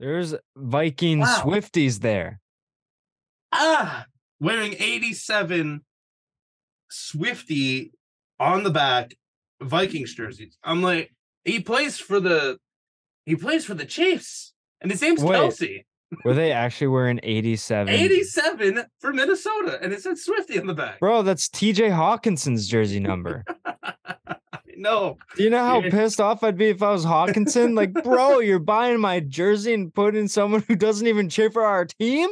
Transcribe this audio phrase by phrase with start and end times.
[0.00, 1.42] There's Viking Wow.
[1.44, 2.40] Swifties there.
[3.52, 4.06] Ah,
[4.40, 5.82] wearing 87
[6.90, 7.92] Swifty
[8.40, 9.12] on the back
[9.60, 10.56] Vikings jerseys.
[10.64, 11.12] I'm like,
[11.44, 12.58] he plays for the
[13.26, 15.36] he plays for the Chiefs, and his name's Wait.
[15.38, 15.84] Kelce.
[16.24, 17.92] Were they actually wearing 87?
[17.92, 20.98] 87 for Minnesota, and it said Swifty on the back.
[20.98, 23.44] Bro, that's TJ Hockenson's jersey number.
[24.80, 25.90] No, Do you know how Yeah.
[25.90, 27.76] pissed off I'd be if I was Hockenson?
[27.76, 31.84] Like, bro, you're buying my jersey and putting someone who doesn't even cheer for our
[31.84, 32.30] team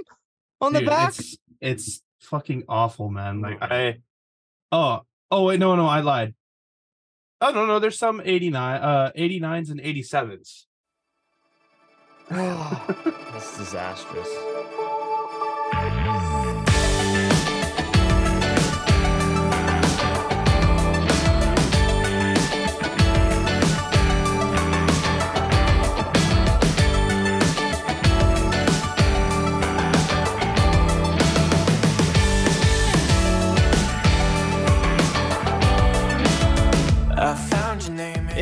[0.62, 1.10] on the Dude, back?
[1.10, 3.42] It's, it's fucking awful, man.
[3.42, 3.98] Like I
[4.72, 6.34] oh oh wait, no, no, I lied.
[7.42, 10.64] Oh no, no, there's some 89, uh 89s and 87s.
[13.32, 14.28] That's disastrous.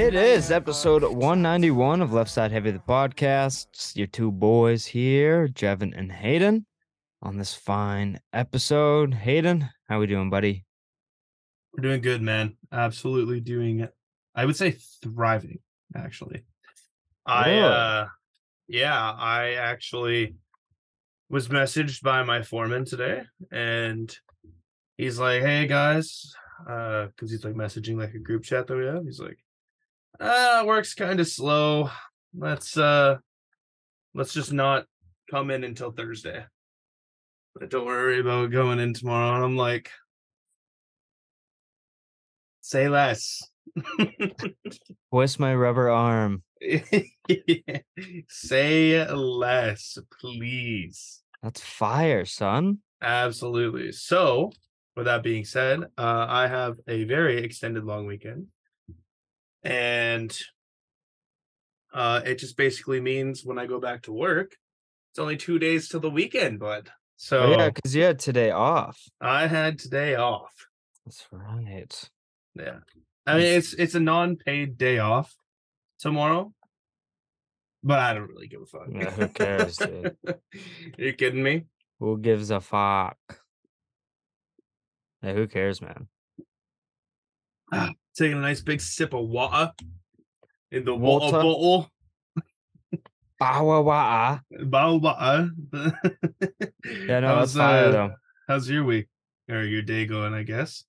[0.07, 3.67] It is episode 191 of Left Side Heavy the podcast.
[3.73, 6.65] It's your two boys here, Jevon and Haydn,
[7.23, 9.15] on this fine episode.
[9.15, 10.65] Haydn, how we doing, buddy?
[11.73, 12.57] We're doing good, man.
[12.71, 13.89] Absolutely doing
[14.33, 15.59] I would say thriving,
[15.97, 16.45] actually.
[17.27, 18.07] I uh
[18.69, 20.37] yeah, I actually
[21.29, 24.17] was messaged by my foreman today and
[24.97, 26.33] he's like, Hey guys,
[26.71, 29.05] uh, because he's like messaging like a group chat that we have.
[29.05, 29.39] He's like,
[30.21, 31.91] uh, work's kind of slow.
[32.37, 33.19] Let's uh
[34.15, 34.87] let's just not
[35.31, 36.45] come in until Thursday.
[37.55, 39.37] But don't worry about going in tomorrow.
[39.37, 39.91] And I'm like,
[42.61, 43.43] say less.
[45.11, 46.43] Twist my rubber arm.
[48.29, 51.23] Say less, please.
[51.43, 52.79] That's fire, son.
[53.03, 53.93] Absolutely.
[53.93, 54.51] So,
[54.97, 58.47] with that being said, uh, I have a very extended long weekend,
[59.67, 60.39] and
[61.93, 64.55] uh, it just basically means when I go back to work,
[65.11, 66.91] it's only two days till the weekend, bud.
[67.17, 69.01] So Oh, yeah, because you had today off.
[69.21, 70.53] I had today off.
[71.05, 72.11] That's right.
[72.55, 72.79] Yeah,
[73.27, 75.35] I mean it's it's a non-paid day off
[75.99, 76.53] tomorrow,
[77.83, 78.89] but I don't really give a fuck.
[78.93, 80.17] Yeah, who cares, dude?
[80.99, 81.65] you kidding me?
[81.99, 83.19] Who gives a fuck?
[85.23, 86.09] Hey, who cares, man?
[88.17, 89.73] Taking a nice big sip of water
[90.73, 91.37] in the water, Water?
[91.37, 91.91] bottle.
[93.39, 94.39] Bawa waa.
[94.65, 95.51] Bottle water.
[95.73, 95.91] Yeah,
[97.21, 98.15] no, that's fire uh, though.
[98.49, 99.09] How's your week
[99.51, 100.33] or your day going?
[100.33, 100.85] I guess.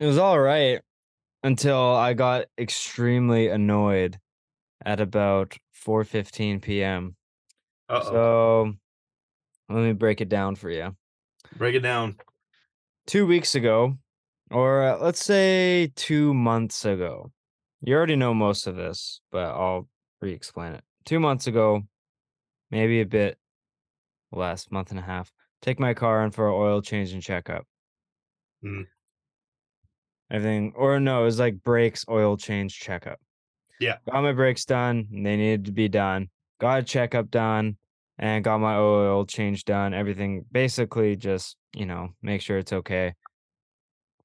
[0.00, 0.80] It was all right
[1.42, 4.18] until I got extremely annoyed
[4.84, 5.56] at about
[5.86, 7.16] 4:15 p.m.
[7.90, 8.10] Uh oh.
[8.10, 8.72] So
[9.68, 10.96] let me break it down for you.
[11.58, 12.16] Break it down.
[13.06, 13.98] Two weeks ago,
[14.54, 17.32] or uh, let's say two months ago,
[17.82, 19.88] you already know most of this, but I'll
[20.22, 20.84] re-explain it.
[21.04, 21.82] Two months ago,
[22.70, 23.36] maybe a bit
[24.32, 25.30] less, month and a half.
[25.60, 27.66] Take my car in for an oil change and checkup.
[28.64, 28.84] Mm.
[30.30, 33.18] Everything, or no, it was like brakes, oil change, checkup.
[33.80, 33.96] Yeah.
[34.10, 35.08] Got my brakes done.
[35.12, 36.28] and They needed to be done.
[36.60, 37.76] Got a checkup done
[38.18, 39.92] and got my oil change done.
[39.92, 43.14] Everything basically just, you know, make sure it's okay.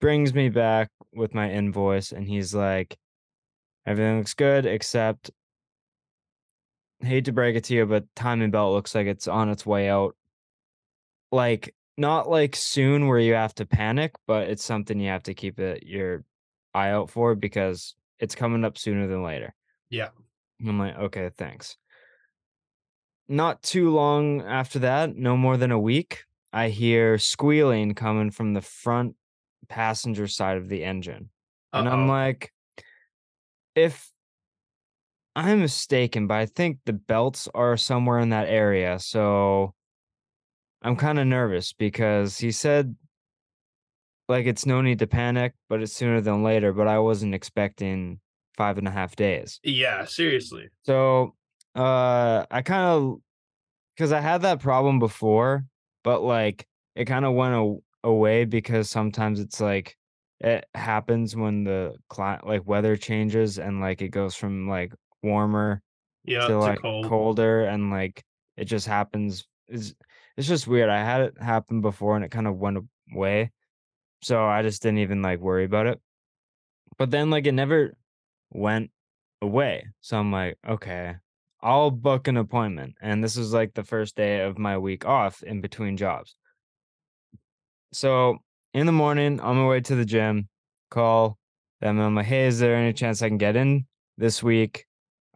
[0.01, 2.97] Brings me back with my invoice and he's like,
[3.85, 5.31] everything looks good except
[7.01, 9.89] hate to break it to you, but timing belt looks like it's on its way
[9.89, 10.15] out.
[11.31, 15.33] Like not like soon where you have to panic, but it's something you have to
[15.33, 16.23] keep it your
[16.73, 19.53] eye out for because it's coming up sooner than later.
[19.89, 20.09] Yeah.
[20.65, 21.77] I'm like, okay, thanks.
[23.27, 28.53] Not too long after that, no more than a week, I hear squealing coming from
[28.53, 29.15] the front
[29.67, 31.29] passenger side of the engine.
[31.73, 32.51] And I'm like,
[33.75, 34.11] if
[35.35, 38.99] I'm mistaken, but I think the belts are somewhere in that area.
[38.99, 39.73] So
[40.81, 42.95] I'm kind of nervous because he said,
[44.27, 46.73] like, it's no need to panic, but it's sooner than later.
[46.73, 48.19] But I wasn't expecting
[48.57, 49.59] five and a half days.
[49.63, 50.69] Yeah, seriously.
[50.83, 51.35] So
[51.75, 53.17] uh I kind of
[53.95, 55.65] because I had that problem before,
[56.03, 56.65] but like
[56.95, 59.97] it kind of went away because sometimes it's like
[60.39, 64.93] it happens when the cli- like weather changes and like it goes from like
[65.23, 65.81] warmer
[66.23, 67.03] Yeah, to like cold.
[67.03, 68.23] colder and like
[68.57, 69.95] it just happens it's
[70.37, 70.89] it's just weird.
[70.89, 72.79] I had it happen before and it kind of went
[73.13, 73.51] away.
[74.23, 76.01] So I just didn't even like worry about it.
[76.97, 77.97] But then like it never
[78.51, 78.91] went
[79.41, 79.87] away.
[80.01, 81.17] So I'm like, okay,
[81.61, 82.95] I'll book an appointment.
[83.01, 86.35] And this is like the first day of my week off in between jobs.
[87.91, 88.37] So
[88.73, 90.47] in the morning, on my way to the gym,
[90.91, 91.37] call
[91.81, 91.99] them.
[91.99, 93.85] I'm like, hey, is there any chance I can get in
[94.17, 94.85] this week?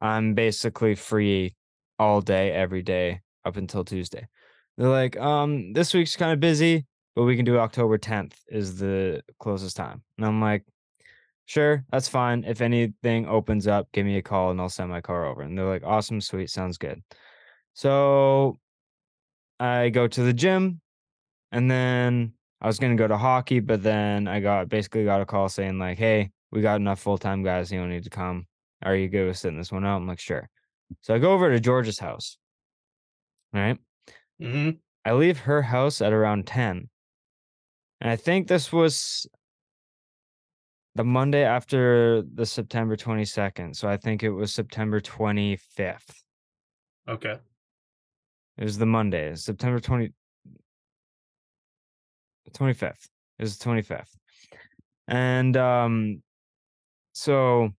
[0.01, 1.55] I'm basically free
[1.97, 4.27] all day, every day up until Tuesday.
[4.77, 6.85] They're like, um, this week's kind of busy,
[7.15, 10.03] but we can do October 10th is the closest time.
[10.17, 10.63] And I'm like,
[11.45, 12.43] sure, that's fine.
[12.45, 15.41] If anything opens up, give me a call and I'll send my car over.
[15.41, 17.01] And they're like, awesome, sweet, sounds good.
[17.73, 18.57] So
[19.59, 20.81] I go to the gym
[21.51, 22.33] and then
[22.63, 25.77] I was gonna go to hockey, but then I got basically got a call saying
[25.79, 27.71] like, "Hey, we got enough full time guys.
[27.71, 28.47] You don't need to come.
[28.81, 30.49] Are you good with sitting this one out?" I'm like, "Sure."
[31.01, 32.37] So I go over to George's house.
[33.51, 33.77] Right.
[34.39, 34.71] hmm
[35.05, 36.89] I leave her house at around ten,
[37.99, 39.27] and I think this was
[40.95, 43.75] the Monday after the September 22nd.
[43.75, 46.23] So I think it was September 25th.
[47.07, 47.37] Okay.
[48.57, 50.13] It was the Monday, September 20,
[52.51, 53.09] 25th.
[53.39, 54.15] It was the 25th.
[55.07, 56.21] And um
[57.13, 57.71] so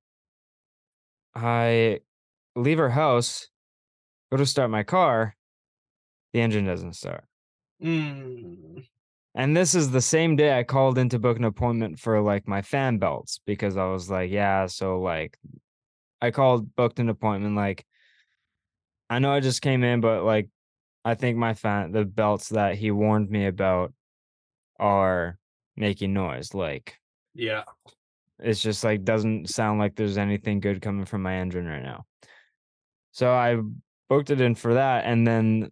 [1.34, 2.00] I
[2.54, 3.48] leave her house,
[4.30, 5.34] go to start my car,
[6.32, 7.24] the engine doesn't start.
[7.82, 8.86] Mm.
[9.34, 12.46] And this is the same day I called in to book an appointment for like
[12.46, 15.36] my fan belts because I was like, yeah, so like
[16.24, 17.54] I called, booked an appointment.
[17.54, 17.84] Like,
[19.10, 20.48] I know I just came in, but like,
[21.04, 23.92] I think my fan, the belts that he warned me about
[24.78, 25.38] are
[25.76, 26.54] making noise.
[26.54, 26.96] Like,
[27.34, 27.64] Yeah.
[28.38, 32.04] it's just like doesn't sound like there's anything good coming from my engine right now.
[33.12, 33.56] So I
[34.08, 35.04] booked it in for that.
[35.04, 35.70] And then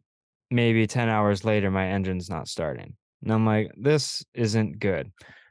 [0.51, 2.97] maybe 10 hours later, my engine's not starting.
[3.23, 5.11] And I'm like, this isn't good.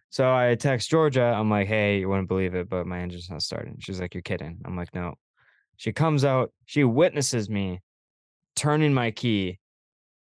[0.10, 1.24] So I text Georgia.
[1.24, 3.78] I'm like, hey, you wouldn't believe it, but my engine's not starting.
[3.80, 4.60] She's like, you're kidding.
[4.66, 5.16] I'm like, no.
[5.78, 7.80] She comes out, she witnesses me
[8.56, 9.58] turning my key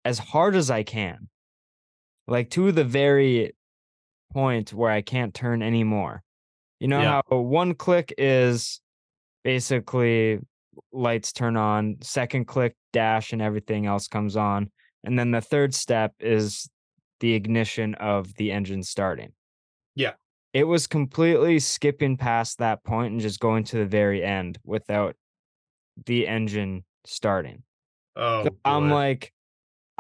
[0.05, 1.29] as hard as I can,
[2.31, 3.53] like to the very
[4.33, 6.23] point where I can't turn anymore.
[6.79, 7.21] You know Yeah.
[7.31, 8.81] how one click is
[9.45, 10.39] basically
[10.93, 14.71] lights turn on, second click dash and everything else comes on,
[15.05, 16.71] and then the third step is
[17.19, 19.33] the ignition of the engine starting.
[19.95, 20.13] Yeah.
[20.53, 25.17] It was completely skipping past that point and just going to the very end without
[26.07, 27.63] the engine starting.
[28.17, 29.33] Oh, So I'm like,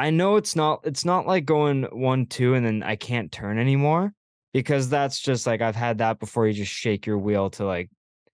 [0.00, 3.58] I know it's not it's not like going one, two, and then I can't turn
[3.58, 4.14] anymore.
[4.52, 6.46] Because that's just like I've had that before.
[6.46, 7.90] You just shake your wheel to like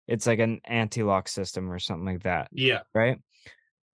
[0.06, 2.80] it's like an anti-lock system or something like that, yeah.
[2.94, 3.18] right?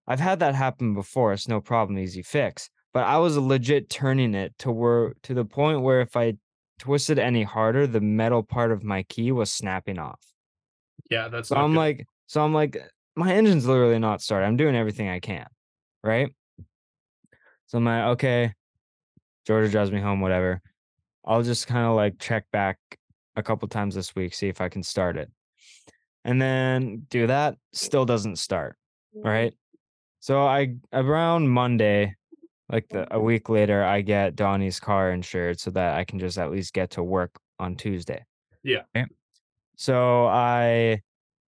[0.07, 1.33] I've had that happen before.
[1.33, 2.69] It's no problem, easy fix.
[2.93, 6.33] But I was legit turning it to where to the point where if I
[6.79, 10.19] twisted any harder, the metal part of my key was snapping off.
[11.09, 11.29] Yeah.
[11.29, 11.79] That's So I'm good.
[11.79, 12.77] like, so I'm like,
[13.15, 14.45] my engine's literally not started.
[14.45, 15.47] I'm doing everything I can,
[16.03, 16.29] right?
[17.71, 18.53] So I'm like, okay,
[19.47, 20.61] Georgia drives me home, whatever.
[21.23, 22.77] I'll just kind of like check back
[23.37, 25.31] a couple times this week, see if I can start it.
[26.25, 28.75] And then do that, still doesn't start,
[29.15, 29.25] mm-hmm.
[29.25, 29.53] right?
[30.19, 32.17] So I around Monday,
[32.67, 33.23] like the, a mm-hmm.
[33.23, 36.89] week later, I get Donnie's car insured so that I can just at least get
[36.91, 38.25] to work on Tuesday.
[38.63, 38.81] Yeah.
[38.93, 39.07] Right?
[39.77, 41.03] So I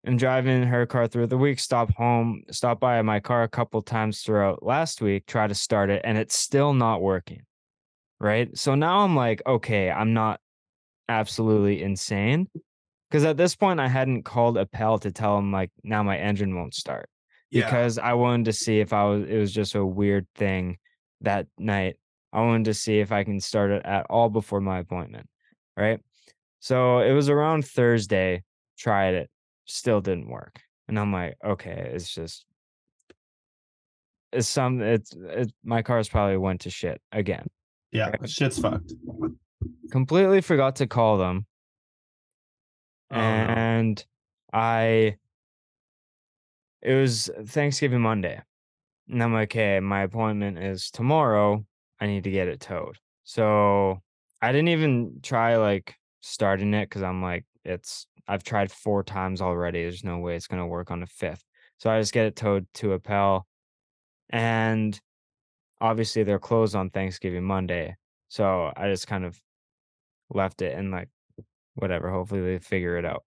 [0.06, 3.82] am driving her car through the week, stop home, stop by my car a couple
[3.82, 7.44] times throughout last week, try to start it, and it's still not working.
[8.20, 8.56] Right.
[8.58, 10.40] So now I'm like, okay, I'm not
[11.10, 12.48] absolutely insane.
[13.12, 16.56] Cause at this point I hadn't called Appel to tell him like now my engine
[16.56, 17.10] won't start
[17.50, 17.66] Yeah.
[17.66, 20.78] because I wanted to see if I was it was just a weird thing
[21.22, 21.98] that night.
[22.32, 25.28] I wanted to see if I can start it at all before my appointment.
[25.76, 26.00] Right.
[26.60, 28.44] So it was around Thursday,
[28.78, 29.30] tried it,
[29.72, 30.62] still didn't work.
[30.88, 32.46] And I'm like, okay, it's just
[34.32, 37.48] it's some it's it, my car's probably went to shit again.
[37.92, 38.12] Yeah.
[38.26, 38.94] Shit's fucked.
[39.92, 41.46] Completely forgot to call them.
[43.12, 43.22] Oh, no.
[43.22, 44.06] and
[44.54, 45.18] I
[46.82, 48.42] it was Thanksgiving Monday.
[49.10, 51.66] And I'm like, okay, my appointment is tomorrow.
[52.00, 52.98] I need to get it towed.
[53.24, 54.02] So
[54.42, 59.42] I didn't even try like starting it because I'm like, it's I've tried four times
[59.42, 59.82] already.
[59.84, 61.44] There's no way it's gonna work on the fifth.
[61.78, 63.48] So I just get it towed to Appel.
[64.30, 65.00] And
[65.80, 67.96] obviously they're closed on Thanksgiving Monday.
[68.30, 69.40] So I just kind of
[70.30, 71.10] left it and like
[71.76, 72.10] whatever.
[72.10, 73.24] Hopefully they figure it out.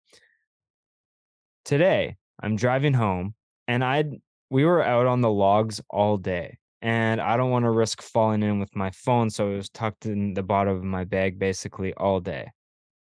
[1.65, 3.35] Today, I'm driving home
[3.67, 4.05] and I
[4.51, 8.43] we were out on the logs all day and I don't want to risk falling
[8.43, 11.95] in with my phone, so it was tucked in the bottom of my bag basically
[11.95, 12.51] all day,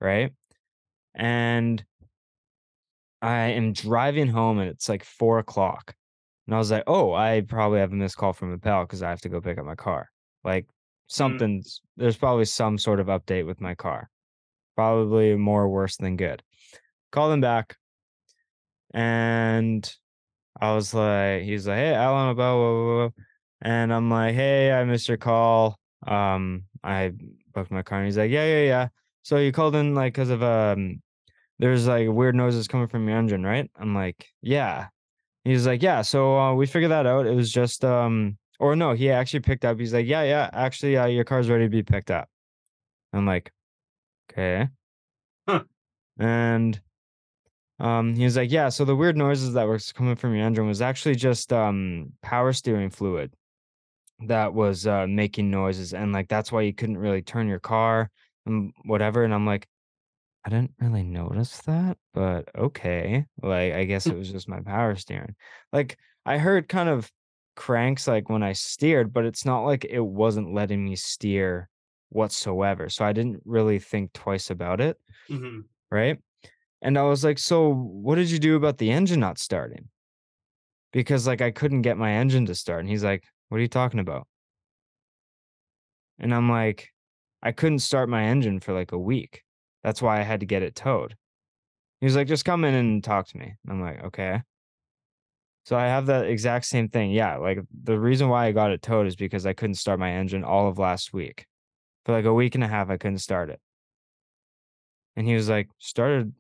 [0.01, 0.33] right?
[1.15, 1.85] And
[3.21, 5.95] I am driving home and it's like four o'clock.
[6.47, 9.03] And I was like, oh, I probably have a missed call from a pal because
[9.03, 10.09] I have to go pick up my car.
[10.45, 10.67] Like
[11.09, 14.09] something's there's probably some sort of update with my car.
[14.77, 16.43] Probably more worse than good.
[17.11, 17.77] Call them back.
[18.95, 19.91] And
[20.61, 23.11] I was like, he's like, hey, Alan, blah, blah, blah.
[23.61, 25.79] And I'm like, hey, I missed your call.
[26.07, 27.13] Um, I
[27.53, 27.99] booked my car.
[27.99, 28.89] And he's like, yeah, yeah, yeah.
[29.23, 31.03] So you called in like because of um
[31.59, 33.71] there's like weird noises coming from your engine, right?
[33.77, 34.89] I'm like, yeah.
[35.45, 36.03] He's like, yeah.
[36.03, 37.27] So uh, we figured that out.
[37.27, 39.79] It was just um or no, he actually picked up.
[39.79, 42.29] He's like, yeah, yeah, actually, uh, your car's ready to be picked up.
[43.13, 43.53] I'm like,
[44.33, 44.69] okay.
[45.47, 45.63] Huh.
[46.19, 46.81] And
[47.81, 48.69] um, he was like, yeah.
[48.69, 52.53] So the weird noises that were coming from your engine was actually just um power
[52.53, 53.33] steering fluid
[54.27, 58.11] that was uh making noises, and like that's why you couldn't really turn your car
[58.49, 59.25] and whatever.
[59.25, 59.69] And I'm like,
[60.45, 63.27] I didn't really notice that, but okay.
[63.43, 65.37] Like I guess it was just my power steering.
[65.73, 67.11] Like I heard kind of
[67.57, 71.69] cranks like when I steered, but it's not like it wasn't letting me steer
[72.11, 72.89] whatsoever.
[72.89, 76.19] So I didn't really think twice about it, hmm right?
[76.83, 79.91] And I was like, "So what did you do about the engine not starting?"
[80.93, 82.81] Because like I couldn't get my engine to start.
[82.81, 84.27] And he's like, "What are you talking about?"
[86.19, 86.91] And I'm like,
[87.43, 89.43] "I couldn't start my engine for like a week.
[89.83, 91.17] That's why I had to get it towed."
[92.01, 94.43] He was like, "Just come in and talk to me." I'm like, "Okay."
[95.65, 97.11] So I have that exact same thing.
[97.11, 100.13] Yeah, like the reason why I got it towed is because I couldn't start my
[100.13, 101.47] engine all of last week.
[102.07, 103.61] For like a week and a half, I couldn't start it.
[105.15, 106.33] And he was like, started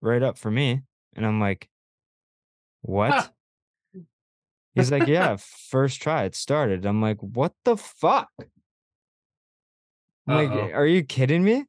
[0.00, 0.80] right up for me.
[1.14, 1.68] And I'm like,
[2.80, 3.30] what?
[4.74, 5.36] He's like, yeah,
[5.68, 6.86] first try, it started.
[6.86, 8.30] I'm like, what the fuck?
[10.26, 10.70] I'm like, Uh-oh.
[10.72, 11.64] are you kidding me?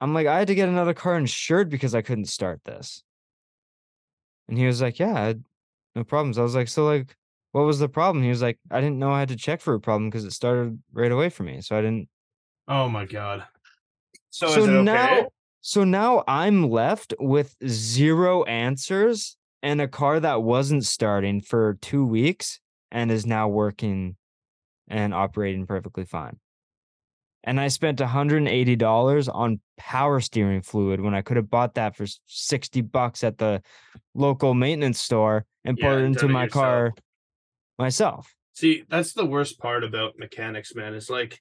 [0.00, 3.02] I'm like, I had to get another car insured because I couldn't start this.
[4.48, 5.34] And he was like, Yeah,
[5.94, 6.38] no problems.
[6.38, 7.14] I was like, So, like,
[7.52, 8.22] what was the problem?
[8.22, 10.32] He was like, I didn't know I had to check for a problem because it
[10.32, 11.60] started right away for me.
[11.60, 12.08] So I didn't.
[12.68, 13.44] Oh my god.
[14.30, 14.82] So, So is it okay?
[14.84, 15.28] now-
[15.62, 22.06] So now I'm left with zero answers and a car that wasn't starting for two
[22.06, 24.16] weeks and is now working
[24.88, 26.38] and operating perfectly fine.
[27.44, 32.06] And I spent $180 on power steering fluid when I could have bought that for
[32.26, 33.62] 60 bucks at the
[34.14, 36.92] local maintenance store and Yeah, put it into it my car
[37.78, 38.34] myself.
[38.52, 40.92] See, that's the worst part about mechanics, man.
[40.94, 41.40] Is like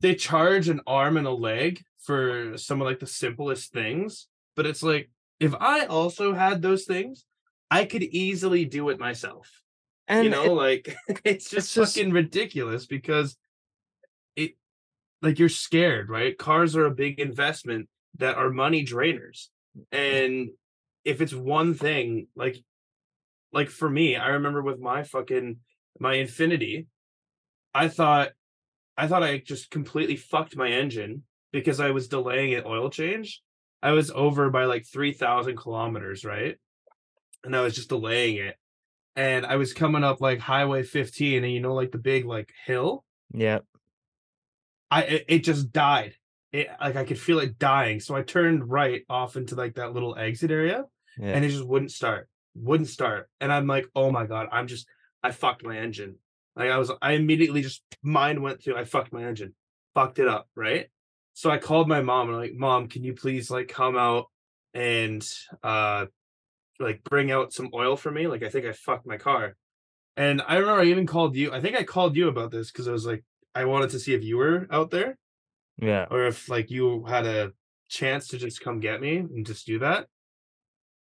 [0.00, 4.64] they charge an arm and a leg for some of like the simplest things, but
[4.66, 5.10] it's like
[5.40, 7.24] if I also had those things,
[7.70, 9.50] I could easily do it myself.
[10.06, 13.36] And you know, it- like it's just just- fucking ridiculous because
[14.36, 14.52] it
[15.22, 16.36] like you're scared, right?
[16.36, 17.88] Cars are a big investment
[18.18, 19.48] that are money drainers.
[19.76, 19.96] Mm-hmm.
[19.96, 20.50] And
[21.04, 22.56] if it's one thing, like
[23.52, 25.58] like for me, I remember with my fucking
[25.98, 26.86] my Infiniti,
[27.74, 28.30] I thought
[28.96, 33.42] I thought I just completely fucked my engine because I was delaying an oil change.
[33.82, 36.56] I was over by like 3000 kilometers, right?
[37.44, 38.56] And I was just delaying it
[39.16, 42.52] and I was coming up like Highway 15, and you know, like the big like
[42.66, 43.04] hill.
[43.32, 43.60] yeah.
[44.90, 46.14] I it, it just died.
[46.52, 48.00] It like I could feel it dying.
[48.00, 50.84] So I turned right off into like that little exit area,
[51.18, 51.28] Yeah.
[51.30, 52.28] and it just wouldn't start.
[52.54, 53.28] Wouldn't start.
[53.40, 54.86] And I'm like, oh my god, I'm just
[55.22, 56.16] I fucked my engine.
[56.54, 59.54] Like I was I immediately just mind went to I fucked my engine.
[59.94, 60.86] Fucked it up, right?
[61.34, 64.26] So I called my mom and I'm like, Mom, can you please like come out
[64.72, 65.26] and
[65.62, 66.06] uh
[66.78, 68.26] like bring out some oil for me?
[68.26, 69.56] Like I think I fucked my car.
[70.16, 71.52] And I remember I even called you.
[71.52, 73.22] I think I called you about this because I was like,
[73.56, 75.16] I wanted to see if you were out there
[75.78, 76.06] yeah.
[76.10, 77.52] or if like you had a
[77.88, 80.06] chance to just come get me and just do that.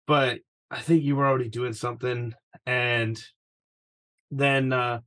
[0.08, 2.34] But I think you were already doing something.
[2.66, 3.22] And
[4.32, 5.00] then uh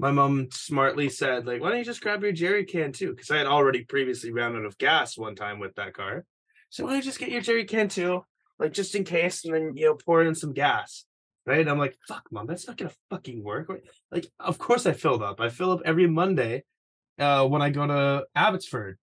[0.00, 3.10] my mom smartly said, like, why don't you just grab your jerry can too?
[3.10, 6.24] Because I had already previously ran out of gas one time with that car.
[6.70, 8.24] So why don't you just get your jerry can too?
[8.58, 11.04] Like just in case, and then you know, pour in some gas.
[11.46, 11.60] Right.
[11.60, 13.70] And I'm like, fuck, mom, that's not gonna fucking work.
[14.12, 15.40] Like, of course I filled up.
[15.40, 16.64] I fill up every Monday
[17.18, 18.98] uh when I go to Abbotsford.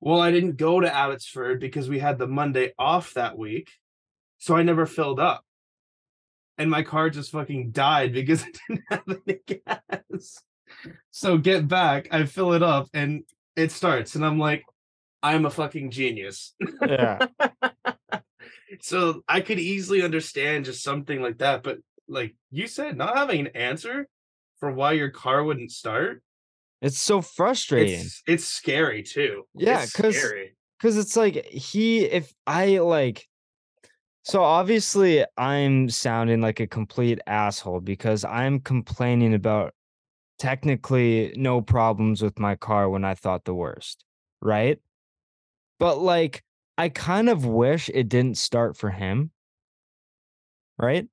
[0.00, 3.70] Well, I didn't go to Abbotsford because we had the Monday off that week.
[4.38, 5.42] So I never filled up.
[6.58, 10.42] And my car just fucking died because I didn't have any gas.
[11.10, 13.24] So get back, I fill it up and
[13.56, 14.14] it starts.
[14.14, 14.64] And I'm like,
[15.22, 16.54] I'm a fucking genius.
[16.86, 17.26] Yeah.
[18.80, 21.62] so I could easily understand just something like that.
[21.62, 21.78] But
[22.08, 24.08] like you said, not having an answer
[24.60, 26.22] for why your car wouldn't start,
[26.82, 28.00] It's so frustrating.
[28.00, 29.44] it's it's scary too.
[29.54, 30.56] Yeah, It's 'cause- scary.
[30.82, 33.26] Cause it's like he if I like
[34.24, 39.72] So obviously I'm sounding like a complete asshole because I'm complaining about
[40.38, 44.04] technically no problems with my car when I thought the worst,
[44.42, 44.78] right?
[45.78, 46.44] But like
[46.76, 49.30] I kind of wish it didn't start for him.
[50.78, 51.08] Right?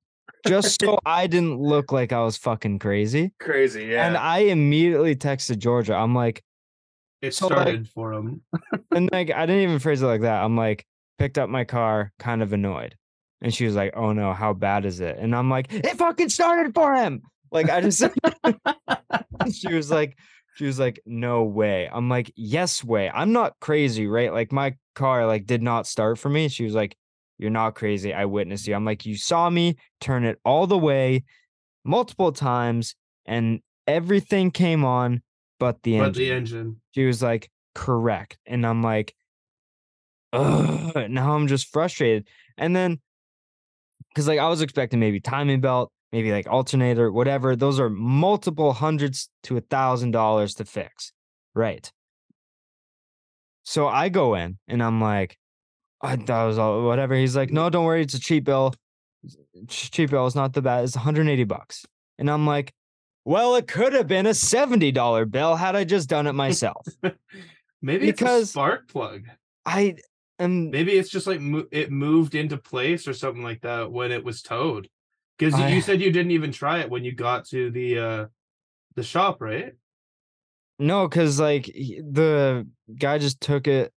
[0.46, 3.34] Just so I didn't look like I was fucking crazy.
[3.40, 4.08] Crazy, yeah.
[4.08, 5.96] And I immediately texted Georgia.
[5.96, 6.44] I'm like,
[7.22, 8.42] it so, like- started for him.
[8.92, 10.44] and like I didn't even phrase it like that.
[10.44, 10.86] I'm like,
[11.18, 12.96] picked up my car, kind of annoyed.
[13.42, 15.18] And she was like, Oh no, how bad is it?
[15.20, 17.22] And I'm like, it fucking started for him.
[17.52, 18.04] Like I just
[19.52, 20.18] she was like,
[20.56, 21.90] she was like, no way.
[21.92, 23.10] I'm like, yes way.
[23.10, 24.32] I'm not crazy, right?
[24.32, 26.48] Like my car like did not start for me.
[26.48, 26.96] She was like,
[27.44, 28.14] You're not crazy.
[28.14, 28.74] I witnessed you.
[28.74, 31.26] I'm like, you saw me turn it all the way
[31.84, 32.96] multiple times
[33.26, 35.22] and everything came on
[35.60, 36.24] but the but engine.
[36.24, 36.82] the engine.
[36.96, 38.38] She was like, correct.
[38.46, 39.14] And I'm like,
[40.32, 42.30] Ugh, now I'm just frustrated.
[42.58, 43.02] And then,
[44.10, 47.58] because like I was expecting maybe timing belt, maybe like alternator, whatever.
[47.58, 51.12] Those are multiple hundreds to a thousand dollars to fix.
[51.54, 51.92] Right.
[53.64, 55.38] So I go in and I'm like,
[56.04, 57.16] I thought it was all whatever.
[57.16, 58.02] He's like, no, don't worry.
[58.02, 58.74] It's a cheap bill.
[59.70, 60.26] Cheap bill.
[60.28, 60.84] is not the bad.
[60.84, 61.86] It's 180 bucks.
[62.20, 62.74] And I'm like,
[63.26, 66.86] well, it could have been a $70 bill had I just done it myself.
[67.82, 69.24] Maybe it's a Because- spark plug.
[69.66, 69.96] I
[70.40, 74.12] am Maybe it's just like mo- it moved into place or something like that when
[74.12, 74.90] it was towed.
[75.40, 78.26] Because you said you didn't even try it when you got to the uh
[78.96, 79.74] the shop, right?
[80.80, 83.94] no, because like he- the guy just took it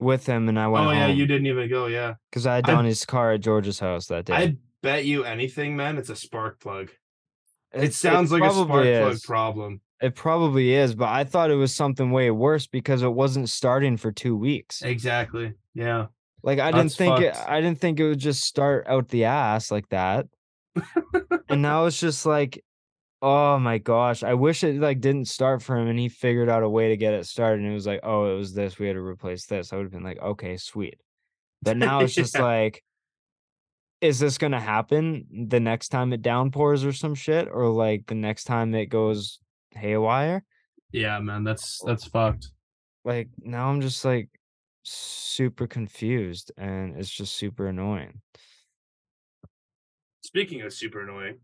[0.00, 1.86] with him and I went oh yeah, you didn't even go.
[1.86, 4.34] Yeah, because I had I- his car at George's house that day.
[4.34, 5.98] I bet you anything, man.
[5.98, 6.90] It's a spark plug.
[7.72, 9.80] It It's- sounds like a spark probably plug problem.
[10.00, 13.96] It probably is, but I thought it was something way worse because it wasn't starting
[13.96, 14.80] for two weeks.
[14.82, 15.54] Exactly.
[15.74, 16.06] Yeah.
[16.44, 17.36] Like I didn't think it.
[17.36, 20.26] I didn't think it would just start out the ass like that.
[21.48, 22.64] and now it's just like,
[23.22, 24.22] oh my gosh!
[24.22, 26.96] I wish it like didn't start for him and he figured out a way to
[26.96, 27.60] get it started.
[27.62, 28.78] And it was like, oh, it was this.
[28.78, 29.72] We had to replace this.
[29.72, 31.00] I would have been like, okay, sweet.
[31.62, 32.42] But now it's just Yeah.
[32.42, 32.84] like,
[34.00, 38.14] is this gonna happen the next time it downpours or some shit, or like the
[38.14, 39.40] next time it goes
[39.72, 40.44] haywire?
[40.92, 41.44] Yeah, man.
[41.44, 42.48] That's that's fucked.
[43.04, 44.28] like now I'm just like
[44.84, 48.20] super confused and it's just super annoying.
[50.22, 51.38] Speaking of super annoying,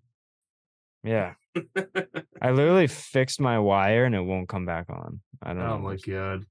[1.02, 1.34] Yeah.
[2.42, 5.20] I literally fixed my wire and it won't come back on.
[5.42, 5.78] I don't oh know.
[5.78, 6.44] my god,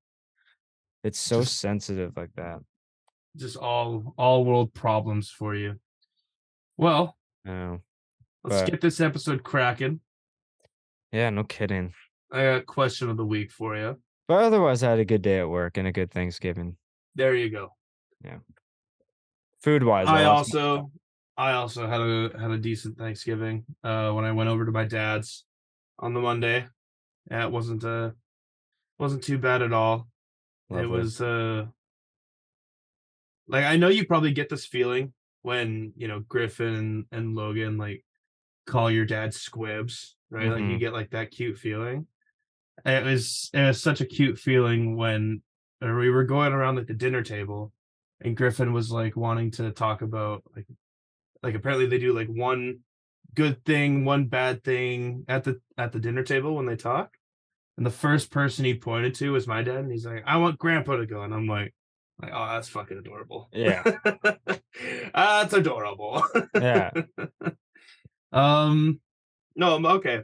[1.03, 2.59] it's so Just- sensitive like that.
[3.37, 5.79] just all all world problems for you.
[6.77, 7.79] Well, I know.
[8.43, 9.99] let's But- get this episode cracking.
[11.11, 11.93] Yeah, no kidding.
[12.31, 14.01] I got a question of the week for you.
[14.27, 16.77] But otherwise I had a good day at work and a good Thanksgiving.
[17.13, 17.69] There you go.
[18.23, 18.37] Yeah.
[19.61, 20.07] Food wise.
[20.07, 20.91] I also
[21.37, 24.85] I also had a had a decent Thanksgiving uh when I went over to my
[24.85, 25.45] dad's
[25.99, 26.67] on the Monday.
[27.29, 28.11] Yeah, it wasn't uh
[28.99, 30.07] wasn't too bad at all.
[30.69, 31.65] It was uh
[33.47, 38.05] like I know you probably get this feeling when, you know, Griffin and, Logan like
[38.65, 40.49] call your dad squibs, right?
[40.49, 40.79] Like you Mhm.
[40.79, 42.07] get like that cute feeling.
[42.85, 45.41] It was it was such a cute feeling when
[45.81, 47.73] we were going around like the dinner table
[48.21, 50.65] and Griffin was like wanting to talk about like
[51.43, 52.79] like apparently they do like one
[53.35, 57.11] good thing, one bad thing at the at the dinner table when they talk.
[57.77, 60.59] And the first person he pointed to was my dad, and he's like, "I want
[60.59, 61.73] Grandpa to go," and I'm like,
[62.21, 63.83] "Like, oh, that's fucking adorable." Yeah.
[65.13, 66.23] that's adorable.
[66.55, 66.91] Yeah.
[68.31, 68.99] um,
[69.55, 70.21] no, I'm- okay.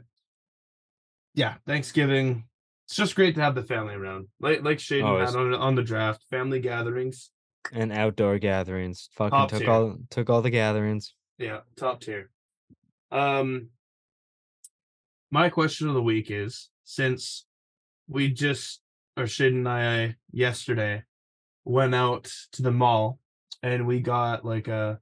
[1.34, 2.44] Yeah, Thanksgiving.
[2.86, 5.30] It's just great to have the family around, like like Shaden Always.
[5.30, 6.24] had on on the draft.
[6.30, 7.30] Family gatherings,
[7.72, 9.08] And outdoor gatherings.
[9.12, 9.70] Fucking Top took tier.
[9.70, 11.14] all took all the gatherings.
[11.38, 12.30] yeah, top tier.
[13.10, 13.68] Um,
[15.30, 17.46] my question of the week is since
[18.08, 18.80] we just
[19.16, 21.02] or Shaden and I yesterday
[21.64, 23.18] went out to the mall
[23.62, 25.00] and we got like a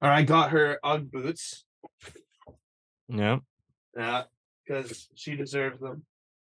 [0.00, 1.64] or I got her UGG boots.
[3.08, 3.38] Yeah.
[3.96, 4.24] Yeah,
[4.66, 6.04] because she deserves them.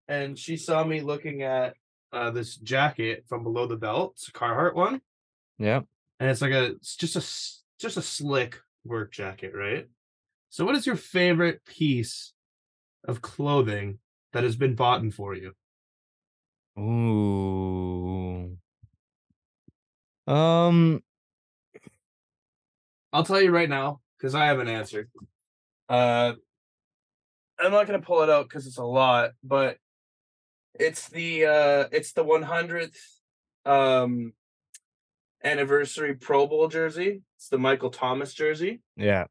[0.09, 1.75] And she saw me looking at
[2.13, 4.13] uh, this jacket from below the belt.
[4.17, 5.01] It's a Carhartt one,
[5.59, 5.81] Yeah.
[6.19, 7.25] and it's like a it's just a
[7.81, 9.89] just a slick work jacket, right?
[10.49, 12.33] So, what is your favorite piece
[13.05, 13.99] of clothing
[14.33, 15.53] that has been bought in for you?
[16.79, 18.57] Ooh.
[20.27, 21.03] Um
[23.13, 25.09] I'll tell you right now because I have an answer.
[25.89, 26.35] Uh,
[27.59, 29.79] I'm not gonna pull it out because it's a lot, but
[30.81, 32.97] it's the uh, it's the 100th
[33.67, 34.33] um
[35.45, 37.23] anniversary Pro Bowl jersey.
[37.37, 38.81] It's the Michael Thomas jersey.
[38.97, 39.25] Yeah.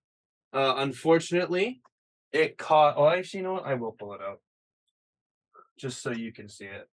[0.53, 1.81] Uh, unfortunately,
[2.31, 2.95] it caught.
[2.97, 3.65] Oh, actually, you know what?
[3.65, 4.39] I will pull it out
[5.77, 6.87] just so you can see it.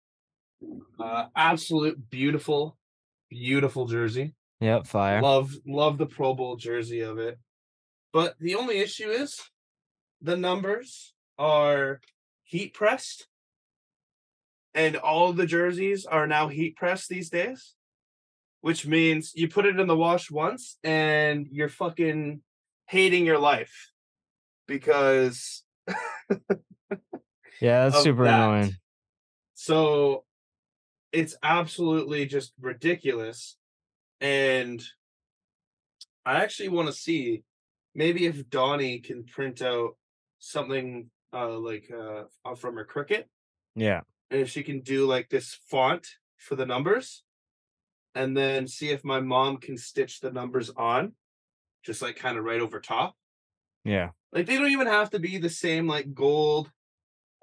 [0.99, 2.77] Uh, absolute beautiful,
[3.29, 4.35] beautiful jersey.
[4.61, 4.87] Yep.
[4.87, 5.21] Fire.
[5.21, 7.39] Love, love the Pro Bowl jersey of it.
[8.13, 9.39] But the only issue is
[10.23, 12.01] the numbers are
[12.45, 13.27] heat pressed,
[14.77, 17.75] and all the jerseys are now heat pressed these days,
[18.61, 22.43] which means you put it in the wash once and you're fucking
[22.87, 23.91] hating your life
[24.69, 25.65] because
[27.61, 28.35] Yeah, that's super that.
[28.35, 28.77] annoying.
[29.55, 30.25] So
[31.13, 33.57] it's absolutely just ridiculous.
[34.21, 34.83] And
[36.25, 37.45] I actually want to see
[37.95, 39.97] maybe if Donnie can print out
[40.39, 43.25] something uh like uh uh, from her Cricut
[43.75, 44.03] Yeah.
[44.31, 47.23] And if she can do like this font for the numbers
[48.15, 51.13] and then see if my mom can stitch the numbers on
[51.85, 53.15] just like kind of right over top
[53.85, 54.11] Yeah.
[54.33, 56.71] like they don't even have to be the same like gold.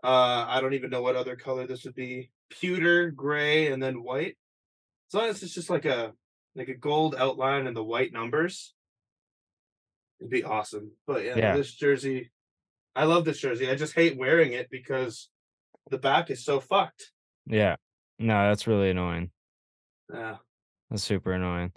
[0.03, 2.31] Uh I don't even know what other color this would be.
[2.49, 4.37] Pewter, gray, and then white.
[5.09, 6.13] As long as it's just like a
[6.55, 8.73] like a gold outline and the white numbers.
[10.19, 10.91] It'd be awesome.
[11.07, 11.55] But yeah, Yeah.
[11.57, 12.31] this jersey,
[12.95, 13.69] I love this jersey.
[13.69, 15.29] I just hate wearing it because
[15.89, 17.11] the back is so fucked.
[17.45, 17.75] Yeah.
[18.19, 19.31] No, that's really annoying.
[20.13, 20.37] Yeah.
[20.89, 21.71] That's super annoying.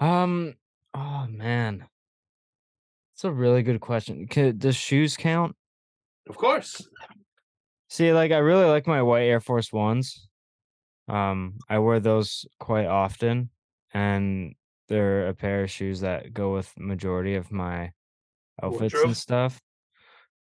[0.00, 0.54] Um.
[0.94, 1.86] Oh man.
[3.14, 4.26] It's a really good question.
[4.26, 5.54] Could, does shoes count?
[6.28, 6.86] Of course.
[7.88, 10.28] See, like I really like my white Air Force Ones.
[11.08, 13.50] Um, I wear those quite often,
[13.92, 14.54] and
[14.88, 17.92] they're a pair of shoes that go with majority of my
[18.62, 19.06] outfits Wardrobe?
[19.06, 19.60] and stuff.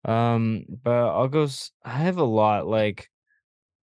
[0.05, 1.43] Um, but I'll go.
[1.43, 2.67] s- I have a lot.
[2.67, 3.09] Like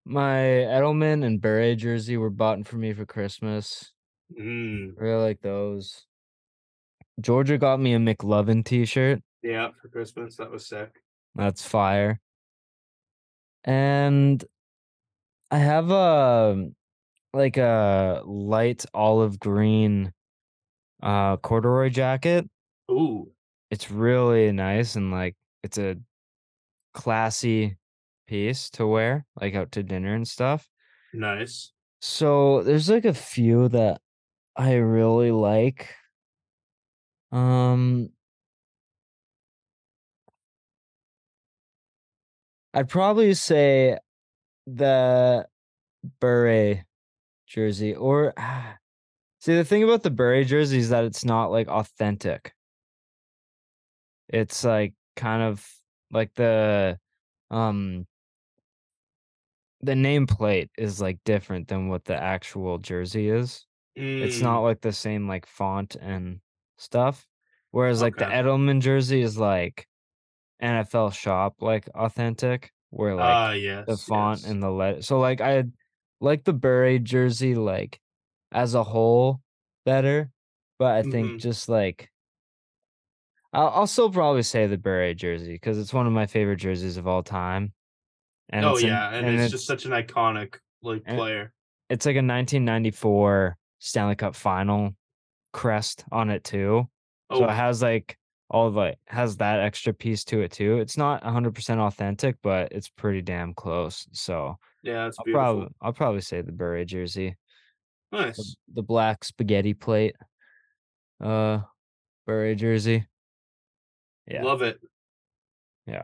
[0.05, 0.35] my
[0.67, 3.91] Edelman and Bure jersey were bought for me for Christmas.
[4.39, 6.05] Mm, I really like those.
[7.21, 9.21] Georgia got me a McLovin T-shirt.
[9.43, 10.37] yeah, for Christmas.
[10.37, 10.91] That was sick.
[11.35, 12.19] That's fire.
[13.63, 14.43] And
[15.51, 16.69] I have a
[17.33, 20.13] like a light olive green
[21.01, 22.49] uh corduroy jacket.
[22.91, 23.31] Ooh.
[23.71, 25.97] It's really nice and like it's a
[26.93, 27.77] classy
[28.27, 30.69] piece to wear like out to dinner and stuff.
[31.13, 31.71] Nice.
[32.01, 34.01] So there's like a few that
[34.55, 35.93] I really like.
[37.31, 38.09] Um
[42.73, 43.97] I'd probably say
[44.67, 45.47] the
[46.19, 46.85] Bure
[47.47, 48.33] jersey or
[49.39, 52.53] see the thing about the Bure jersey is that it's not like authentic.
[54.27, 55.67] It's like kind of
[56.11, 56.99] like the
[57.51, 58.07] um
[59.81, 63.65] the nameplate is like different than what the actual jersey is.
[64.19, 66.41] It's Mm, not like the same like font and
[66.77, 67.27] stuff.
[67.71, 69.87] Whereas like the Edelman jersey is like
[70.61, 73.85] NFL shop like authentic, where like Ah, yes.
[73.87, 74.51] the font yes.
[74.51, 75.01] and the letter.
[75.01, 75.65] so like I
[76.21, 78.01] like the Bure jersey like
[78.51, 79.41] as a whole
[79.85, 80.31] better,
[80.79, 81.39] but I think Mhm.
[81.39, 82.11] just like
[83.53, 86.97] I'll, I'll still probably say the Bure jersey because it's one of my favorite jerseys
[86.97, 87.73] of all time.
[88.49, 91.53] And oh it's an- yeah, and, it's, just such an iconic like player.
[91.89, 94.95] it's like a 1994 Stanley Cup final
[95.53, 96.87] crest on it too.
[97.29, 97.39] Oh.
[97.39, 98.17] So Oh, it has like
[98.51, 100.77] all the has that extra piece to it too.
[100.79, 104.07] It's not 100% authentic, but it's pretty damn close.
[104.11, 105.43] So yeah, it's I'll beautiful.
[105.43, 107.35] probably I'll probably say the Bure jersey,
[108.11, 108.55] the, Nice.
[108.73, 110.15] the black spaghetti plate,
[111.23, 111.59] uh,
[112.25, 113.05] Bure jersey.
[114.29, 114.79] Yeah, Love it.
[115.87, 116.03] Yeah.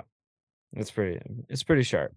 [0.73, 2.13] It's pretty it's pretty sharp.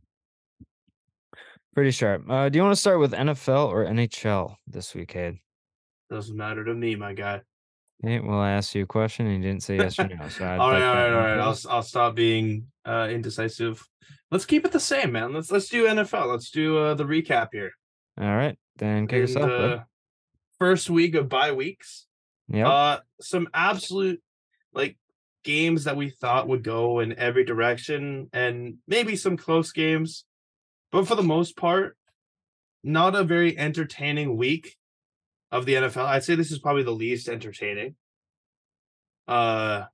[1.74, 2.28] Pretty sharp.
[2.28, 5.38] Uh, do you want to start with NFL or NHL this week, Cade?
[6.10, 7.42] Doesn't matter to me, my guy.
[8.02, 10.28] Hey, well, I asked you a question and you didn't say yes or no.
[10.28, 11.38] So all right, all right, all right.
[11.38, 13.86] I'll I'll stop being uh indecisive.
[14.30, 15.32] Let's keep it the same, man.
[15.32, 16.28] Let's let's do NFL.
[16.28, 17.72] Let's do uh the recap here.
[18.20, 19.48] All right, then kick us off.
[19.48, 19.84] bud.
[20.58, 22.06] first week of bye weeks.
[22.48, 22.68] Yeah.
[22.68, 24.22] Uh some absolute
[24.72, 24.96] like
[25.44, 30.24] games that we thought would go in every direction and maybe some close games.
[30.90, 31.96] But for the most part,
[32.82, 34.76] not a very entertaining week
[35.50, 36.06] of the NFL.
[36.06, 37.96] I'd say this is probably the least entertaining.
[39.26, 39.84] Uh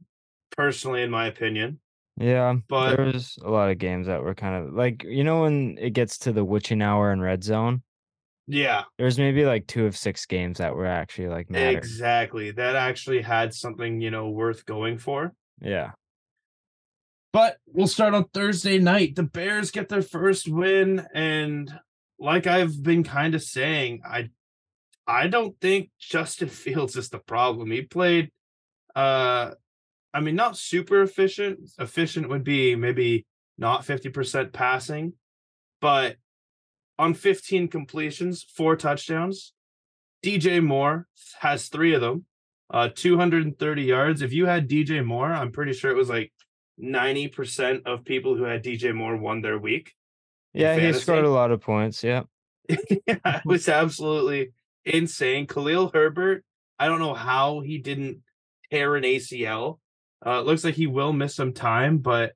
[0.57, 1.80] personally in my opinion.
[2.16, 5.42] yeah, But there was a lot of games that were kind of like you know
[5.42, 7.83] when it gets to the witching hour and red zone.
[8.46, 11.78] Yeah, There's maybe like two of six games that were actually like mattered.
[11.78, 12.50] exactly.
[12.50, 15.33] That actually had something, you know, worth going for.
[15.61, 15.92] Yeah,
[17.33, 19.16] But we'll start on Thursday night.
[19.16, 21.07] The Bears get their first win.
[21.14, 21.72] And
[22.18, 24.30] like I've been kind of saying, I
[25.07, 27.70] I don't think Justin Fields is the problem.
[27.70, 28.30] He played
[28.94, 29.52] uh
[30.12, 31.61] I mean not super efficient.
[31.78, 33.26] Efficient would be maybe
[33.59, 35.14] not 50% passing,
[35.80, 36.16] but
[36.98, 39.52] on 15 completions, four touchdowns.
[40.24, 41.07] DJ Moore
[41.40, 42.24] has 3 of them.
[42.70, 44.22] Uh 230 yards.
[44.22, 46.33] If you had DJ Moore, I'm pretty sure it was like
[46.83, 49.92] 90% of people who had DJ Moore won their week.
[50.52, 52.02] Yeah, he scored a lot of points.
[52.02, 52.22] Yeah.
[52.68, 54.52] yeah, it was absolutely
[54.85, 55.46] insane.
[55.46, 56.44] Khalil Herbert,
[56.78, 58.22] I don't know how he didn't
[58.70, 59.78] tear an ACL.
[60.24, 62.33] Uh, it looks like he will miss some time, but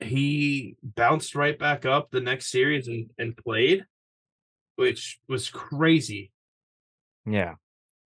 [0.00, 3.86] he bounced right back up the next series and, and played,
[4.76, 6.32] which was crazy.
[7.24, 7.54] Yeah.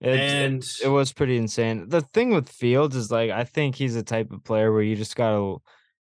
[0.01, 1.89] It, and it was pretty insane.
[1.89, 4.97] The thing with Fields is like I think he's a type of player where you
[4.97, 5.59] just gotta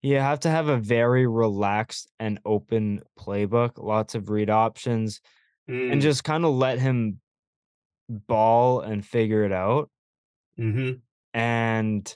[0.03, 5.21] you have to have a very relaxed and open playbook, lots of read options,
[5.89, 7.19] and mm, just kind of let him
[8.09, 9.89] ball and figure it out.
[10.57, 11.01] mhm.
[11.33, 12.15] And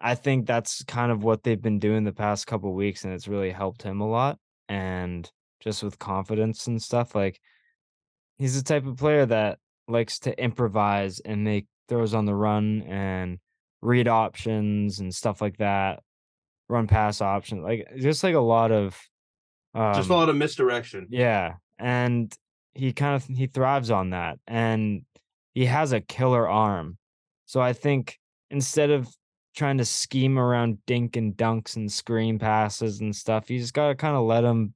[0.00, 3.28] I think that's kind of what they've been doing the past couple weeks, and it's
[3.28, 4.38] really helped him a lot.
[4.68, 5.30] And
[5.60, 7.40] just with confidence and stuff, like
[8.38, 12.82] he's the type of player that likes to improvise and make throws on the run
[12.82, 13.38] and
[13.82, 16.02] read options and stuff like that,
[16.68, 18.98] run pass options, like just like a lot of
[19.74, 21.06] just a um lot of misdirection.
[21.10, 22.32] yeah, and
[22.74, 25.02] he kind of he thrives on that, and
[25.54, 26.98] he has a killer arm.
[27.46, 28.18] So I think
[28.50, 29.08] instead of
[29.54, 33.94] trying to scheme around dink and dunks and screen passes and stuff, you just gotta
[33.94, 34.74] kind of let him.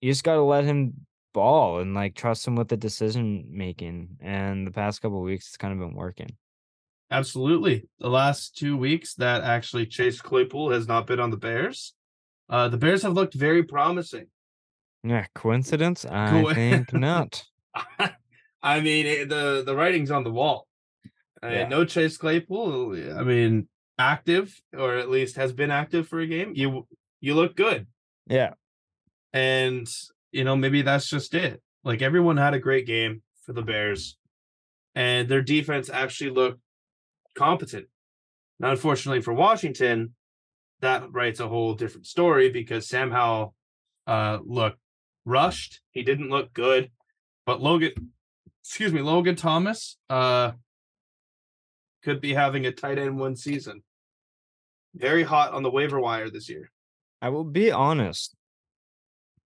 [0.00, 4.16] You just gotta let him ball and like trust him with the decision making.
[4.20, 6.36] And the past couple of weeks, it's kind of been working.
[7.10, 7.88] Absolutely.
[8.00, 11.92] The last two weeks that actually Chase Claypool has not been on the Bears.
[12.48, 14.26] Uh, the Bears have looked very promising.
[15.04, 16.04] Yeah, coincidence?
[16.04, 17.42] I Co- think not.
[18.62, 20.68] I mean, it, the the writing's on the wall.
[21.42, 21.68] I mean, Yeah.
[21.68, 23.16] no Chase Claypool.
[23.18, 23.68] I mean,
[24.02, 26.52] active or at least has been active for a game.
[26.54, 26.86] You
[27.20, 27.86] you look good,
[28.26, 28.54] Yeah,
[29.32, 29.86] and
[30.32, 31.62] you know maybe that's just it.
[31.84, 34.16] Like everyone had a great game for the Bears,
[34.94, 36.60] and their defense actually looked
[37.34, 37.86] competent.
[38.58, 40.14] Now, unfortunately for Washington,
[40.80, 43.54] that writes a whole different story because Sam Howell
[44.06, 44.78] uh, looked
[45.24, 45.80] rushed.
[45.90, 46.90] He didn't look good,
[47.46, 47.92] but Logan,
[48.64, 50.52] excuse me, Logan Thomas uh,
[52.02, 53.82] could be having a tight end one season.
[54.94, 56.70] Very hot on the waiver wire this year.
[57.20, 58.34] I will be honest.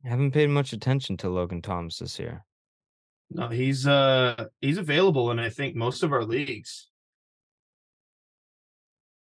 [0.04, 2.44] I haven't paid much attention to Logan Thomas this year.
[3.30, 6.88] No, he's uh he's available in I think most of our leagues.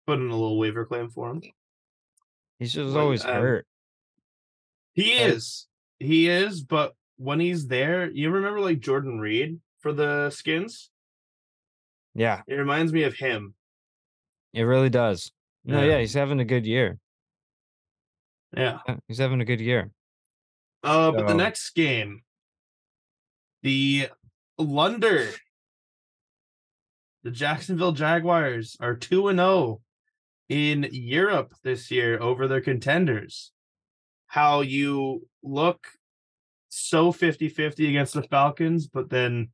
[0.07, 1.43] Put in a little waiver claim for him.
[2.59, 3.67] He's just always um, hurt.
[4.95, 5.67] He is.
[5.99, 10.91] He is, but when he's there, you remember like Jordan Reed for the skins?
[12.15, 13.55] Yeah, It reminds me of him.
[14.53, 15.31] it really does.
[15.65, 15.99] No, Yeah.
[15.99, 16.99] he's having a good year.
[18.57, 18.81] Yeah.
[18.89, 19.91] Yeah, He's having a good year.
[20.83, 22.23] Uh but the So- next game,
[23.63, 24.09] the
[24.59, 25.29] Lunder,
[27.23, 29.83] the Jacksonville Jaguars are 2 and 0
[30.49, 33.53] in Europe this year over their contenders.
[34.27, 35.87] How you look
[36.71, 39.51] so 50-50 against the Falcons, but then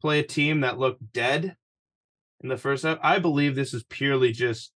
[0.00, 1.56] play a team that looked dead
[2.42, 2.98] in the first half.
[3.02, 4.72] I believe this is purely just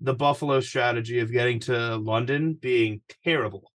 [0.00, 3.72] the Buffalo strategy of getting to London being terrible.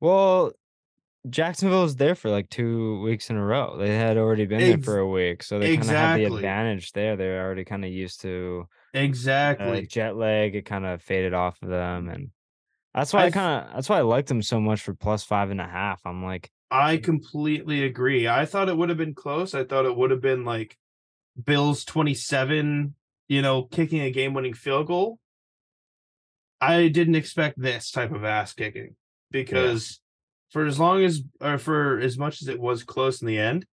[0.00, 0.52] Well,
[1.28, 3.76] Jacksonville was there for like two weeks in a row.
[3.78, 6.92] They had already been there for a week, so they kind of had the advantage
[6.92, 7.16] there.
[7.16, 9.86] They're already kind of used to uh, Exactly.
[9.86, 10.54] jet lag.
[10.54, 12.30] It kind of faded off of them, and
[12.94, 15.24] that's why I, I kind of that's why I liked them so much for plus
[15.24, 16.00] five and a half.
[16.04, 18.28] I'm like, I completely agree.
[18.28, 19.54] I thought it would have been close.
[19.54, 20.76] I thought it would have been like
[21.42, 22.94] Bills 27,
[23.28, 25.18] you know, kicking a game winning field goal.
[26.60, 28.96] I didn't expect this type of ass kicking
[29.30, 30.00] because
[30.50, 33.64] for as long as or for as much as it was close in the end,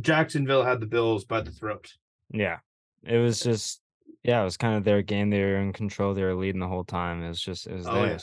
[0.00, 1.92] Jacksonville had the Bills by the throat.
[2.30, 2.58] yeah,
[3.04, 3.80] it was just
[4.24, 5.30] yeah, it was kind of their game.
[5.30, 6.14] They were in control.
[6.14, 7.22] They were leading the whole time.
[7.22, 8.18] It was just it was Oh, yeah.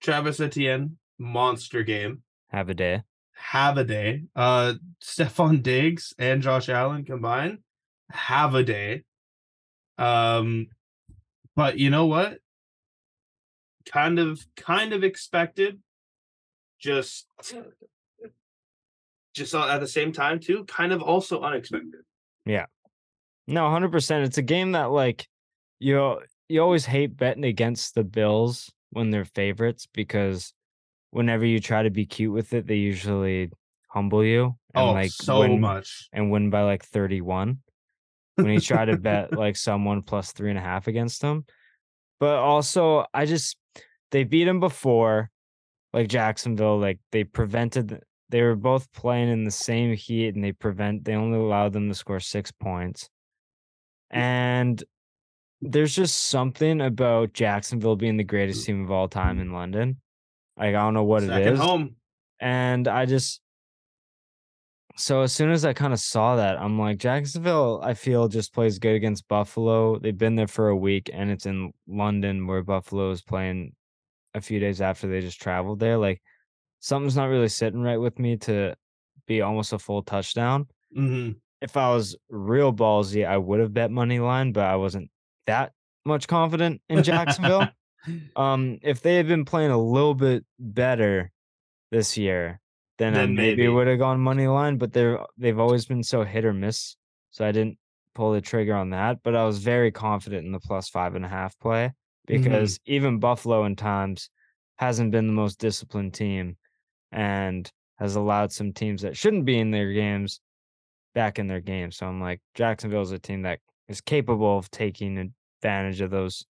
[0.00, 2.22] Travis Etienne, monster game.
[2.50, 3.02] Have a day.
[3.32, 4.22] have a day.
[4.36, 7.58] Uh Stefon Diggs and Josh Allen combined
[8.10, 9.02] have a day.
[9.98, 10.68] Um
[11.56, 12.38] but you know what?
[13.90, 15.80] Kind of kind of expected.
[16.78, 17.26] Just
[19.34, 22.00] just at the same time too, kind of also unexpected.
[22.44, 22.66] Yeah.
[23.46, 24.24] No, hundred percent.
[24.24, 25.26] It's a game that like
[25.80, 30.52] you you always hate betting against the Bills when they're favorites because
[31.10, 33.50] whenever you try to be cute with it, they usually
[33.88, 36.08] humble you and oh, like so win much.
[36.12, 37.58] and win by like 31
[38.38, 41.44] when he tried to bet like someone plus three and a half against him.
[42.20, 43.56] But also, I just
[44.10, 45.30] they beat him before,
[45.92, 46.78] like Jacksonville.
[46.78, 48.02] Like they prevented.
[48.30, 51.04] They were both playing in the same heat, and they prevent.
[51.04, 53.08] They only allowed them to score six points.
[54.10, 54.82] And
[55.60, 60.00] there's just something about Jacksonville being the greatest team of all time in London.
[60.56, 61.96] Like I don't know what it Second is home.
[62.40, 63.40] and I just
[64.98, 68.52] so as soon as I kind of saw that, I'm like, Jacksonville, I feel just
[68.52, 69.98] plays good against Buffalo.
[69.98, 73.74] They've been there for a week, and it's in London where Buffalo is playing
[74.34, 75.96] a few days after they just traveled there.
[75.96, 76.20] Like
[76.80, 78.74] something's not really sitting right with me to
[79.26, 80.66] be almost a full touchdown.
[80.92, 81.30] hmm
[81.60, 85.10] If I was real ballsy, I would have bet money line, but I wasn't
[85.46, 85.72] that
[86.04, 87.68] much confident in Jacksonville.
[88.36, 91.30] um, if they had been playing a little bit better
[91.90, 92.60] this year,
[92.98, 93.68] then, I Then maybe, maybe.
[93.68, 94.76] would have gone money line.
[94.76, 96.96] But they're they've always been so hit or miss,
[97.30, 97.78] so I didn't
[98.14, 99.22] pull the trigger on that.
[99.22, 101.92] But I was very confident in the plus five and a half play
[102.28, 102.42] mm-hmm.
[102.42, 104.30] because even Buffalo in times
[104.76, 106.56] hasn't been the most disciplined team
[107.10, 110.40] and has allowed some teams that shouldn't be in their games
[111.14, 111.90] back in their game.
[111.90, 113.58] So I'm like, Jacksonville is a team that
[113.88, 115.32] is capable of taking
[115.62, 116.44] advantage of those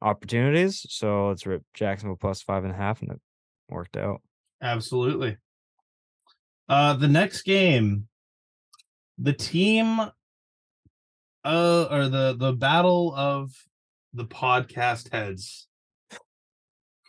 [0.00, 0.86] opportunities.
[0.88, 3.20] So let's rip Jacksonville plus five and a half, and it
[3.68, 4.22] worked out.
[4.62, 5.36] Absolutely.
[6.68, 8.08] Uh the next game,
[9.18, 10.00] the team
[11.44, 13.52] uh or the the battle of
[14.14, 15.68] the podcast heads.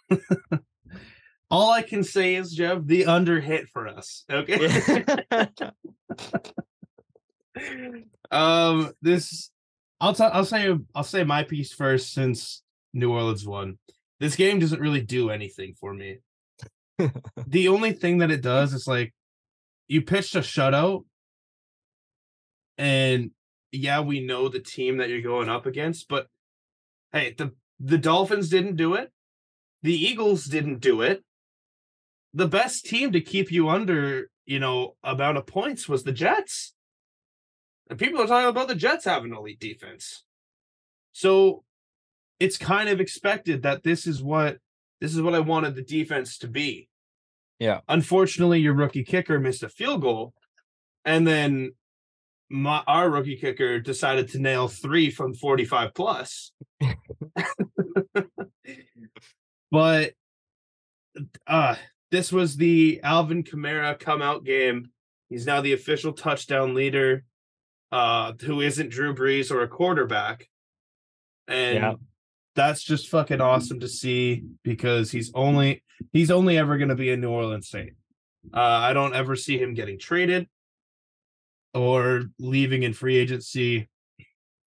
[1.52, 4.26] All I can say is, Jeff, the under hit for us.
[4.30, 5.06] Okay.
[8.32, 9.52] um this
[10.02, 12.64] I'll tell I'll say I'll say my piece first since
[12.94, 13.78] New Orleans won.
[14.20, 16.18] This game doesn't really do anything for me.
[17.48, 19.14] the only thing that it does is like
[19.88, 21.04] you pitched a shutout
[22.78, 23.32] and
[23.72, 26.28] yeah, we know the team that you're going up against, but
[27.12, 29.12] hey, the the Dolphins didn't do it.
[29.82, 31.24] The Eagles didn't do it.
[32.34, 36.74] The best team to keep you under, you know, amount of points was the Jets.
[37.90, 40.24] And people are talking about the Jets having elite defense.
[41.12, 41.64] So
[42.40, 44.60] it's kind of expected that this is what
[45.02, 46.88] this is what I wanted the defense to be.
[47.64, 47.80] Yeah.
[47.88, 50.34] Unfortunately, your rookie kicker missed a field goal,
[51.06, 51.72] and then
[52.50, 56.52] my our rookie kicker decided to nail three from 45 plus.
[59.72, 60.12] but
[61.48, 61.76] uh
[62.12, 64.90] this was the Alvin Kamara come out game.
[65.30, 67.24] He's now the official touchdown leader,
[67.92, 70.48] uh, who isn't Drew Brees or a quarterback.
[71.48, 71.94] And Yeah.
[72.56, 77.22] that's just fucking awesome to see because he's only he's only ever gonna be in
[77.22, 77.94] New Orleans State.
[78.54, 80.48] Uh, I don't ever see him getting traded
[81.74, 83.90] or leaving in free agency.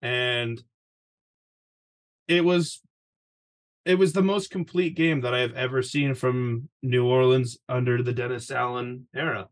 [0.02, 0.62] And
[2.28, 2.82] it was
[3.86, 8.02] it was the most complete game that I have ever seen from New Orleans under
[8.02, 9.50] the Dennis Allen era.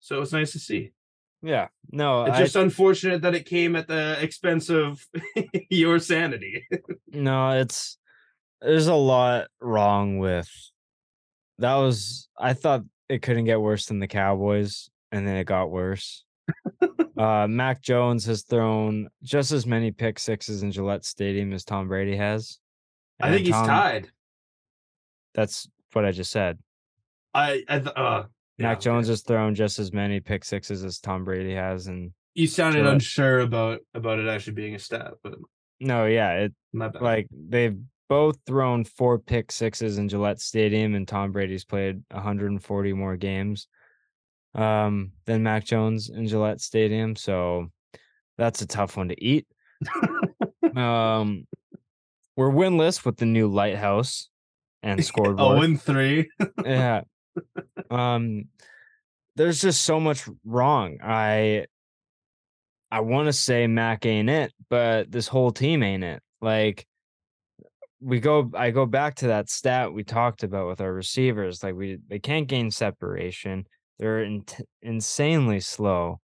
[0.00, 0.92] So it was nice to see.
[1.42, 1.68] yeah.
[1.90, 5.04] No, It's I, just unfortunate that it came at the expense of
[5.70, 6.66] your sanity.
[7.08, 7.98] no, it's
[8.60, 10.48] there's a lot wrong with
[11.58, 15.70] that was I thought it couldn't get worse than the Cowboys, and then it got
[15.70, 16.24] worse.
[17.16, 21.88] uh Mac Jones has thrown just as many pick sixes in Gillette Stadium as Tom
[21.88, 22.58] Brady has.
[23.20, 24.08] I And think he's tied.
[25.34, 26.58] That's what I just said.
[27.34, 28.24] I, I th- uh
[28.58, 28.80] yeah, Mac.
[28.80, 32.80] Jones has thrown just as many pick sixes as Tom Brady has, and You sounded
[32.80, 32.94] Gillette.
[32.94, 35.34] unsure about about it actually being a stat, but
[35.80, 36.52] no, yeah, it
[37.00, 42.92] like they've both thrown four pick sixes in Gillette Stadium, and Tom Brady's played 140
[42.92, 43.68] more games
[44.54, 47.16] um, than Mac Jones in Gillette Stadium.
[47.16, 47.70] So
[48.38, 49.46] that's a tough one to eat.
[50.76, 51.46] um,
[52.36, 54.28] we're winless with the new lighthouse
[54.82, 55.38] and scoreboard.
[55.40, 56.28] oh and three.
[56.64, 57.02] yeah.
[57.90, 58.48] Um
[59.36, 60.98] there's just so much wrong.
[61.02, 61.66] I
[62.90, 66.22] I want to say Mac ain't it, but this whole team ain't it.
[66.42, 66.86] Like
[68.02, 71.62] we go I go back to that stat we talked about with our receivers.
[71.62, 73.66] Like we they can't gain separation.
[73.98, 74.44] They're in,
[74.82, 76.20] insanely slow.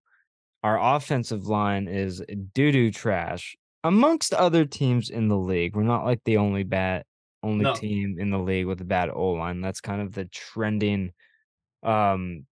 [0.64, 2.22] Our offensive line is
[2.54, 5.76] doo-doo trash amongst other teams in the league.
[5.76, 7.04] We're not like the only bad
[7.42, 7.74] only No.
[7.74, 9.60] team in the league with a bad O line.
[9.60, 11.12] That's kind of the trending
[11.82, 12.46] um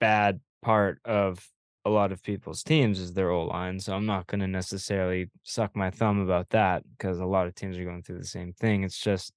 [0.00, 1.46] bad part of
[1.84, 3.80] a lot of people's teams is their O line.
[3.80, 7.78] So I'm not gonna necessarily suck my thumb about that because a lot of teams
[7.78, 8.84] are going through the same thing.
[8.84, 9.32] It's just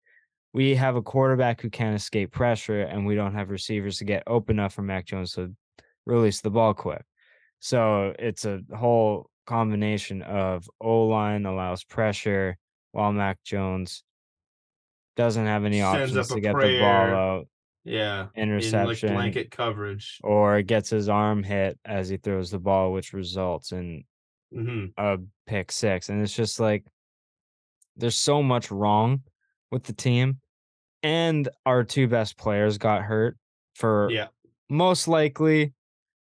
[0.54, 4.24] we have a quarterback who can't escape pressure and we don't have receivers to get
[4.28, 5.54] open enough for Mac Jones to
[6.06, 7.04] release the ball quick.
[7.60, 12.58] So it's a whole combination of O line allows pressure
[12.92, 14.04] while Mac Jones
[15.16, 17.48] doesn't have any options to get the ball out,
[17.86, 18.28] Yeah.
[18.36, 20.20] In interception, like blanket coverage.
[20.24, 24.04] or gets his arm hit as he throws the ball, which results in
[24.54, 25.18] hmm a
[25.48, 26.10] pick six.
[26.10, 26.86] And it's just like
[27.98, 29.22] there's so much wrong
[29.72, 30.40] with the team.
[31.02, 33.38] And our two best players got hurt
[33.76, 34.28] for Yeah.
[34.70, 35.74] most likely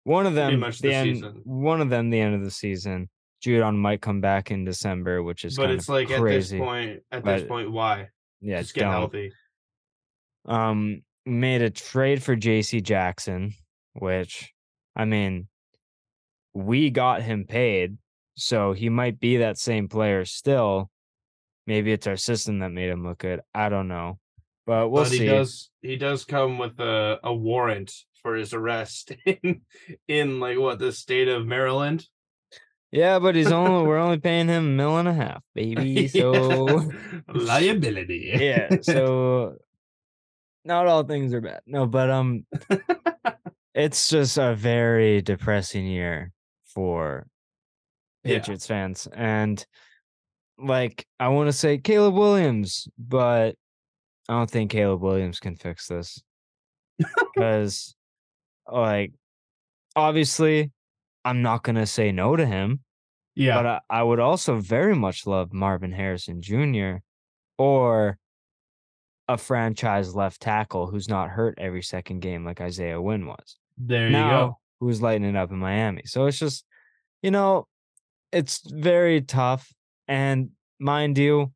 [0.04, 1.42] one of them much the the end season.
[1.46, 3.10] one of them the end of the season.
[3.42, 6.58] Judon might come back in December, which is But it's like crazy.
[6.58, 8.10] at this point, at this point, why?
[8.42, 9.32] yeah, Just get healthy.
[10.46, 13.54] um made a trade for JC Jackson,
[13.94, 14.52] which
[14.96, 15.48] I mean
[16.54, 17.98] we got him paid,
[18.36, 20.90] so he might be that same player still.
[21.66, 23.42] Maybe it's our system that made him look good.
[23.54, 24.20] I don't know.
[24.66, 25.20] But we'll but see.
[25.20, 29.62] he does he does come with a, a warrant for his arrest in
[30.08, 32.08] in like what the state of Maryland.
[32.92, 36.08] Yeah, but he's only we're only paying him a mil and a half, baby.
[36.08, 36.92] So
[37.28, 38.32] liability.
[38.40, 39.58] yeah, so
[40.66, 41.62] not all things are bad.
[41.66, 42.46] No, but um
[43.74, 46.32] it's just a very depressing year
[46.66, 47.28] for
[48.24, 48.40] Yeah.
[48.40, 49.08] Patriots fans.
[49.14, 49.66] And
[50.58, 53.56] like I want to say Caleb Williams, but
[54.30, 56.22] I don't think Caleb Williams can fix this.
[57.38, 57.96] Cuz
[58.72, 59.12] like
[59.96, 60.72] obviously
[61.26, 62.82] I'm not going to say no to him,
[63.36, 63.56] yeah.
[63.56, 66.98] but I, I would also very much love Marvin Harrison Jr.
[67.58, 68.18] or
[69.28, 73.58] a franchise left tackle who's not hurt every second game like Isaiah Wynn was.
[73.78, 74.58] there you now, go.
[74.80, 76.04] who's lighting it up in Miami.
[76.06, 76.66] So it's just,
[77.22, 77.68] you know,
[78.32, 79.72] it's very tough.
[80.08, 80.50] And
[80.80, 81.54] mind you,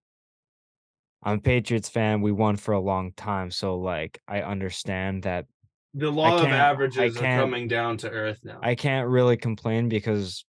[1.24, 2.22] I'm a Patriots fan.
[2.22, 3.52] We won for a long time.
[3.52, 5.46] So like I understand that
[5.94, 8.60] The law of averages are coming down to earth now.
[8.62, 10.46] I can't really complain because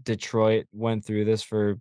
[0.00, 1.78] Detroit went through this for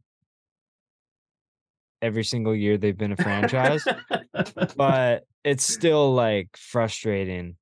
[2.01, 3.83] every single year they've been a franchise.
[4.75, 7.55] but it's still like frustrating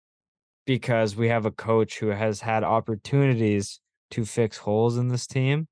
[0.66, 3.80] because we have a coach who has had opportunities
[4.12, 5.68] to fix holes in this team,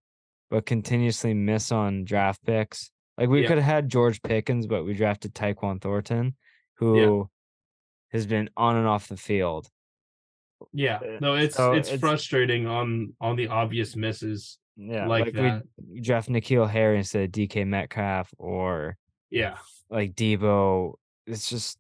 [0.50, 2.92] but continuously miss on draft picks.
[3.18, 3.48] Like we Yeah.
[3.48, 6.36] could have had George Pickens, but we drafted Tyquan Thornton,
[6.76, 7.30] who
[8.12, 9.68] has been on and off the field.
[10.74, 11.00] yeah.
[11.04, 14.58] Eh, no, it's So it's, it's- frustrating on on the obvious misses.
[14.78, 18.96] Yeah, Like like, we draft N'Keal Harry instead of DK Metcalf or
[19.32, 19.58] Yeah.
[19.90, 20.94] like Debo.
[21.26, 21.80] It's just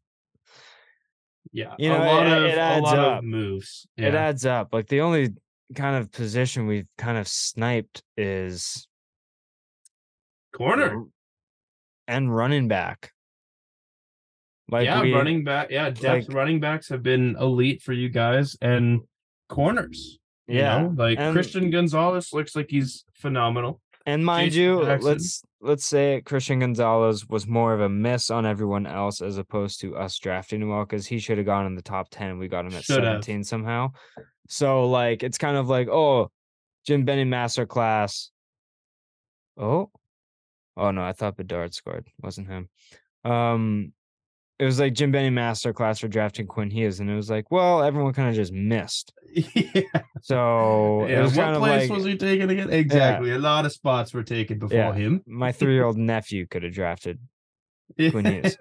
[1.51, 1.75] Yeah.
[1.77, 3.17] You know, a lot it- of it a adds lot up.
[3.19, 3.87] of moves.
[3.97, 4.69] it adds up.
[4.73, 5.29] Like the only
[5.75, 8.87] kind of position we've kind of sniped is
[10.53, 11.03] Corner.
[12.07, 13.11] and running back.
[14.69, 15.69] Like yeah, we, running back.
[15.69, 19.01] Yeah, depth like- running backs have been elite for you guys, and
[19.49, 20.19] corners.
[20.47, 20.93] You yeah, know?
[20.95, 23.81] like and- Christian Gonzalez looks like he's phenomenal.
[24.05, 25.09] And mind Jason you, Jackson.
[25.09, 29.81] let's let's say Christian Gonzalez was more of a miss on everyone else as opposed
[29.81, 32.37] to us drafting him well because he should have gone in the top ten.
[32.37, 33.05] We got him at Should have.
[33.05, 33.91] seventeen somehow.
[34.47, 36.31] So like it's kind of like oh,
[36.85, 38.29] Jim Benning masterclass.
[39.57, 39.91] Oh,
[40.77, 42.07] oh no, I thought Bedard scored.
[42.21, 42.69] Wasn't him.
[43.25, 43.91] Um,
[44.59, 47.83] it was like Jim Benning masterclass for drafting Quinn Hughes, and it was like, well,
[47.83, 49.13] everyone kind of just missed.
[49.33, 49.81] yeah.
[50.21, 52.69] So it Yeah, was what kind of place like was he taken again?
[52.71, 53.31] Exactly.
[53.31, 54.93] A lot of spots were taken before Yeah.
[54.93, 55.21] him.
[55.27, 57.19] my three-year-old nephew could have drafted
[57.97, 58.57] Quinn Hughes.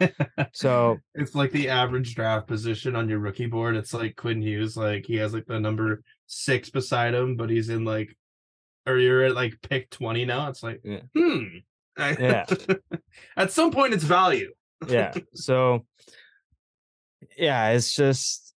[0.52, 3.76] So it's like the average draft position on your rookie board.
[3.76, 7.68] It's like Quinn Hughes, like he has like the number six beside him, but he's
[7.70, 8.14] in like,
[8.86, 10.48] or you're at like pick 20 now.
[10.50, 11.00] It's like, Yeah.
[11.16, 11.44] hmm.
[11.98, 12.44] Yeah.
[13.36, 14.52] at some point, it's value.
[14.88, 15.84] Yeah so
[17.36, 18.54] yeah it's just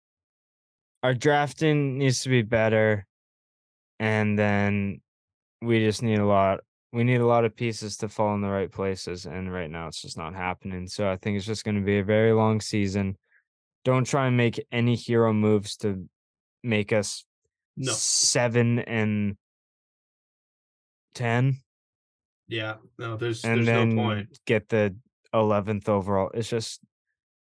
[1.03, 3.07] our drafting needs to be better
[4.01, 5.01] and then
[5.62, 6.61] we just need a lot
[6.93, 9.87] we need a lot of pieces to fall in the right places and right now
[9.87, 12.61] it's just not happening so i think it's just going to be a very long
[12.61, 13.16] season
[13.85, 16.09] don't try and make any hero moves to
[16.64, 17.25] make us
[17.77, 17.93] No.
[17.93, 19.37] seven and
[21.14, 21.59] ten
[22.49, 22.77] Yeah.
[22.99, 24.39] No, there's and there's no point.
[24.47, 24.97] get the
[25.35, 26.31] 11th overall.
[26.35, 26.81] It's just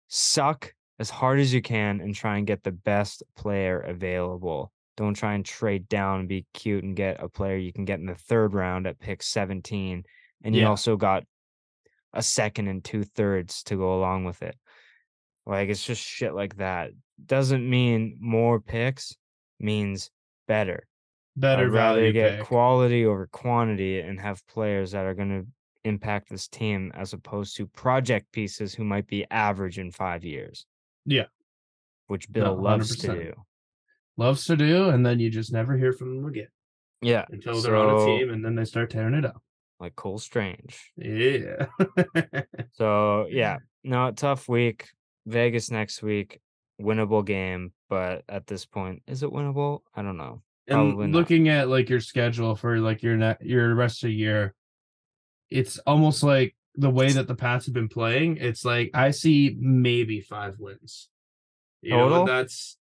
[0.08, 4.72] suck as hard as you can and try and get the best player available.
[4.98, 8.00] Don't try and trade down and be cute and get a player you can get
[8.00, 10.04] in the third round at pick 17.
[10.44, 11.24] And you also got
[12.14, 14.56] a second and two thirds to go along with it.
[15.46, 16.92] Like it's just shit like that.
[17.24, 19.16] Doesn't mean more picks
[19.60, 20.12] means
[20.48, 20.88] better.
[21.36, 22.48] Better I'd rather value get pick.
[22.48, 25.48] quality over quantity and have players that are going to
[25.86, 30.66] impact this team as opposed to project pieces who might be average in five years.
[31.06, 31.26] Yeah.
[32.08, 33.34] Which No, Bill loves to do.
[34.18, 36.48] loves to do, and then you just never hear from them again
[37.02, 37.26] Yeah.
[37.30, 39.42] until they're on a team, and then they start tearing it up.
[39.80, 40.92] Like Cole Strange.
[40.98, 41.68] Yeah.
[42.74, 44.90] So yeah, no, tough week.
[45.28, 46.40] Vegas next week,
[46.82, 49.80] winnable game, but at this point, is it winnable?
[49.96, 50.42] I don't know.
[50.68, 51.20] Probably and not.
[51.20, 54.54] looking at like your schedule for like your net your rest of the year,
[55.50, 58.38] it's almost like the way that the Pats have been playing.
[58.38, 61.10] It's like I see maybe five wins.
[61.82, 62.20] You Total?
[62.22, 62.78] and that's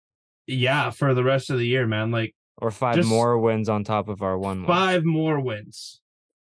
[0.47, 2.11] yeah for the rest of the year, man.
[2.11, 4.67] Like Or five more wins on top of our one win.
[4.67, 6.01] five more wins.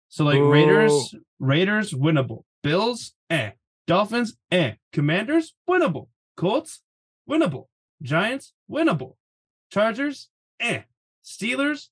[0.10, 1.20] So like Raiders, Ooh.
[1.40, 2.44] Raiders winnable.
[2.64, 3.52] Bills, eh.
[3.88, 4.74] Dolphins, eh.
[4.94, 6.08] Commanders, winnable.
[6.38, 6.82] Colts,
[7.30, 7.66] winnable.
[8.02, 9.16] Giants, winnable.
[9.72, 10.82] Chargers, eh.
[11.26, 11.88] Steelers.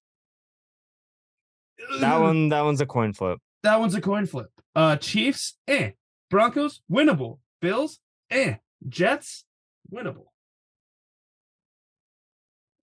[2.01, 3.39] That one, that one's a coin flip.
[3.63, 4.49] That one's a coin flip.
[4.75, 5.91] Uh Chiefs, eh.
[6.29, 7.39] Broncos, winnable.
[7.61, 7.99] Bills,
[8.29, 8.55] eh.
[8.87, 9.45] Jets,
[9.91, 10.27] winnable.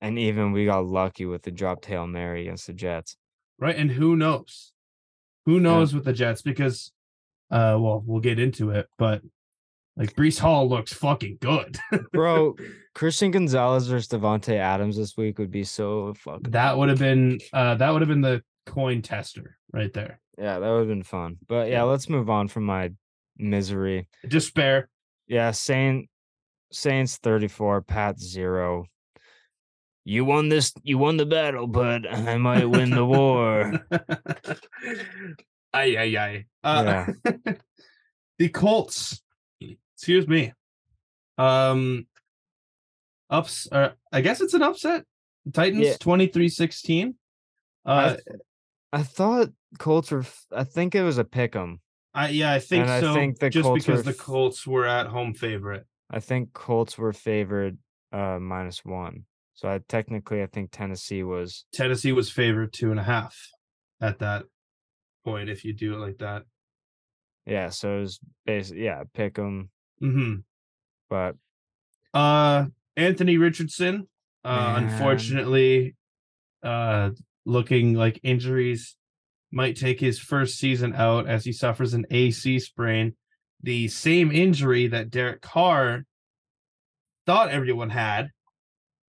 [0.01, 3.17] And even we got lucky with the dropped Hail Mary against the Jets.
[3.59, 3.77] Right.
[3.77, 4.73] And who knows?
[5.47, 6.43] Who knows with the Jets?
[6.43, 6.93] Because
[7.51, 9.23] uh well, we'll get into it, but
[9.97, 11.79] like Breece Hall looks fucking good.
[12.13, 12.57] Bro,
[12.95, 17.39] Christian Gonzalez versus Davante Adams this week would be so fucking that would have been
[17.53, 20.21] uh that would have been the coin tester right there.
[20.39, 21.39] Yeah, that would have been fun.
[21.49, 21.83] But yeah, Yeah.
[21.85, 22.93] let's move on from my
[23.39, 24.09] misery.
[24.29, 24.89] Despair.
[25.27, 26.09] Yeah, Saint
[26.73, 28.87] Saints 34, Pat 0.
[30.05, 33.85] You won this you won the battle, but I might win the war.
[35.73, 36.45] Ay ay ay.
[36.65, 37.07] Uh,
[38.39, 39.21] the Colts.
[39.97, 40.53] Excuse me.
[41.39, 42.07] Um
[43.29, 45.05] ups uh, I guess it's an upset.
[45.53, 45.95] Titans Yeah.
[45.97, 47.15] 23-16.
[47.85, 48.17] Uh
[48.97, 51.81] I thought Colts were I think it was a pick 'em.
[52.15, 53.15] I yeah, I think And I so.
[53.15, 55.87] think the just Colts because were the Colts were at home favorite.
[56.11, 57.79] I think Colts were favored
[58.13, 59.27] uh minus 1.
[59.55, 63.37] So I technically I think Tennessee was Tennessee was favored two and a half
[64.01, 64.47] at that
[65.25, 65.49] point.
[65.51, 66.45] If you do it like that,
[67.47, 69.71] yeah, so it was basically yeah, pick 'em,
[70.01, 70.45] hmm
[71.09, 71.37] but
[72.15, 72.67] uh,
[72.97, 74.09] Anthony Richardson,
[74.45, 74.83] uh, Man.
[74.83, 75.97] unfortunately,
[76.63, 77.11] uh,
[77.47, 78.97] looking like injuries
[79.51, 83.15] might take his first season out as he suffers an AC sprain,
[83.63, 86.05] the same injury that Derek Carr
[87.25, 88.31] thought everyone had.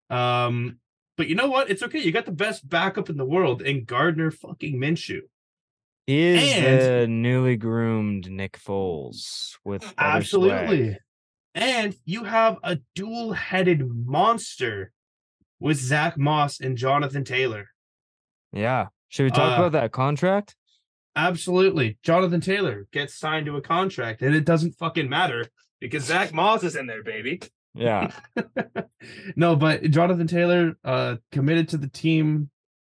[0.08, 0.78] Um,
[1.16, 1.68] but you know what?
[1.70, 1.98] It's okay.
[1.98, 5.22] You got the best backup in the world in Gardner fucking Minshew.
[6.06, 10.16] he is And- the newly groomed Nick Foles with better swag.
[10.16, 10.98] Absolutely.
[11.54, 14.92] And you have a dual headed monster
[15.58, 17.68] with Zach Moss and Jonathan Taylor.
[18.52, 18.86] Yeah.
[19.08, 20.54] Should we talk Uh, about that contract?
[21.16, 21.98] Absolutely.
[22.02, 25.46] Jonathan Taylor gets signed to a contract, and it doesn't fucking matter
[25.80, 27.40] because Zach Moss is in there, baby.
[27.74, 28.12] Yeah.
[29.36, 32.50] no, but Jonathan Taylor uh committed to the team,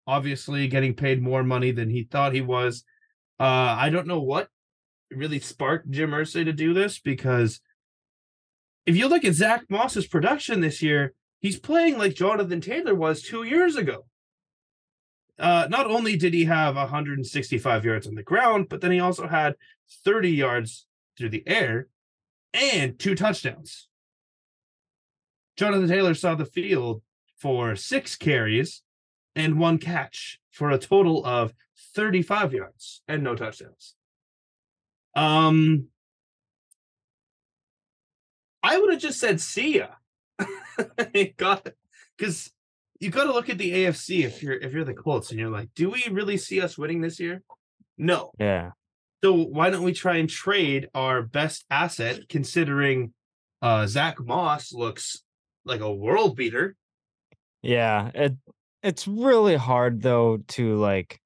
[0.07, 2.85] obviously getting paid more money than he thought he was.
[3.39, 3.45] Uh
[3.79, 4.49] I don't know what
[5.11, 7.61] really sparked Jim Irsay to do this because
[8.87, 13.23] if you look at Zach Moss's production this year, he's playing like Jonathan Taylor was
[13.23, 14.07] two years ago.
[15.39, 19.27] Uh, not only did he have 165 yards on the ground, but then he also
[19.27, 19.57] had
[20.05, 21.89] 30 yards through the air
[22.53, 23.89] and two touchdowns.
[25.57, 27.03] Jonathan Taylor saw the field
[27.37, 28.83] for six carries
[29.37, 31.53] and one catch for a total of
[31.95, 33.95] 35 yards and no touchdowns.
[35.17, 35.89] Um,
[38.63, 39.89] I would have just said see ya.
[41.37, 41.69] got
[42.17, 42.51] because
[43.05, 45.51] you got to look at the AFC if you're if you're the Colts and you're
[45.51, 47.43] like, do we really see us winning this year?
[47.99, 48.33] No.
[48.39, 48.71] Yeah.
[49.23, 53.13] So why don't we try and trade our best asset, considering
[53.63, 55.23] uh Zach Moss looks
[55.65, 56.77] like a world beater.
[57.63, 58.11] Yeah.
[58.15, 58.35] It
[58.83, 61.21] it's really hard though to like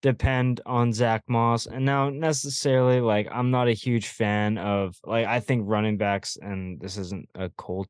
[0.00, 1.66] depend on Zach Moss.
[1.66, 6.36] And now necessarily like I'm not a huge fan of like I think running backs
[6.40, 7.88] and this isn't a cold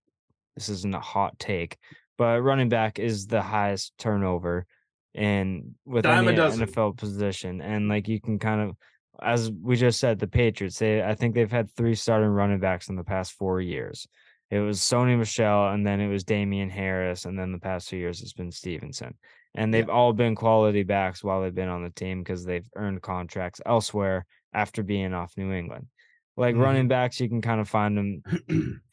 [0.58, 1.76] this isn't a hot take,
[2.18, 4.66] but running back is the highest turnover
[5.14, 6.36] in with Dime any.
[6.36, 7.60] NFL position.
[7.62, 8.76] And like you can kind of
[9.20, 12.88] as we just said, the Patriots, they I think they've had three starting running backs
[12.88, 14.06] in the past four years.
[14.50, 17.96] It was Sony Michel, and then it was Damien Harris, and then the past two
[17.98, 19.14] years it's been Stevenson.
[19.54, 23.02] And they've all been quality backs while they've been on the team because they've earned
[23.02, 25.88] contracts elsewhere after being off New England.
[26.36, 26.60] Like Mhm.
[26.62, 28.22] running backs, you can kind of find them.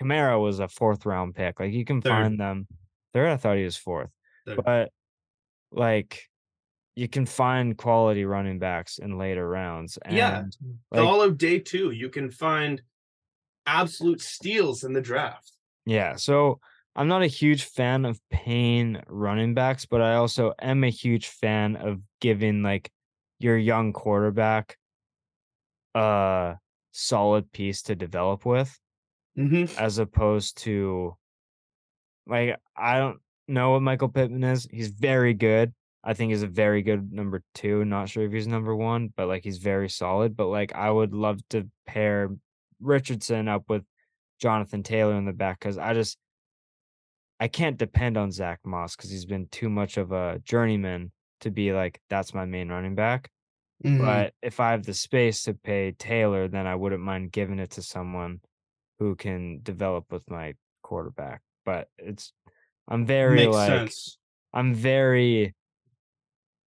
[0.01, 1.59] Kamara was a fourth round pick.
[1.59, 2.09] Like you can Third.
[2.09, 2.67] find them.
[3.15, 4.09] Third, I thought he was fourth.
[4.45, 4.59] Third.
[4.65, 4.91] But
[5.71, 6.29] like
[6.95, 9.97] you can find quality running backs in later rounds.
[10.03, 10.43] And Yeah.
[10.91, 12.81] like, All of day two, you can find
[13.65, 15.49] absolute steals in the draft.
[15.85, 16.17] Yeah.
[16.17, 16.59] So
[16.93, 21.27] I'm not a huge fan of paying running backs, but I also am a huge
[21.27, 22.91] fan of giving like
[23.39, 24.77] your young quarterback
[25.93, 26.57] a
[26.91, 28.77] solid piece to develop with
[29.37, 31.15] hmm as opposed to
[32.27, 34.67] like I don't know what Michael Pittman is.
[34.69, 35.73] He's very good.
[36.03, 37.83] I think he's a very good number two.
[37.83, 40.37] Not sure if he's number one, but like he's very solid.
[40.37, 42.29] But like I would love to pair
[42.79, 43.83] Richardson up with
[44.39, 46.17] Jonathan Taylor in the back because I just
[47.39, 51.11] I can't depend on Zach Moss because he's been too much of a journeyman
[51.41, 53.29] to be like that's my main running back.
[53.83, 54.05] Mm-hmm.
[54.05, 57.71] But if I have the space to pay Taylor, then I wouldn't mind giving it
[57.71, 58.41] to someone
[58.99, 61.41] who can develop with my quarterback.
[61.65, 62.31] But it's
[62.87, 64.17] I'm very Makes like sense.
[64.53, 65.53] I'm very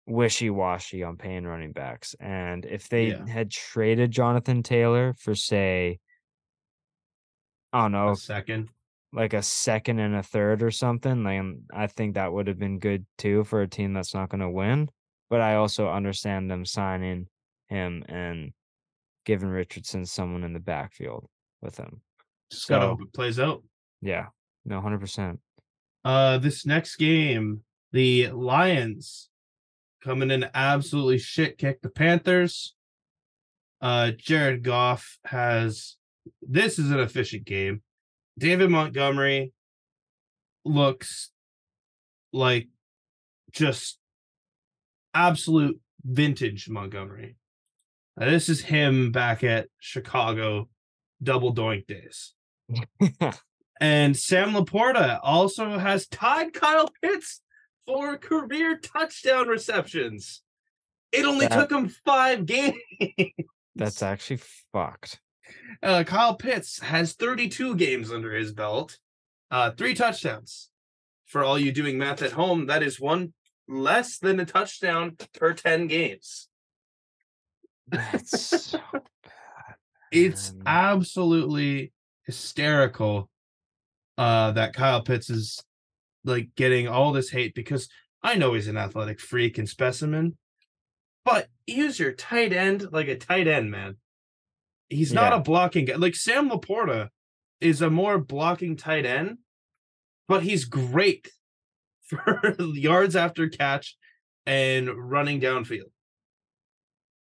[0.05, 2.15] wishy-washy on paying running backs.
[2.19, 3.27] And if they Yeah.
[3.27, 5.99] had traded Jonathan Taylor for say
[7.73, 8.69] I don't know, A second.
[9.11, 12.79] like a second and a third or something, then I think that would have been
[12.79, 14.89] good too for a team that's not going to win.
[15.29, 17.27] But I also understand them signing
[17.67, 18.53] him and
[19.25, 21.29] giving Richardson someone in the backfield
[21.61, 22.01] with him.
[22.49, 23.61] Just gotta So- hope it plays out.
[23.99, 24.27] Yeah,
[24.67, 25.39] no, hundred percent.
[26.03, 27.61] Uh, this next game,
[27.93, 29.29] the Lions
[30.03, 32.75] coming in absolutely shit kick the Panthers.
[33.81, 35.95] Uh, Jared Goff has
[36.41, 37.81] this is an efficient game.
[38.37, 39.53] David Montgomery
[40.65, 41.31] looks
[42.33, 42.67] like
[43.51, 43.97] just
[45.13, 47.37] absolute vintage Montgomery.
[48.17, 50.67] Now, this is him back at Chicago
[51.23, 52.33] double doink days.
[53.79, 57.41] And Sam LaPorta also has tied Kyle Pitts
[57.85, 60.41] for career touchdown receptions.
[61.11, 62.75] It only That- took him five games.
[63.75, 64.41] That's actually
[64.73, 65.19] fucked.
[65.81, 68.97] Uh, Kyle Pitts has 32 games under his belt,
[69.51, 70.69] uh, three touchdowns.
[71.25, 73.33] For all you doing math at home, that is one
[73.67, 76.47] less than a touchdown per 10 games.
[77.87, 79.03] That's so bad.
[80.11, 81.91] It's absolutely
[82.25, 83.29] hysterical
[84.17, 85.63] uh, that Kyle Pitts is
[86.23, 87.87] like getting all this hate because
[88.23, 90.37] I know he's an athletic freak and specimen,
[91.23, 93.97] but use your tight end like a tight end, man.
[94.89, 95.39] He's not Yeah.
[95.39, 95.95] a blocking guy.
[95.95, 97.09] Like Sam LaPorta
[97.61, 99.37] is a more blocking tight end,
[100.27, 101.29] but he's great
[102.07, 103.97] for yards after catch
[104.45, 105.91] and running downfield.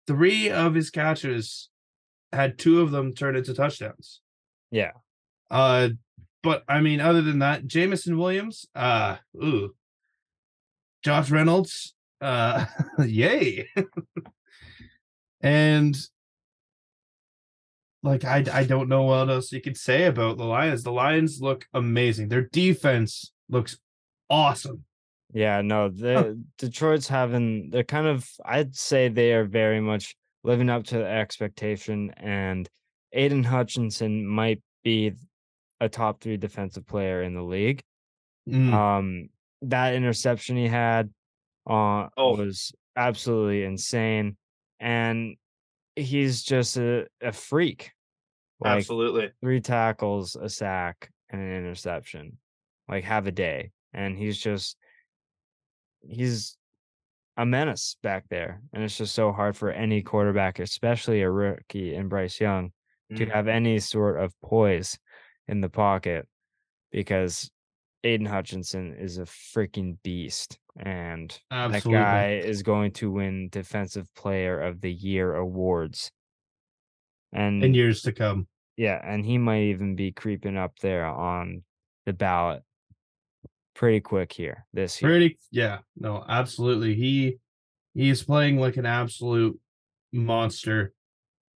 [0.07, 1.69] Three of his catches
[2.31, 4.21] had two of them turn into touchdowns.
[4.71, 4.91] Yeah.
[5.49, 5.89] Uh,
[6.45, 9.73] but I mean, other than that, Jameson Williams, uh, ooh,
[11.03, 12.67] Josh Reynolds, uh,
[13.03, 13.67] yay,
[15.41, 15.97] and
[18.03, 20.83] like I, I don't know what else you could say about the Lions.
[20.83, 22.29] The Lions look amazing.
[22.29, 23.79] Their defense looks
[24.29, 24.83] awesome.
[25.33, 30.69] Yeah, no, the Detroit's having they're kind of I'd say they are very much living
[30.69, 32.69] up to the expectation and
[33.13, 35.13] Aidan Hutchinson might be
[35.81, 37.83] a top three defensive player in the league.
[38.49, 39.29] Mm, Um
[39.63, 41.11] that interception he had
[41.69, 42.35] uh Oh.
[42.37, 44.37] was absolutely insane.
[44.79, 45.37] And
[45.95, 47.91] he's just a, a freak.
[48.59, 49.31] Like absolutely.
[49.41, 52.37] three tackles, a sack, and an interception.
[52.87, 53.71] Like have a day.
[53.93, 54.77] And he's just
[56.07, 56.57] he's
[57.37, 58.61] a menace back there.
[58.73, 62.71] And it's just so hard for any quarterback, especially a rookie in Bryce Young,
[63.15, 63.31] to Mm.
[63.33, 64.97] have any sort of poise
[65.47, 66.27] in the pocket
[66.91, 67.49] because
[68.03, 70.59] Aidan Hutchinson is a freaking beast.
[70.77, 71.93] And Absolutely.
[71.93, 76.11] that guy is going to win defensive player of the year awards.
[77.31, 78.47] And In years to come.
[78.77, 81.63] yeah, and he might even be creeping up there on
[82.05, 82.61] the ballot
[83.73, 85.11] pretty quick here this year.
[85.11, 86.95] Pretty, yeah, no, absolutely.
[86.95, 87.37] He
[87.93, 89.59] he's playing like an absolute
[90.13, 90.93] monster,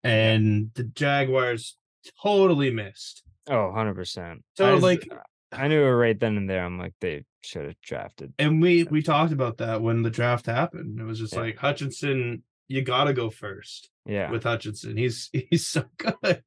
[0.02, 1.76] and the Jaguars
[2.22, 3.22] totally missed.
[3.48, 4.42] Oh, 100%.
[4.56, 5.08] So, I was- like-
[5.50, 6.62] I knew it right then and there.
[6.62, 8.34] I'm like, they should have drafted.
[8.38, 11.00] And we we talked about that when the draft happened.
[11.00, 11.40] It was just Yeah.
[11.40, 14.30] like Hutchinson, you got to go first Yeah.
[14.30, 14.98] with Hutchinson.
[14.98, 16.42] He's he's so good.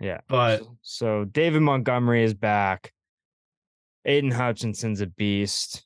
[0.00, 0.20] Yeah.
[0.28, 2.94] But So- so David Montgomery is back.
[4.06, 5.84] Aidan Hutchinson's a beast.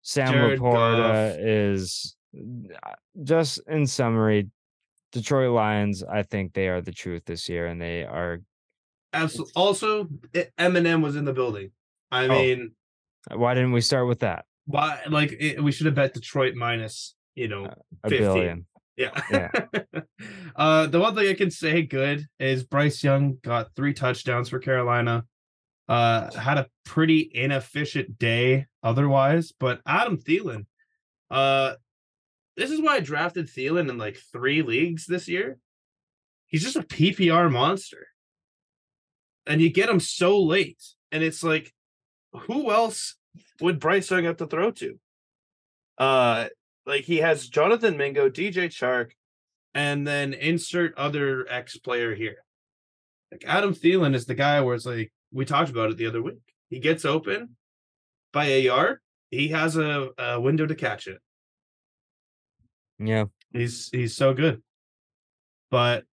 [0.00, 1.38] Sam Jared LaPorta Goff.
[1.40, 4.48] is uh, just in summary,
[5.12, 8.40] Detroit Lions, I think they are the truth this year and they are
[9.12, 9.52] absolutely.
[9.56, 10.08] Also,
[10.58, 11.70] Eminem was in the building.
[12.10, 12.28] I Oh.
[12.28, 12.72] mean,
[13.32, 14.44] why didn't we start with that?
[14.66, 15.00] why?
[15.08, 17.14] Like it, we should have bet Detroit minus.
[17.34, 17.64] You know,
[18.04, 18.18] A 15.
[18.20, 18.66] billion.
[18.96, 19.20] Yeah.
[19.30, 19.50] Yeah.
[20.56, 24.58] uh the one thing I can say good is Bryce Young got three touchdowns for
[24.58, 25.24] Carolina.
[25.88, 30.66] Uh, had a pretty inefficient day otherwise, but Adam Thielen,
[31.30, 31.74] uh,
[32.56, 35.58] this is why I drafted Thielen in like three leagues this year.
[36.46, 38.06] He's just a PPR monster,
[39.46, 41.72] and you get him so late, and it's like,
[42.32, 43.16] who else
[43.60, 44.98] would Bryce Young have to throw to?
[45.98, 46.48] Uh,
[46.86, 49.12] like he has Jonathan Mingo, DJ Chark,
[49.74, 52.44] and then insert other X player here.
[53.30, 56.22] Like Adam Thielen is the guy where it's like we talked about it the other
[56.22, 56.40] week.
[56.68, 57.56] He gets open
[58.32, 58.98] by a yard.
[59.30, 61.18] He has a, a window to catch it.
[62.98, 63.26] Yeah.
[63.52, 64.62] He's he's so good.
[65.70, 66.04] But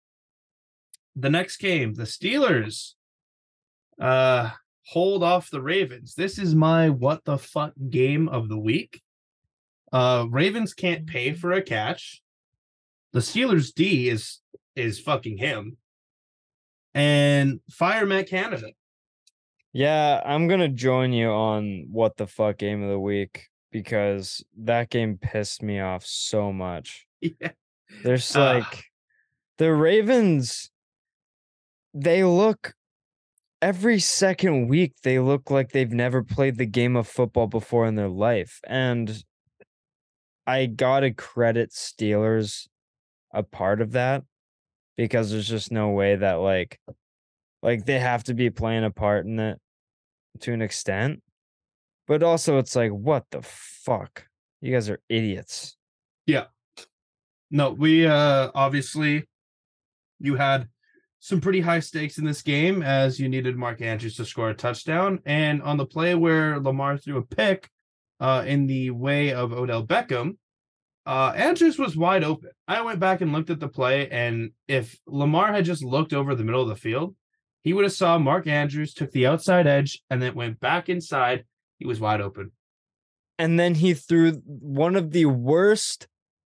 [1.16, 2.94] the next game, the Steelers
[4.00, 4.50] uh
[4.86, 6.14] hold off the Ravens.
[6.14, 9.02] This is my what the fuck game of the week.
[9.92, 12.22] Uh Ravens can't pay for a catch.
[13.12, 14.40] The Steelers D is
[14.76, 15.76] is fucking him.
[16.94, 18.68] And fire Matt Canada.
[19.72, 24.88] Yeah, I'm gonna join you on what the fuck game of the week because that
[24.88, 27.06] game pissed me off so much.
[27.20, 27.50] Yeah.
[28.04, 28.52] There's Ah.
[28.58, 28.84] like
[29.56, 30.70] the Ravens,
[31.94, 32.74] they look
[33.60, 37.94] every second week, they look like they've never played the game of football before in
[37.94, 38.60] their life.
[38.66, 39.22] And
[40.46, 42.68] I gotta credit Steelers
[43.32, 44.22] a part of that
[44.96, 46.80] because there's just no way that like
[47.62, 49.58] like they have to be playing a part in it
[50.40, 51.22] to an extent.
[52.06, 54.26] But also it's like, what the fuck?
[54.60, 55.76] You guys are idiots.
[56.26, 56.46] Yeah.
[57.50, 59.24] No, we uh obviously
[60.20, 60.68] you had
[61.20, 64.54] some pretty high stakes in this game as you needed Mark Andrews to score a
[64.54, 65.20] touchdown.
[65.26, 67.70] And on the play where Lamar threw a pick
[68.20, 70.36] uh in the way of Odell Beckham,
[71.06, 72.50] uh Andrews was wide open.
[72.66, 76.34] I went back and looked at the play, and if Lamar had just looked over
[76.34, 77.14] the middle of the field,
[77.64, 81.44] he would have saw Mark Andrews took the outside edge and then went back inside.
[81.78, 82.52] He was wide open.
[83.38, 86.08] and then he threw one of the worst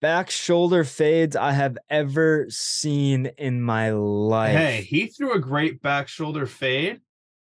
[0.03, 4.53] back shoulder fades I have ever seen in my life.
[4.53, 6.99] Hey, he threw a great back shoulder fade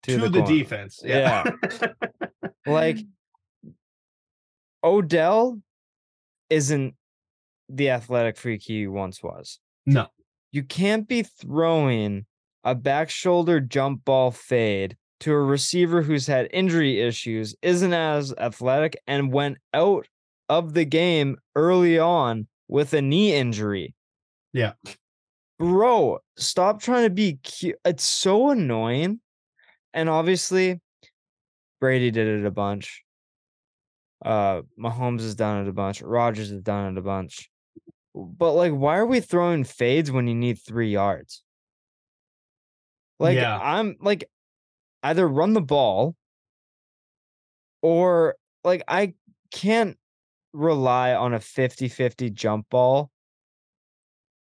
[0.05, 0.47] to, the, corner.
[0.47, 1.03] defense.
[1.05, 1.45] Yeah.
[2.65, 2.97] Like
[4.83, 5.61] Odell
[6.49, 6.95] isn't
[7.69, 9.61] the athletic freak he once was.
[9.85, 10.07] no.
[10.51, 12.25] You can't be throwing
[12.65, 18.33] a back shoulder jump ball fade to a receiver who's had injury issues, isn't as
[18.39, 20.07] athletic, and went out
[20.49, 23.95] of the game early on with a knee injury.
[24.53, 24.73] Yeah.
[25.59, 27.77] Bro, stop trying to be cute.
[27.85, 29.21] It's so annoying.
[29.95, 30.81] And obviously,
[31.81, 33.03] Brady did it a bunch.
[34.25, 36.03] Uh, Mahomes has done it a bunch.
[36.03, 37.51] Rodgers has done it a bunch.
[38.15, 41.43] But like, why are we throwing fades when you need three yards?
[43.19, 43.59] Like, Yeah.
[43.59, 44.29] I'm like,
[45.03, 46.15] either run the ball
[47.83, 49.15] or like, I
[49.51, 49.97] can't
[50.57, 53.11] rely on a 50 50 jump ball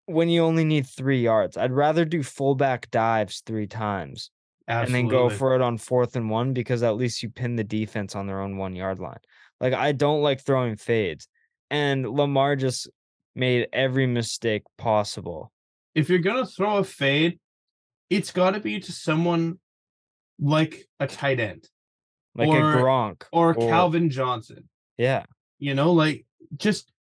[0.05, 1.57] when you only need three yards.
[1.57, 4.30] I'd rather do fullback dives three times
[4.68, 7.64] and then go for it on fourth and one because at least you pin the
[7.64, 9.20] defense on their own one yard line.
[9.59, 11.28] Like I don't like throwing fades.
[11.70, 12.89] And Lamar just
[13.36, 15.51] made every mistake possible.
[15.95, 17.38] if you're gonna throw a fade,
[18.09, 19.59] it's got to be to someone
[20.39, 21.68] like a tight end
[22.36, 23.24] Like Or- a Gronk.
[23.32, 24.68] or Or- Calvin Johnson.
[24.97, 25.26] Yeah.
[25.62, 26.26] You know, like
[26.57, 26.91] just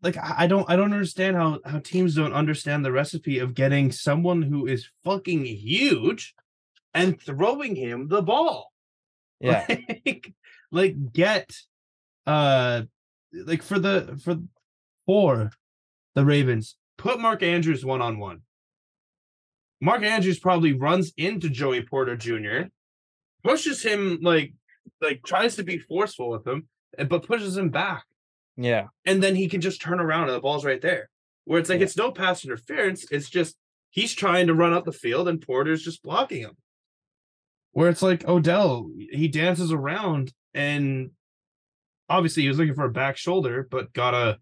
[0.00, 3.90] like I don't I don't understand how how teams don't understand the recipe of getting
[3.90, 6.34] someone who is fucking huge
[6.94, 8.72] and throwing him the ball.
[9.38, 9.66] Yeah.
[9.68, 10.32] like,
[10.72, 11.50] like get
[12.26, 12.82] uh
[13.34, 14.38] like for the for
[15.04, 15.50] for
[16.14, 18.42] the Ravens, put Mark Andrews one on one.
[19.82, 22.70] Mark Andrews probably runs into Joey Porter Jr.,
[23.44, 24.54] pushes him like
[25.02, 26.66] like tries to be forceful with him,
[27.04, 28.04] but pushes him back.
[28.56, 28.86] Yeah.
[29.04, 31.08] And then he can just turn around and the ball's right there.
[31.44, 31.84] Where it's like Yeah.
[31.84, 33.56] it's no pass interference, it's just
[33.90, 36.56] he's trying to run up the field and Porter's just blocking him.
[37.72, 41.10] Where it's like Odell, he dances around and
[42.08, 44.38] obviously he was looking for a back shoulder, but got a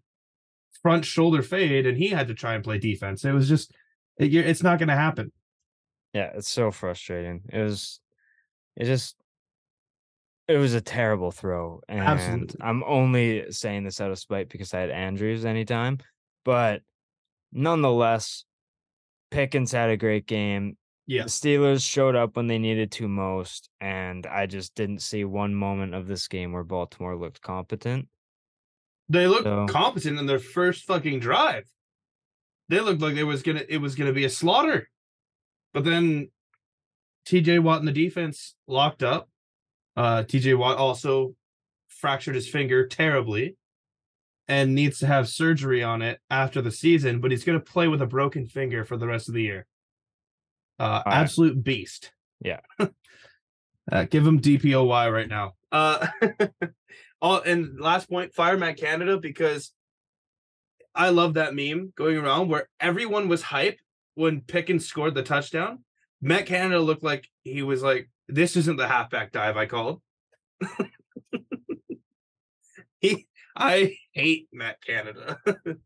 [0.81, 3.25] front shoulder fade and he had to try and play defense.
[3.25, 3.71] It was just,
[4.17, 5.31] it, it's not going to happen.
[6.13, 6.31] Yeah.
[6.35, 7.41] It's so frustrating.
[7.51, 7.99] It was,
[8.77, 9.15] it just,
[10.47, 11.81] it was a terrible throw.
[11.87, 12.57] And Absolutely.
[12.61, 15.99] I'm only saying this out of spite because I had Andrews anytime.
[16.43, 16.81] But
[17.51, 18.45] nonetheless,
[19.31, 20.77] Pickens had a great game.
[21.07, 21.23] Yeah.
[21.23, 25.53] The Steelers showed up when they needed to most, and I just didn't see one
[25.53, 28.07] moment of this game where Baltimore looked competent.
[29.09, 31.65] They looked So- competent in their first fucking drive.
[32.69, 34.89] They looked like it was gonna it was gonna be a slaughter.
[35.73, 36.31] But then
[37.27, 39.29] TJ Watt in the defense locked up.
[39.95, 41.35] Uh, TJ Watt also
[41.87, 43.55] fractured his finger terribly
[44.47, 47.87] and needs to have surgery on it after the season, but he's going to play
[47.87, 49.65] with a broken finger for the rest of the year.
[50.77, 51.15] Uh, right.
[51.15, 52.11] absolute beast.
[52.41, 52.59] Yeah.
[53.91, 55.53] uh, give him DPOY right now.
[55.71, 56.07] Uh,
[57.21, 59.71] all and last point, fire Matt Canada because
[60.93, 63.79] I love that meme going around where everyone was hype
[64.15, 65.83] when Pickens scored the touchdown.
[66.21, 70.01] Matt Canada looked like he was like, "This isn't the halfback dive I called."
[72.99, 75.39] he, I hate Matt Canada,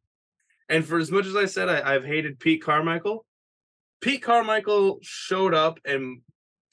[0.70, 3.26] and for as much as I said I, I've hated Pete Carmichael,
[4.02, 6.22] Pete Carmichael showed up and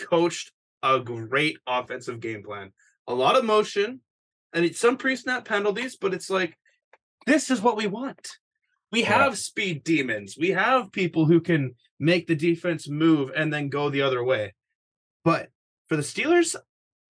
[0.00, 0.52] coached
[0.82, 2.72] a great offensive game plan.
[3.08, 4.00] A lot of motion
[4.52, 6.56] and it's some pre-snap penalties, but it's like
[7.26, 8.38] this is what we want.
[8.92, 9.24] We Yeah.
[9.24, 10.36] have speed demons.
[10.38, 14.54] We have people who can make the defense move and then go the other way.
[15.24, 15.50] But
[15.88, 16.56] for the Steelers,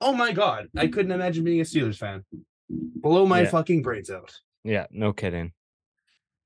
[0.00, 2.24] oh my god, I couldn't imagine being a Steelers fan.
[2.68, 3.50] Blow my Yeah.
[3.50, 4.34] fucking brains out.
[4.64, 5.52] Yeah, no kidding.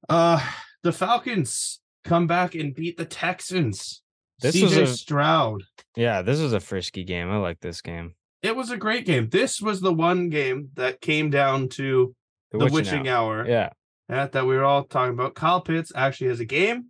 [0.09, 0.41] Uh
[0.83, 4.03] the Falcons come back and beat the Texans.
[4.41, 5.63] This was a- Stroud.
[5.97, 7.31] Yeah, this was a frisky game.
[7.31, 8.15] I like this game.
[8.43, 9.29] It was a great game.
[9.29, 12.15] This was the one game that came down to
[12.53, 13.47] the, witching, hour.
[13.47, 13.69] Yeah,
[14.09, 15.35] Yeah, that we were all talking about.
[15.35, 16.87] Kyle Pitts actually has a game.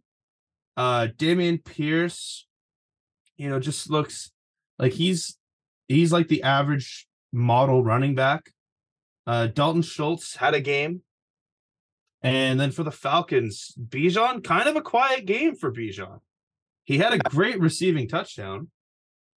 [0.76, 2.47] Uh Dameon Pierce,
[3.36, 4.30] you know, just looks
[4.81, 5.37] like he's
[5.89, 8.51] he's like the average model running back.
[9.26, 11.03] Uh Dalton Schultz had a game.
[12.22, 16.20] And then for the Falcons, Bijan, kind of a quiet game for Bijan.
[16.85, 18.68] He had a great receiving touchdown.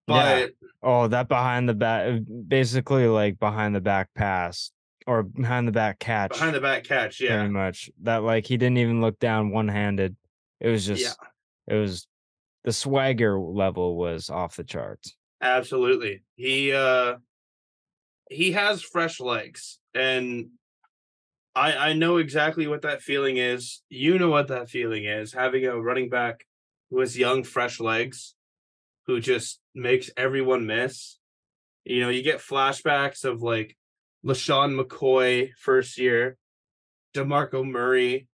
[0.06, 0.46] But Yeah.
[0.82, 4.70] Oh, that behind the back, basically like behind the back pass
[5.06, 6.30] or behind the back catch.
[6.32, 7.36] behind the back catch, yeah.
[7.36, 10.16] Very much that like he didn't even look down one handed.
[10.60, 11.74] It was just, Yeah.
[11.74, 12.06] it was
[12.64, 15.16] the swagger level was off the charts.
[15.44, 16.22] Absolutely.
[16.36, 17.16] He uh
[18.30, 20.48] he has fresh legs and
[21.54, 23.82] I I know exactly what that feeling is.
[23.90, 26.46] You know what that feeling is having a running back
[26.90, 28.34] who has young fresh legs
[29.06, 31.18] who just makes everyone miss.
[31.84, 33.76] You know, you get flashbacks of like
[34.24, 36.38] LeSean McCoy first year,
[37.14, 38.28] DeMarco Murray,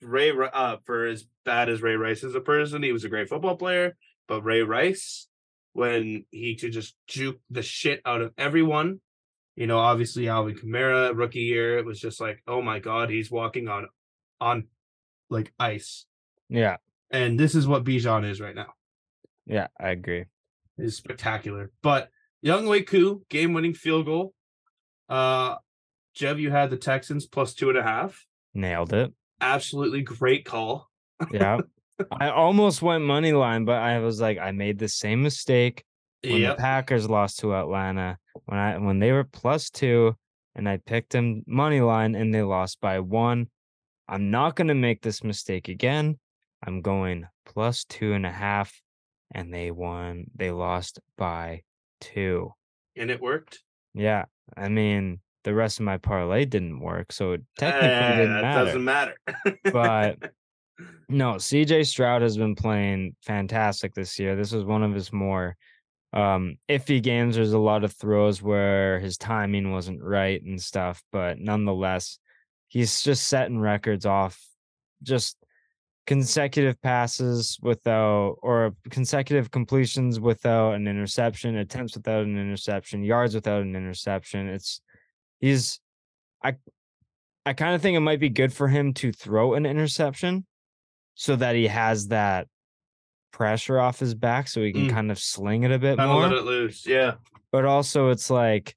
[0.00, 3.28] Ray uh for as bad as Ray Rice is a person, he was a great
[3.28, 3.94] football player,
[4.26, 5.28] but Ray Rice
[5.76, 9.00] when he could just juke the shit out of everyone.
[9.56, 13.30] You know, obviously Alvin Kamara, rookie year, it was just like, oh my god, he's
[13.30, 13.88] walking on
[14.40, 14.68] on
[15.30, 16.06] like ice.
[16.48, 16.76] Yeah,
[17.10, 18.72] And this is what Bijan is right now.
[19.46, 20.24] yeah, I agree.
[20.78, 21.70] Is spectacular.
[21.82, 22.08] But
[22.44, 24.34] Younghoe Koo, game winning field goal.
[25.08, 25.56] Uh
[26.16, 28.26] Jev, you had the Texans plus two and a half.
[28.54, 29.12] Nailed it.
[29.40, 30.88] Absolutely great call.
[31.30, 31.58] Yeah.
[32.20, 35.84] I almost went money line, but I was like, I made the same mistake
[36.22, 36.56] when Yep.
[36.56, 40.14] the Packers lost to Atlanta when I when they were plus two
[40.54, 43.48] and I picked them money line and they lost by one.
[44.08, 46.18] I'm not gonna make this mistake again.
[46.66, 48.80] I'm going plus two and a half,
[49.32, 50.26] and they won.
[50.34, 51.62] They lost by
[52.00, 52.52] two.
[52.96, 53.62] And it worked.
[53.94, 54.24] Yeah,
[54.56, 58.64] I mean the rest of my parlay didn't work, so it technically Eh, didn't matter.
[58.64, 59.14] doesn't matter.
[59.64, 60.18] But
[61.08, 64.36] no, CJ Stroud has been playing fantastic this year.
[64.36, 65.56] This was one of his more
[66.12, 67.36] um iffy games.
[67.36, 72.18] There's a lot of throws where his timing wasn't right and stuff, but nonetheless,
[72.68, 74.40] he's just setting records off
[75.02, 75.36] just
[76.06, 83.62] consecutive passes without or consecutive completions without an interception, attempts without an interception, yards without
[83.62, 84.48] an interception.
[84.48, 84.80] It's
[85.40, 85.80] he's
[86.42, 86.56] I
[87.44, 90.46] I kind of think it might be good for him to throw an interception
[91.16, 92.46] so that he has that
[93.32, 94.90] pressure off his back so he can Mm.
[94.90, 96.22] kind of sling it a bit Kind more.
[96.22, 96.86] let it loose.
[96.86, 97.14] Yeah.
[97.50, 98.76] But also it's like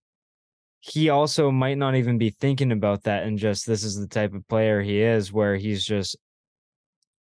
[0.80, 4.34] he also might not even be thinking about that and just this is the type
[4.34, 6.18] of player he is where he's just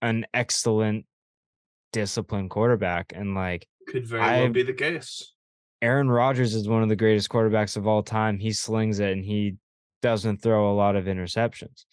[0.01, 1.05] an excellent
[1.91, 5.33] disciplined quarterback and like Could very well I've- be the case.
[5.81, 8.37] Aaron Rodgers is one of the greatest quarterbacks of all time.
[8.37, 9.55] He slings it and he
[10.01, 11.85] doesn't throw a lot of interceptions.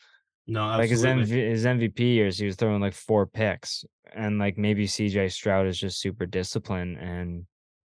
[0.46, 1.02] No, Like his.
[1.04, 3.84] MV, his MVP years, he was throwing like four picks,
[4.14, 7.46] and like maybe CJ Stroud is just super disciplined and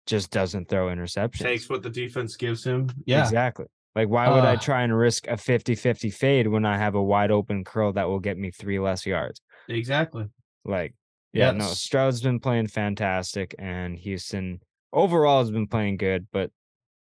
[0.06, 1.40] just doesn't throw interceptions.
[1.40, 2.90] takes what the defense gives him.
[3.06, 3.22] Yeah.
[3.24, 3.66] exactly.
[3.96, 7.04] Like why would I Uh, try and risk a 50-50 fade when I have a
[7.04, 9.42] wide open curl that will get me three less yards?
[9.70, 10.26] Exactly.
[10.66, 10.96] Like,
[11.34, 14.60] yeah, no, Stroud's been playing fantastic, and Houston
[14.92, 16.52] overall has been playing good, but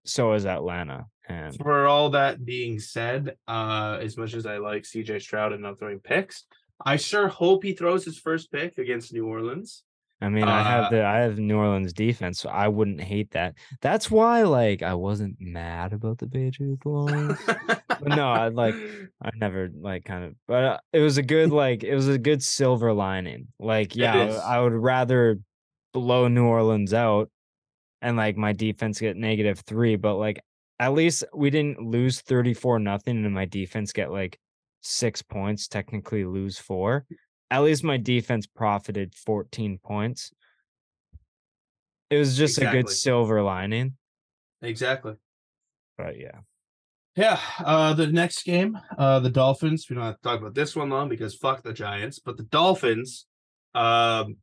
[0.06, 1.06] so is Atlanta.
[1.28, 5.62] And For all that being said, uh, as much as I like CJ Stroud and
[5.62, 6.46] not throwing picks,
[6.86, 9.84] I sure hope he throws his first pick against New Orleans
[10.20, 13.30] I mean, I have Uh, the I have New Orleans defense, so I wouldn't hate
[13.32, 13.54] that.
[13.82, 17.38] That's why, like, I wasn't mad about the Patriots loss.
[18.04, 18.74] No, I like
[19.22, 22.18] I never like kind of, but uh, it was a good like it was a
[22.18, 23.50] good silver lining.
[23.60, 25.40] Like, yeah, I- I would rather
[25.94, 27.30] blow New Orleans out
[28.02, 30.42] and like my defense get negative three, but like
[30.80, 34.40] at least we didn't lose 34 nothing and my defense get like
[34.82, 37.06] six points, technically lose four.
[37.50, 40.32] At least my defense profited 14 points.
[42.10, 43.98] It was just a good silver lining.
[44.62, 45.16] exactly.
[45.98, 46.40] But yeah.
[47.16, 50.76] Yeah, uh the next game, uh the Dolphins, we don't have to talk about this
[50.76, 53.26] one long because fuck the Giants, but the Dolphins
[53.74, 54.38] um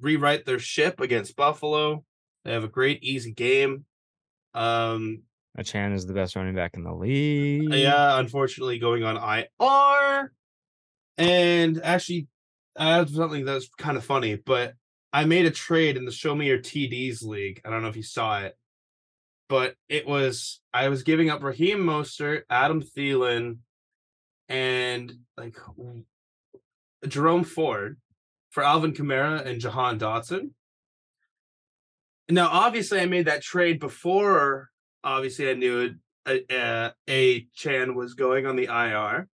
[0.00, 2.04] rewrite their ship against Buffalo.
[2.44, 3.86] They have a great easy game.
[4.52, 5.22] Um
[5.58, 7.74] Achane is the best running back in the uh, league.
[7.74, 10.32] yeah, unfortunately going on IR.
[11.18, 12.28] And actually
[12.76, 14.74] I have something that's kind of funny, but
[15.12, 17.60] I made a trade in the Show Me Your TDs league.
[17.64, 18.56] I don't know if you saw it,
[19.48, 23.58] but it was I was giving up Raheem Mostert, Adam Thielen,
[24.48, 25.58] and like
[27.06, 27.98] Jerome Ford
[28.50, 30.50] for Alvin Kamara and Jahan Dotson.
[32.30, 34.70] Now, obviously, I made that trade before.
[35.04, 35.94] Obviously, I knew
[36.26, 39.28] a, a, a Chan was going on the IR.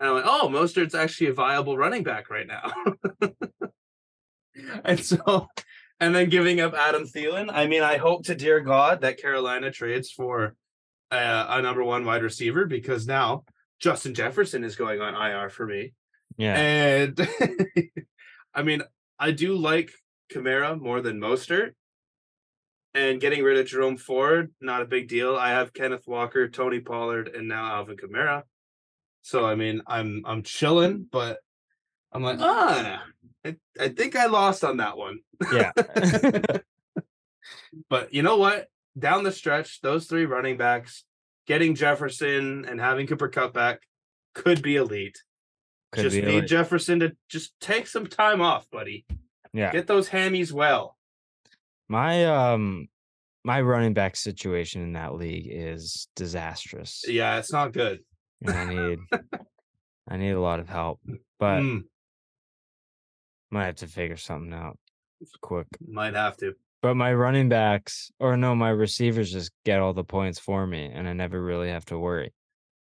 [0.00, 2.72] And I'm like, oh, Mostert's actually a viable running back right now.
[4.84, 5.48] and so,
[6.00, 7.50] and then giving up Adam Thielen.
[7.52, 10.56] I mean, I hope to dear God that Carolina trades for
[11.10, 13.44] uh, a number one wide receiver because now
[13.78, 15.92] Justin Jefferson is going on IR for me.
[16.36, 16.56] Yeah.
[16.56, 17.28] And
[18.54, 18.82] I mean,
[19.18, 19.90] I do like
[20.32, 21.72] Kamara more than Mostert.
[22.94, 25.36] And getting rid of Jerome Ford, not a big deal.
[25.36, 28.44] I have Kenneth Walker, Tony Pollard, and now Alvin Kamara.
[29.22, 31.38] So I mean, I'm I'm chilling, but
[32.12, 33.02] I'm like, ah,
[33.44, 35.18] I, I think I lost on that one.
[35.52, 35.72] Yeah.
[37.88, 38.68] But you know what?
[38.98, 41.04] Down the stretch, those three running backs,
[41.46, 43.80] getting Jefferson and having Cooper Kupp back
[44.34, 45.18] could be elite.
[45.92, 46.48] Could just be need elite.
[46.48, 49.04] Jefferson to just take some time off, buddy.
[49.52, 49.72] yeah.
[49.72, 50.96] Get those hammies well.
[51.88, 52.88] My um
[53.44, 57.04] my running back situation in that league is disastrous.
[57.06, 58.00] Yeah, it's not good.
[58.42, 58.98] And I need
[60.08, 61.00] I need a lot of help.
[61.38, 61.84] But Mm,
[63.50, 64.78] might have to figure something out
[65.40, 65.66] quick.
[65.86, 66.54] might have to.
[66.82, 70.90] But my running backs or no, my receivers just get all the points for me
[70.92, 72.32] and I never really have to worry.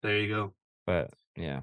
[0.02, 0.54] There you go.
[0.86, 1.62] But yeah.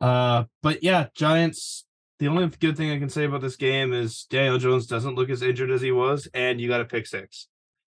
[0.00, 1.84] Uh, but yeah, Giants.
[2.20, 5.30] The only good thing I can say about this game is Daniel Jones doesn't look
[5.30, 7.48] as injured as he was, and you got a pick six.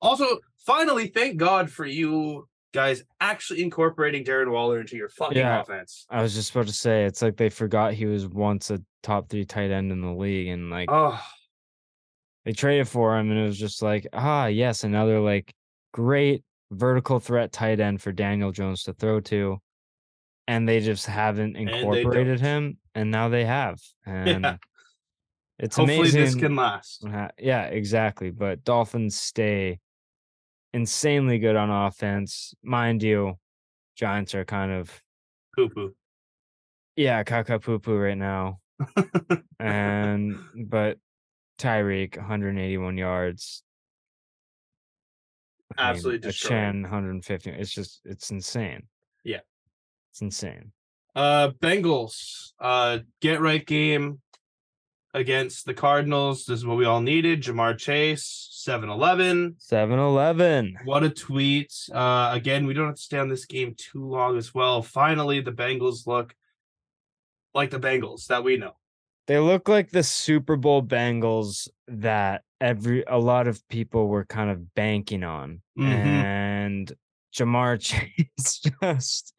[0.00, 5.60] Also, finally, thank God for you guys actually incorporating Darren Waller into your fucking Yeah.
[5.60, 6.06] offense.
[6.08, 9.28] I was just about to say it's like they forgot he was once a top
[9.28, 11.20] three tight end in the league and like Oh,
[12.44, 15.52] they traded for him and it was just like, ah, yes, another like
[15.92, 19.58] great vertical threat tight end for Daniel Jones to throw to.
[20.48, 22.78] And they just haven't incorporated him.
[22.94, 23.80] And now they have.
[24.06, 24.58] And
[25.58, 26.20] it's hopefully amazing.
[26.20, 27.04] this can last.
[27.38, 28.30] Yeah, exactly.
[28.30, 29.80] But Dolphins stay
[30.74, 32.54] insanely good on offense.
[32.62, 33.38] Mind you,
[33.96, 35.02] Giants are kind of
[35.54, 35.94] Poo poo.
[36.96, 38.58] yeah, caca poo poo right now.
[39.60, 40.98] and but
[41.58, 43.62] Tyreek 181 yards.
[45.76, 46.60] I mean, Absolutely destroying.
[46.60, 47.50] Chan 150.
[47.50, 48.82] It's just it's insane.
[49.24, 49.40] Yeah.
[50.10, 50.72] It's insane.
[51.14, 52.52] Uh, Bengals.
[52.60, 54.20] Uh, get right game
[55.14, 56.44] against the Cardinals.
[56.46, 57.42] This is what we all needed.
[57.42, 59.56] Ja'Marr Chase, 7-Eleven.
[59.58, 60.76] 7-Eleven.
[60.84, 61.72] What a tweet.
[61.92, 64.80] Uh, again, we don't have to stay on this game too long as well.
[64.82, 66.34] Finally, the Bengals look
[67.54, 68.72] like the Bengals that we know.
[69.26, 74.50] They look like the Super Bowl Bengals that every a lot of people were kind
[74.50, 75.60] of banking on.
[75.78, 75.84] Mhm.
[75.84, 76.92] And
[77.34, 79.34] Ja'Marr Chase just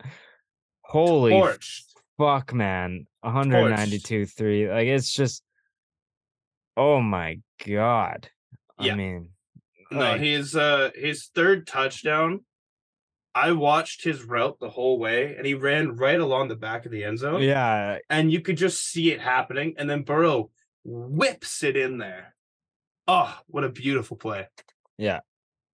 [0.83, 1.83] holy Torched.
[2.17, 3.07] fuck, man.
[3.21, 4.69] 192 3.
[4.69, 5.43] Like it's just
[6.77, 8.29] oh my god.
[8.79, 8.93] Yeah.
[8.93, 9.29] I mean,
[9.91, 12.41] No, like, his uh his third touchdown.
[13.35, 16.91] I watched his route the whole way, and he ran right along the back of
[16.91, 17.41] the end zone.
[17.41, 20.51] yeah, and you could just see it happening, and then Burrow
[20.83, 22.35] whips it in there.
[23.07, 24.47] Oh, what a beautiful play!
[24.99, 25.21] Yeah.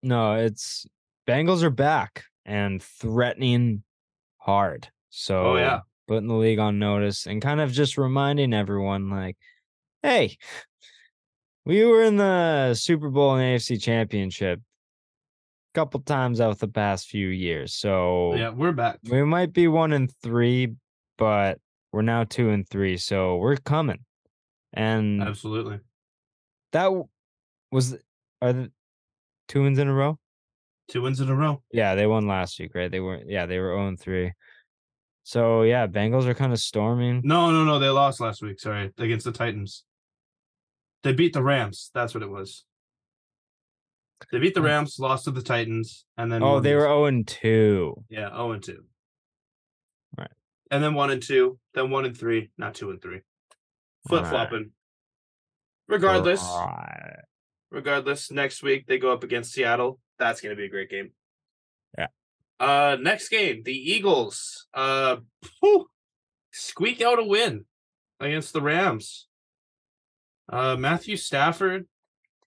[0.02, 0.86] No, it's
[1.28, 3.84] Bengals are back and threatening
[4.38, 4.88] hard.
[5.10, 5.82] So Oh, yeah.
[6.08, 9.38] putting the league on notice and kind of just reminding everyone like,
[10.04, 10.38] hey,
[11.66, 17.08] we were in the Super Bowl and AFC championship a couple times out the past
[17.08, 17.74] few years.
[17.76, 19.00] So Yeah, we're back.
[19.10, 20.76] we might be one and three,
[21.18, 21.60] but
[21.92, 22.98] we're now two and three.
[22.98, 24.00] So we're coming.
[24.74, 25.80] And Absolutely.
[26.72, 26.92] That
[27.72, 27.98] was
[28.42, 28.72] are the
[29.48, 30.18] two wins in a row?
[30.88, 31.62] Two wins in a row.
[31.72, 32.92] Yeah, they won last week, right?
[32.92, 34.32] They were yeah, they were 0 3.
[35.30, 37.22] So yeah, Bengals are kind of storming.
[37.24, 37.78] No, no, no.
[37.78, 38.60] They lost last week.
[38.60, 39.84] Sorry, against the Titans.
[41.04, 41.92] They beat the Rams.
[41.94, 42.66] That's what it was.
[44.32, 44.64] They beat the Oh.
[44.64, 48.06] Rams, lost to the Titans, and then Oh, they were 0 and 2.
[48.10, 48.86] yeah, zero and two.
[50.18, 50.32] Right.
[50.72, 53.22] And then one and two, then one and three, not two and three.
[54.08, 54.72] Flip flopping.
[55.88, 57.22] Regardless, Right.
[57.70, 60.00] regardless, next week they go up against Seattle.
[60.18, 61.12] That's going to be a great game.
[61.96, 62.08] Yeah.
[62.60, 64.68] Uh, next game, the Eagles.
[64.74, 65.18] Uh,
[65.62, 65.88] whew,
[66.52, 67.66] squeak out a win
[68.20, 69.28] against the Rams.
[70.52, 71.88] Uh, Matthew Stafford,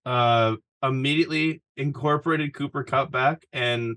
[0.05, 3.97] uh, immediately incorporated Cooper Kupp back, and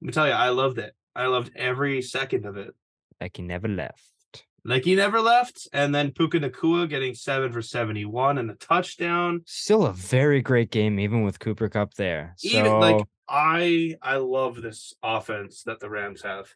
[0.00, 0.94] let me tell you, I loved it.
[1.14, 2.74] I loved every second of it.
[3.20, 4.02] Like he never left.
[4.66, 9.42] Like he never left, and then Puka Nacua getting seven for seventy-one and a touchdown.
[9.46, 12.32] Still a very great game, even with Cooper Kupp there.
[12.38, 16.48] So Even like I, I love this offense that the Rams have.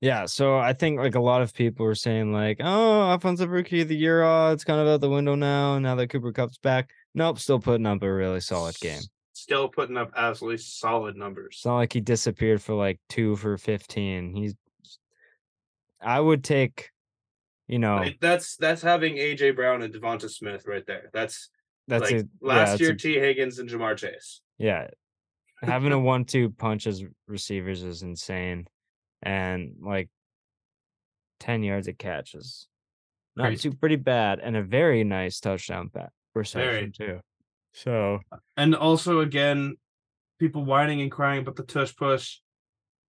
[0.00, 3.80] yeah, so I think like a lot of people were saying like, oh, offensive rookie
[3.82, 5.78] of the year, oh, it's kind of out the window now.
[5.78, 9.00] Now that Cooper Kupp's back, nope, still putting up a really solid game.
[9.32, 11.54] Still putting up absolutely solid numbers.
[11.56, 14.34] It's not like he disappeared for like two for fifteen.
[14.34, 14.54] He's,
[16.00, 16.90] I would take,
[17.68, 21.10] you know, Like, that's that's having AJ Brown and DeVonta Smith right there.
[21.12, 21.48] That's
[21.88, 24.40] that's like a, yeah, last that's year a- T Higgins and Ja'Marr Chase.
[24.58, 24.88] Yeah.
[25.62, 28.66] Having a one two punch as receivers is insane.
[29.22, 30.10] And like
[31.40, 32.68] 10 yards of catches.
[33.36, 33.70] Not Crazy.
[33.70, 34.38] too pretty bad.
[34.42, 37.20] And a very nice touchdown back reception too.
[37.72, 39.76] So uh, And also again,
[40.38, 42.38] people whining and crying about the tush push.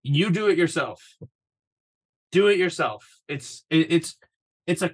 [0.04, 1.04] You do it yourself.
[2.32, 3.20] Do it yourself.
[3.28, 4.18] It's it, it's
[4.68, 4.92] it's a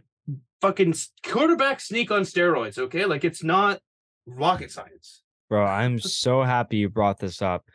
[0.61, 0.93] fucking
[1.23, 2.77] quarterback sneak on steroids.
[2.77, 3.79] Okay, like it's not
[4.25, 5.23] rocket science.
[5.49, 7.65] bro, I'm so happy you brought this up.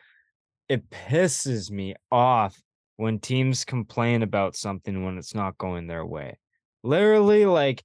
[0.69, 2.59] It pisses me off
[2.97, 6.39] when teams complain about something when it's not going their way.
[6.83, 7.83] Literally, like,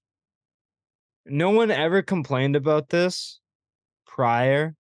[1.26, 3.40] no one ever complained about this
[4.06, 4.74] prior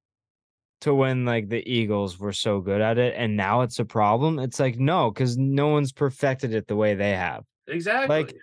[0.80, 4.38] to when like the Eagles were so good at it, and now it's a problem.
[4.38, 7.44] It's like, no, because no one's perfected it the way they have.
[7.68, 8.34] Exactly.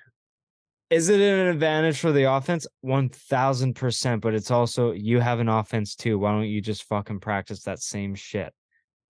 [0.90, 2.66] Is it an advantage for the offense?
[2.84, 6.18] 1000%, but it's also you have an offense too.
[6.18, 8.54] Why don't you just fucking practice that same shit?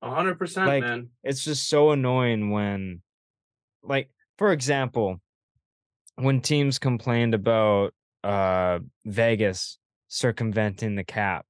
[0.01, 1.09] A hundred percent, like, man.
[1.23, 3.01] It's just so annoying when,
[3.83, 5.21] like, for example,
[6.15, 9.77] when teams complained about uh Vegas
[10.09, 11.45] circumventing the cap,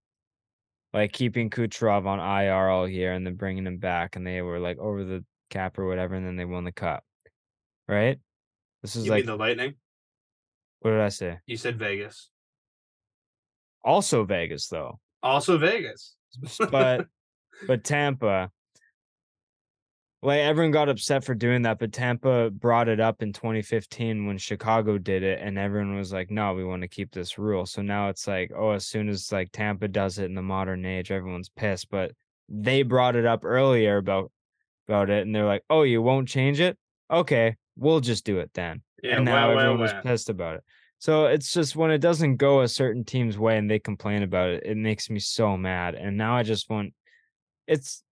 [0.93, 4.59] like keeping Kucherov on IR all year and then bringing him back, and they were
[4.59, 7.03] like over the cap or whatever, and then they won the cup,
[7.88, 8.19] right?
[8.82, 9.75] This is You like, the Lightning?
[10.82, 11.39] What did I say?
[11.45, 12.30] You said Vegas.
[13.84, 16.15] Also Vegas though, Also Vegas.
[16.71, 17.07] but
[17.67, 18.51] but Tampa,
[20.21, 24.38] like everyone got upset for doing that, but Tampa brought it up in 2015 when
[24.38, 27.82] Chicago did it, and everyone was like, "No, we want to keep this rule." So
[27.82, 31.09] now it's like, oh, as soon as like Tampa does it in the modern age,
[31.11, 31.89] everyone's pissed.
[31.89, 32.11] But
[32.49, 34.32] they brought it up earlier about
[34.88, 36.77] about it, and they're like, "Oh, you won't change it?
[37.09, 40.01] Okay, we'll just do it then." Yeah, and now wow, wow, everyone was wow.
[40.01, 40.63] pissed about it.
[40.99, 44.49] So it's just when it doesn't go a certain team's way and they complain about
[44.49, 45.95] it, it makes me so mad.
[45.95, 46.93] And now I just want
[47.67, 48.03] it's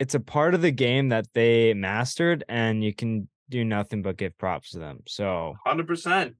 [0.00, 4.16] it's a part of the game that they mastered and you can do nothing but
[4.16, 4.98] give props to them.
[5.06, 6.34] So Hundred percent.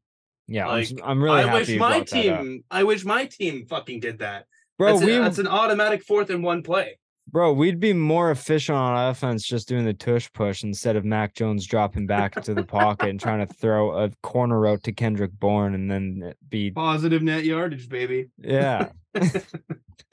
[0.49, 2.41] yeah, I'm, s- Like, I'm really I happy wish my brought that up.
[2.41, 2.65] team.
[2.71, 4.47] I wish my team fucking did that.
[4.79, 6.99] Bro, that's, a- that's an automatic fourth and one play.
[7.29, 11.35] Bro, we'd be more efficient on offense just doing the tush push instead of Mac
[11.35, 15.33] Jones dropping back into the pocket and trying to throw a corner route to Kendrick
[15.33, 18.29] Bourne and then be Positive net yardage, baby.
[18.39, 18.91] Yeah.
[19.15, 19.45] it's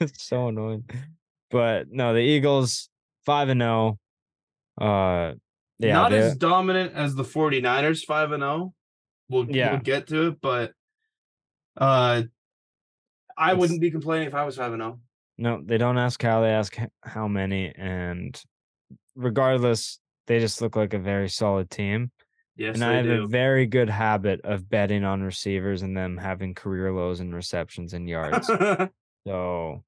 [0.22, 0.84] so annoying.
[1.50, 2.88] But no, the Eagles
[3.26, 3.98] 5 and 0.
[4.80, 5.34] Uh
[5.78, 8.74] yeah, Not as dominant as the 49ers 5 and 0.
[9.28, 9.72] We'll, Yeah.
[9.72, 10.72] we'll get to it, but
[11.76, 12.22] uh
[13.36, 14.86] I It's- wouldn't be complaining if I was 5 and oh.
[14.86, 15.00] 0.
[15.42, 18.40] No, they don't ask how, they ask how many and
[19.16, 19.98] regardless,
[20.28, 22.12] they just look like a very solid team.
[22.56, 23.24] Yes, and I have do.
[23.24, 27.92] a very good habit of betting on receivers and them having career lows in receptions
[27.92, 28.46] and yards.
[29.26, 29.82] so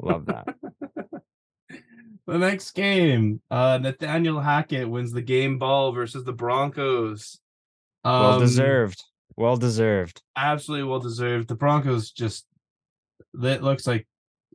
[0.00, 0.54] love that.
[2.26, 7.40] the next game, uh Nathaniel Hackett wins the game ball versus the Broncos.
[8.04, 9.02] Well Um, deserved.
[9.36, 10.22] Well deserved.
[10.36, 11.48] Absolutely well deserved.
[11.48, 12.46] The Broncos just
[13.42, 14.06] it looks like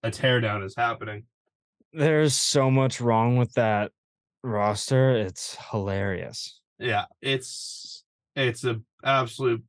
[0.04, 1.24] a teardown is happening.
[1.94, 3.92] There's so much wrong with that
[4.44, 5.12] roster.
[5.12, 6.60] It's hilarious.
[6.80, 8.04] Yeah, it's
[8.36, 9.64] it's a absolute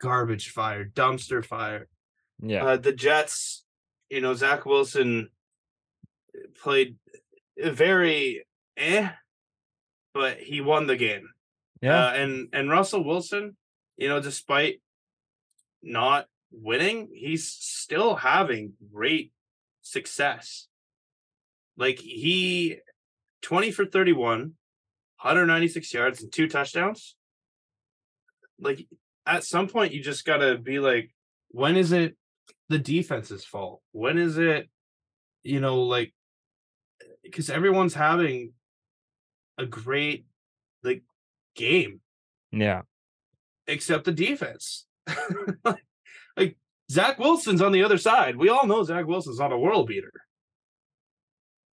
[0.00, 1.88] garbage fire, dumpster fire.
[2.40, 2.64] Yeah.
[2.64, 3.64] Uh, the Jets,
[4.10, 5.28] you know, Zach Wilson
[6.62, 6.96] played
[7.58, 8.44] very
[8.76, 9.10] eh,
[10.14, 11.28] but he won the game.
[11.80, 12.06] yeah.
[12.06, 13.56] Uh, and and Russell Wilson,
[13.96, 14.80] you know, despite
[15.82, 19.32] not winning, he's still having great
[19.82, 20.68] success.
[21.76, 22.78] Like he
[23.42, 27.16] 20 for 31, 196 yards and two touchdowns.
[28.58, 28.86] Like
[29.26, 31.10] at some point you just got to be like
[31.48, 32.16] when is it
[32.68, 33.82] the defense's fault?
[33.92, 34.68] When is it
[35.42, 36.12] you know like
[37.02, 38.52] eh, because everyone's having
[39.58, 40.26] a great
[40.82, 41.02] like
[41.54, 42.00] game
[42.50, 42.82] yeah.
[43.66, 44.86] except the defense.
[45.64, 45.84] like,
[46.36, 46.56] like
[46.92, 48.36] Zach Wilson's on the other side.
[48.36, 50.12] We all know Zach Wilson's not a world beater.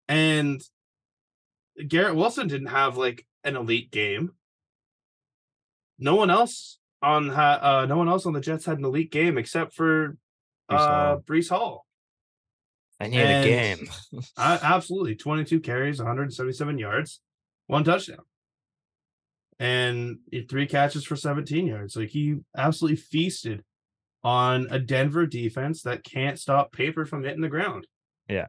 [0.09, 0.61] And
[1.87, 4.31] Garrett Wilson didn't have like an elite game.
[5.97, 9.11] No one else on ha- uh no one else on the Jets had an elite
[9.11, 10.17] game except for
[10.69, 11.23] Breece uh Hall.
[11.25, 11.85] Breece Hall.
[12.99, 13.87] I need a game.
[14.37, 17.21] I, absolutely 22 carries, 177 yards,
[17.67, 18.23] one touchdown.
[19.59, 20.19] And
[20.49, 21.95] three catches for 17 yards.
[21.95, 23.63] Like he absolutely feasted
[24.25, 27.85] on a Denver defense that can't stop paper from hitting the ground.
[28.27, 28.47] Yeah.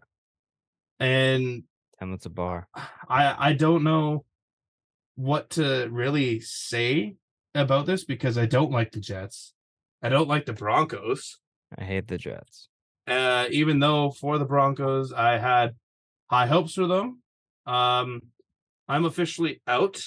[0.99, 1.65] And
[2.01, 2.67] Time at the bar.
[3.09, 4.25] I I don't know
[5.17, 7.17] what to really say
[7.55, 9.53] about this because I don't like the Jets.
[10.03, 11.39] I don't like the Broncos.
[11.79, 12.69] I hate the Jets.
[13.07, 15.75] Uh, even though for the Broncos I had
[16.31, 17.21] high hopes for them,
[17.67, 18.23] um,
[18.89, 20.03] I'm officially out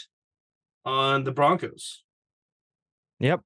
[0.84, 2.04] on the Broncos.
[3.20, 3.42] Yep.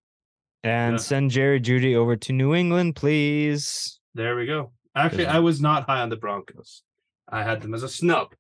[0.64, 0.98] And Yeah.
[0.98, 4.00] send Jerry Jeudy over to New England, please.
[4.14, 4.72] There we go.
[4.96, 6.84] Actually, I was not high on the Broncos.
[7.28, 8.34] I had them as a snub.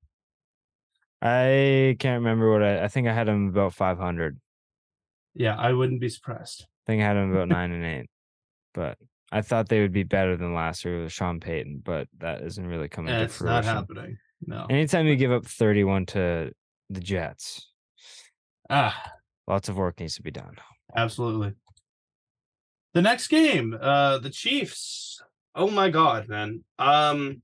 [1.21, 4.39] I can't remember what I I think I had them about 500.
[5.35, 6.65] Yeah, I wouldn't be surprised.
[6.85, 8.09] I think I had them about 9 and 8.
[8.73, 8.97] But
[9.31, 12.65] I thought they would be better than last year with Sean Payton, but that isn't
[12.67, 14.17] really coming to It's not happening.
[14.45, 14.65] No.
[14.69, 16.51] Anytime you give up 31 to
[16.89, 17.69] the Jets,
[18.69, 19.11] Ah,
[19.47, 20.55] lots of work needs to be done.
[20.95, 21.53] Absolutely.
[22.93, 25.21] The next game, uh the Chiefs.
[25.55, 26.63] Oh my god, man.
[26.79, 27.41] Um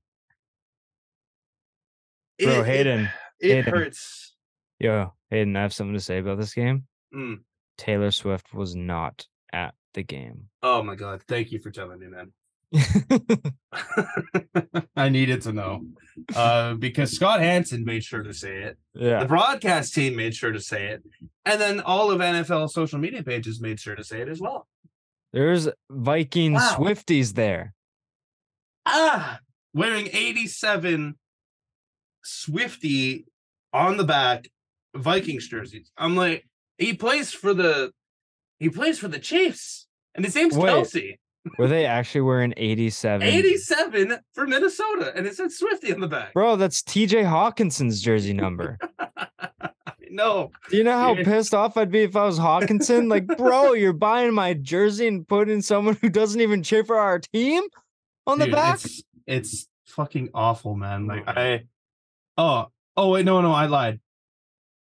[2.42, 3.10] Bro, it- it- Haydn,
[3.40, 3.72] It, Haydn.
[3.74, 4.34] hurts.
[4.78, 6.86] yo, Haydn, I have something to say about this game.
[7.14, 7.40] Mm.
[7.76, 10.48] Taylor Swift was not at the game.
[10.62, 11.22] Oh my god.
[11.28, 12.32] Thank you for telling me, man.
[14.96, 15.80] I needed to know.
[16.34, 18.78] Uh because Scott Hanson made sure to say it.
[18.94, 19.20] yeah.
[19.20, 21.02] The broadcast team made sure to say it.
[21.44, 24.68] And then all of NFL social media pages made sure to say it as well.
[25.32, 26.76] There's Viking Wow.
[26.78, 27.74] Swifties there.
[28.86, 29.38] ah,
[29.74, 31.14] wearing 87
[32.22, 33.26] Swifty
[33.72, 34.48] on the back
[34.94, 35.90] Vikings jerseys.
[35.96, 36.44] I'm like,
[36.78, 37.92] he plays for the
[38.58, 40.70] he plays for the Chiefs, and his name's Wait.
[40.70, 41.16] Kelce.
[41.58, 43.22] Were they actually wearing 87?
[43.22, 46.34] 87 for Minnesota, and it said Swifty on the back.
[46.34, 48.76] Bro, that's TJ Hockenson's jersey number.
[50.10, 51.24] no, Do you know how Dude.
[51.24, 53.08] pissed off I'd be if I was Hockenson?
[53.08, 57.18] Like, bro, you're buying my jersey and putting someone who doesn't even cheer for our
[57.18, 57.62] team
[58.26, 58.84] on the dude, back?
[58.84, 61.06] It's, it's fucking awful, man.
[61.06, 61.32] Like Oh.
[61.32, 61.64] I
[62.38, 62.66] oh
[62.96, 64.00] oh wait, no, no, I lied.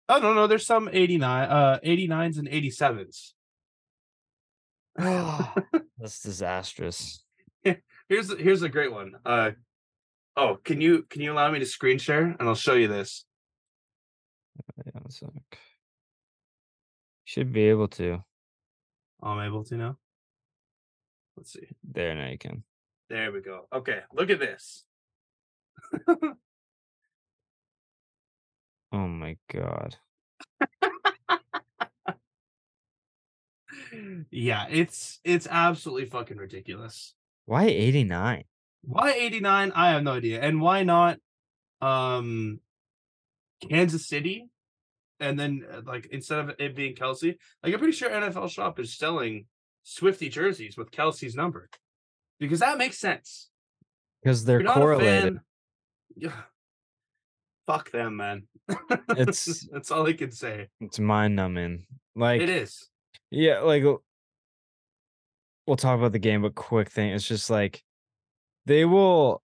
[0.09, 3.33] Oh no, no, there's some 89, uh 89s and 87s.
[5.99, 7.25] That's disastrous.
[8.09, 9.13] Here's here's a great one.
[9.25, 9.53] Uh
[10.37, 13.25] oh, can you can you allow me to screen share and I'll show you this?
[15.21, 15.59] It's
[17.25, 18.23] Should be able to.
[19.23, 19.99] I'm able to now.
[21.37, 21.69] Let's see.
[21.85, 22.65] There, now you can.
[23.09, 23.67] There we go.
[23.73, 24.85] Okay, look at this.
[28.95, 29.97] Oh my god.
[34.31, 37.15] yeah, it's it's absolutely fucking ridiculous.
[37.47, 38.45] Why 89?
[38.83, 39.73] Why 89?
[39.75, 40.43] I have no idea.
[40.43, 41.19] And why not
[41.81, 42.61] um
[43.67, 44.51] Kansas City?
[45.23, 48.81] And then uh, like instead of it being Kelce, like I'm pretty sure NFL Shop
[48.81, 49.47] is selling
[49.85, 51.71] Swifty jerseys with Kelce's number.
[52.41, 53.49] Because that makes sense.
[54.23, 55.23] Because they're correlated.
[55.35, 55.41] fan,
[56.17, 56.33] yeah.
[57.67, 58.49] Fuck them, man.
[59.17, 60.69] It's- that's all I can say.
[60.81, 61.87] It's mind numbing.
[62.17, 62.89] Like it is.
[63.31, 67.13] Yeah, like we'll talk about the game, but quick thing.
[67.13, 67.83] It's just like
[68.67, 69.41] they will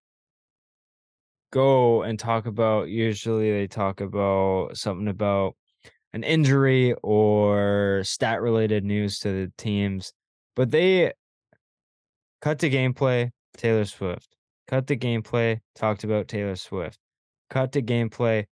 [1.53, 5.55] go and talk about usually they talk about something about
[6.13, 10.13] an injury or stat related news to the teams,
[10.57, 11.13] but they
[12.41, 14.29] cut to gameplay, Taylor Swift.
[14.69, 16.99] Cut to gameplay, talked about Taylor Swift.
[17.51, 18.45] Cut to gameplay.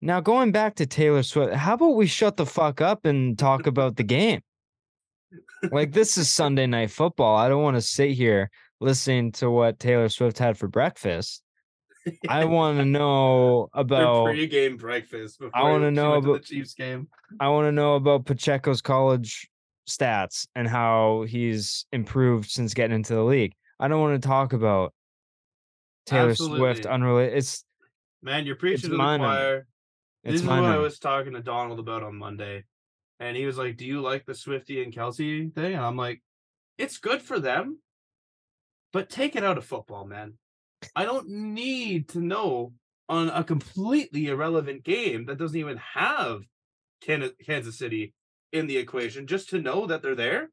[0.00, 3.66] Now going back to Taylor Swift, how about we shut the fuck up and talk
[3.66, 4.40] about the game?
[5.70, 7.36] like this is Sunday night football.
[7.36, 8.50] I don't want to sit here
[8.80, 11.42] listening to what Taylor Swift had for breakfast.
[12.28, 15.38] I want to know about pre-game breakfast.
[15.38, 17.08] Before wanna know about- the Chiefs game.
[17.40, 19.48] I want to know about Pacheco's college
[19.88, 23.52] stats and how he's improved since getting into the league.
[23.80, 24.92] I don't want to talk about
[26.06, 27.36] Taylor Swift unrelated.
[27.38, 27.64] It's
[28.22, 29.66] Man, you're preaching to the mine on- choir.
[30.24, 32.64] it's this is mine what I was talking to Donald about on Monday.
[33.20, 35.74] And he was like, Do you like the Swifty and Kelce thing?
[35.74, 36.22] And I'm like,
[36.78, 37.78] It's good for them,
[38.92, 40.34] but take it out of football, man.
[40.94, 42.72] I don't need to know
[43.08, 46.42] on a completely irrelevant game that doesn't even have
[47.02, 48.14] Can- Kansas City
[48.52, 50.50] in the equation just to know that they're there.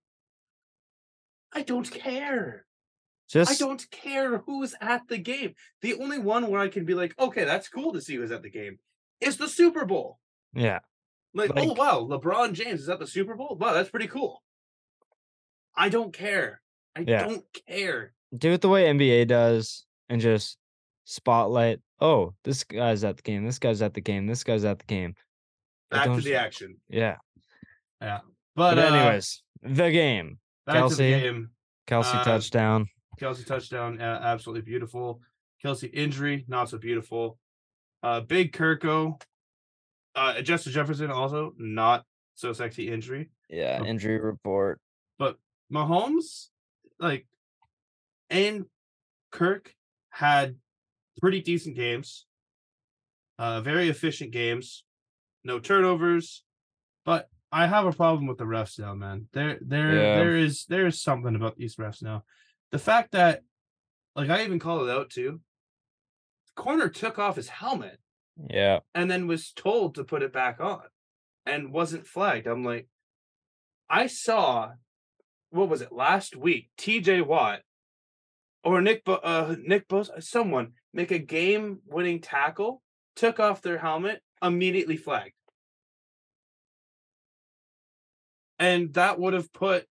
[1.54, 2.66] I don't care.
[3.30, 5.54] Just I don't care who's at the game.
[5.82, 8.44] The only one where I can be like, okay, that's cool to see who's at
[8.44, 8.78] the game
[9.22, 10.20] is the Super Bowl.
[10.54, 10.80] yeah.
[11.36, 13.58] Like, oh wow, LeBron James is at the Super Bowl.
[13.60, 14.44] Wow, that's pretty cool.
[15.76, 16.62] I don't care.
[16.96, 17.24] I Yeah.
[17.28, 18.14] don't care.
[18.38, 20.58] Do it the way NBA does and just
[21.06, 21.80] spotlight.
[22.00, 23.46] Oh, this guy's at the game.
[23.46, 24.28] This guy's at the game.
[24.28, 25.16] This guy's at the game.
[25.90, 26.78] Back to the action.
[26.90, 27.18] Yeah.
[28.02, 28.22] But,
[28.56, 30.40] But, uh, anyways, the game.
[30.66, 30.98] back to Kelce.
[30.98, 31.50] the game.
[31.88, 32.88] Kelce uh, touchdown.
[33.20, 35.22] Kelce touchdown, uh, absolutely beautiful.
[35.64, 37.38] Kelce injury, not so beautiful.
[38.02, 39.22] Uh, big Kirko.
[40.16, 42.04] Uh, Justin Jefferson also not
[42.36, 43.30] so sexy injury.
[43.50, 43.86] Yeah, Oh.
[43.86, 44.80] injury report.
[45.18, 45.38] But
[45.72, 46.48] Mahomes,
[47.00, 47.26] like,
[48.30, 48.66] and
[49.32, 49.74] Kirk
[50.14, 50.56] had
[51.20, 52.26] pretty decent games,
[53.40, 54.84] uh, very efficient games,
[55.44, 56.44] no turnovers.
[57.04, 59.28] But I have a problem with the refs now, man.
[59.34, 60.16] There, there, Yeah.
[60.18, 62.24] there is there is something about these refs now.
[62.72, 63.42] The fact that,
[64.16, 65.42] like, I even called it out too.
[66.56, 68.00] Corner took off his helmet
[68.50, 68.80] Yeah.
[68.94, 70.84] and then was told to put it back on
[71.46, 72.46] and wasn't flagged.
[72.48, 72.88] I'm like,
[73.90, 74.74] I saw,
[75.50, 76.70] what was it last week?
[76.78, 77.62] TJ Watt
[78.64, 82.82] or Nick, Bo- uh, Nick Bosa, someone make a game winning tackle,
[83.16, 85.34] took off their helmet, immediately flagged.
[88.60, 89.86] And that would have put,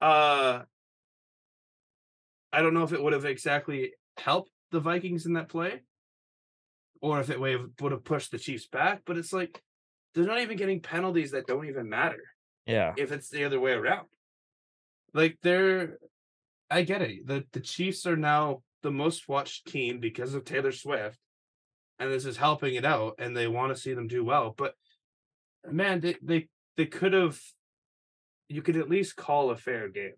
[0.00, 0.62] uh,
[2.52, 5.82] I don't know if it would have exactly helped the Vikings in that play
[7.00, 9.02] or if it would have pushed the Chiefs back.
[9.04, 9.62] But it's like
[10.14, 12.22] they're not even getting penalties that don't even matter
[12.66, 12.94] Yeah.
[12.96, 14.08] if it's the other way around.
[15.12, 15.98] Like they're,
[16.70, 17.26] I get it.
[17.26, 21.18] The the Chiefs are now the most watched team because of Taylor Swift,
[21.98, 24.54] and this is helping it out, and they want to see them do well.
[24.56, 24.74] But
[25.70, 27.40] man, they they they could have.
[28.48, 30.14] You could at least call a fair game.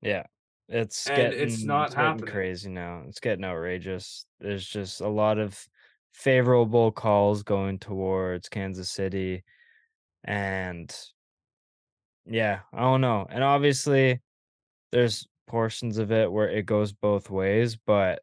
[0.00, 0.24] Yeah.
[0.68, 2.26] It's And getting it's not getting happening.
[2.26, 3.04] crazy now.
[3.08, 4.26] It's getting outrageous.
[4.40, 5.66] There's just a lot of
[6.12, 9.44] favorable calls going towards Kansas City.
[10.24, 10.94] And
[12.26, 13.26] yeah, I don't know.
[13.28, 14.20] And obviously
[14.92, 18.20] there's portions of it where it goes both ways, but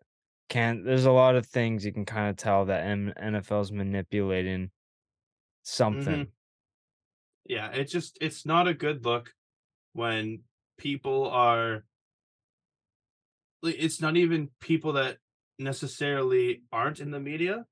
[0.49, 4.71] can there's a lot of things you can kind of tell that M- NFL's manipulating
[5.63, 6.13] something.
[6.13, 6.29] Mm-hmm.
[7.45, 9.31] Yeah, it's just it's not a good look
[9.93, 10.41] when
[10.77, 11.83] people are
[13.61, 15.17] like, it's not even people that
[15.57, 17.65] necessarily aren't in the media,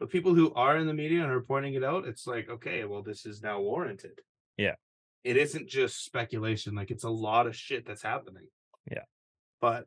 [0.00, 2.84] but people who are in the media and are pointing it out, it's like, okay,
[2.84, 4.20] well, this is now warranted.
[4.56, 4.74] Yeah.
[5.22, 8.46] It isn't just speculation, like it's a lot of shit that's happening.
[8.90, 9.04] Yeah.
[9.60, 9.86] But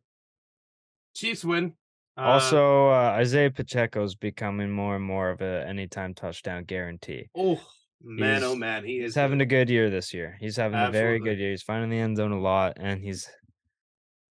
[1.16, 1.74] Chiefs win.
[2.18, 7.30] Uh, Also, uh, Isaiah Pacheco's becoming more and more of a anytime touchdown guarantee.
[7.36, 7.60] oh
[8.02, 9.44] man, oh man, he is He's having good.
[9.44, 10.36] a good year this year.
[10.40, 11.52] He's having a very good year.
[11.52, 13.30] He's finding the end zone a lot, and he's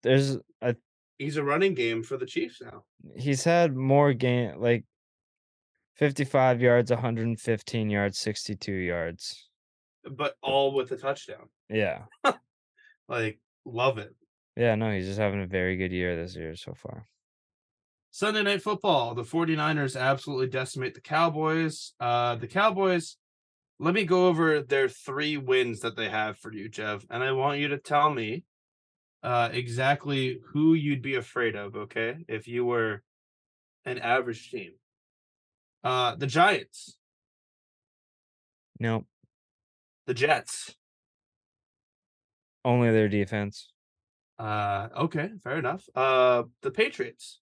[0.02, 0.74] there's a
[1.18, 2.84] he's a running game for the Chiefs now.
[3.16, 4.84] he's had more game like
[5.94, 9.48] 55 yards, 115 yards, 62 yards.
[10.04, 11.48] But all with a touchdown.
[11.70, 12.02] Yeah.
[13.08, 14.12] Like, love it.
[14.56, 17.06] Yeah, no, he's just having a very good year this year so far.
[18.10, 19.14] Sunday night football.
[19.14, 21.92] The 49ers absolutely decimate the Cowboys.
[22.00, 23.16] Uh the Cowboys,
[23.78, 27.04] let me go over their three wins that they have for you, Jeff.
[27.10, 28.44] And I want you to tell me
[29.22, 32.24] uh exactly who you'd be afraid of, okay?
[32.28, 33.02] If you were
[33.84, 34.72] an average team.
[35.84, 36.96] Uh the Giants,
[38.80, 39.06] Nope.
[40.06, 40.74] the Jets.
[42.64, 43.72] Only their defense.
[44.38, 45.88] Uh okay, fair enough.
[45.94, 47.40] Uh the Patriots.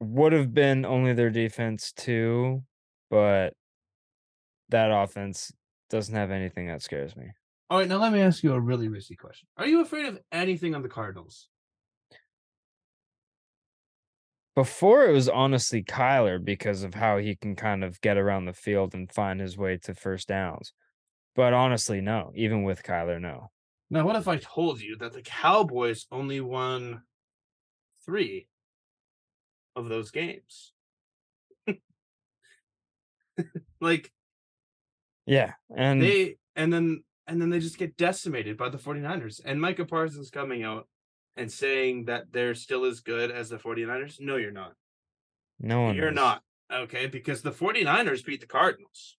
[0.00, 2.64] Would have been only their defense too,
[3.10, 3.54] but
[4.68, 5.52] that offense
[5.88, 7.30] doesn't have anything that scares me.
[7.70, 9.48] All right, now let me ask you a really risky question.
[9.56, 11.48] Are you afraid of anything on the Cardinals?
[14.54, 18.52] Before it was honestly Kyler because of how he can kind of get around the
[18.52, 20.72] field and find his way to first downs.
[21.34, 22.32] But honestly, no.
[22.36, 23.50] Even with Kyler, no.
[23.90, 27.02] Now, what if I told you that the Cowboys only won
[28.04, 28.48] three
[29.76, 30.72] of those games?
[33.80, 34.10] like
[35.26, 35.52] Yeah.
[35.74, 39.40] And they and then and then they just get decimated by the 49ers.
[39.44, 40.86] And Micah Parsons coming out
[41.36, 44.20] and saying that they're still as good as the 49ers.
[44.20, 44.72] No, you're not.
[45.58, 46.14] no one You're is.
[46.14, 46.42] not.
[46.72, 49.16] Okay, because the 49ers beat the Cardinals.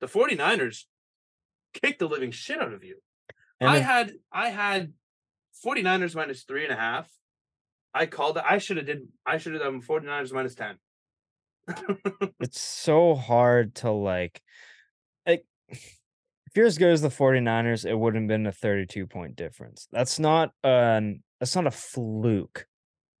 [0.00, 0.84] The 49ers
[1.80, 2.96] kicked the living shit out of you.
[3.60, 4.92] And I had I had
[5.64, 7.08] 49ers minus three and a half.
[7.94, 8.44] I called it.
[8.48, 10.76] I should have did I should have done 49ers minus 10.
[12.40, 14.40] it's so hard to like
[15.26, 15.98] like if
[16.54, 19.88] you're as good as the 49ers, it wouldn't have been a 32 point difference.
[19.90, 22.66] That's not an that's not a fluke.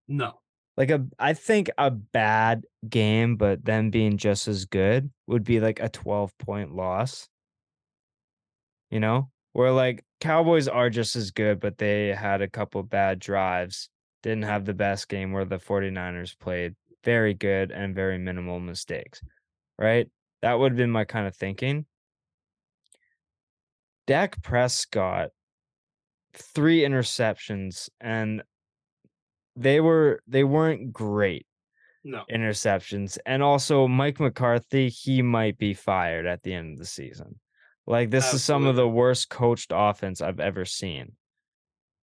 [0.08, 0.34] no.
[0.76, 5.58] Like a I think a bad game, but them being just as good would be
[5.58, 7.28] like a 12 point loss.
[8.90, 9.30] You know?
[9.52, 13.88] Where like Cowboys are just as good, but they had a couple bad drives.
[14.22, 19.22] Didn't have the best game where the 49ers played very good and very minimal mistakes.
[19.78, 20.08] Right?
[20.42, 21.86] That would have been my kind of thinking.
[24.06, 25.30] Dak Prescott,
[26.34, 28.42] three interceptions, and
[29.56, 31.46] they were they weren't great
[32.04, 32.24] No.
[32.30, 33.18] interceptions.
[33.26, 37.40] And also Mike McCarthy, he might be fired at the end of the season.
[37.86, 41.12] Like this is some of the worst coached offense I've ever seen.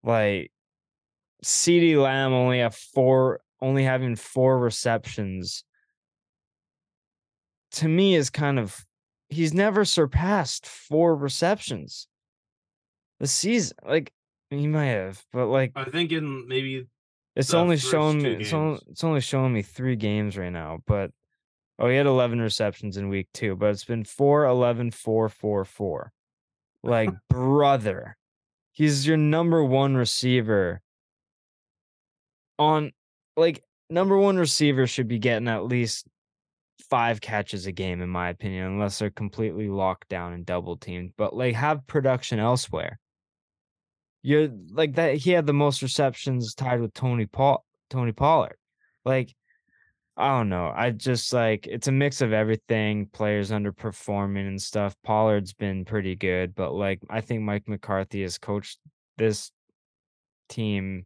[0.03, 0.51] Like
[1.43, 5.63] CeeDee Lamb only have four only having four receptions
[7.71, 8.85] to me is kind of
[9.29, 12.07] he's never surpassed four receptions.
[13.19, 14.13] The season like
[14.49, 16.87] he might have, but like I think in maybe
[17.35, 21.11] it's only showing me it's, only, it's only showing me three games right now, but
[21.79, 25.65] oh he had 11 receptions in week 2, but it's been 4 11 4 4
[25.65, 26.11] 4.
[26.83, 28.17] Like brother.
[28.71, 30.81] He's your number 1 receiver
[32.57, 32.91] on
[33.35, 36.07] like number 1 receiver should be getting at least
[36.89, 41.13] 5 catches a game in my opinion unless they're completely locked down and double teamed,
[41.17, 42.99] but like have production elsewhere.
[44.23, 45.17] You're like that.
[45.17, 48.55] He had the most receptions tied with Tony Paul, Tony Pollard.
[49.03, 49.35] Like,
[50.15, 50.71] I don't know.
[50.75, 53.07] I just like it's a mix of everything.
[53.07, 54.95] Players underperforming and stuff.
[55.03, 58.79] Pollard's been pretty good, but like I think Mike McCarthy has coached
[59.17, 59.51] this
[60.49, 61.05] team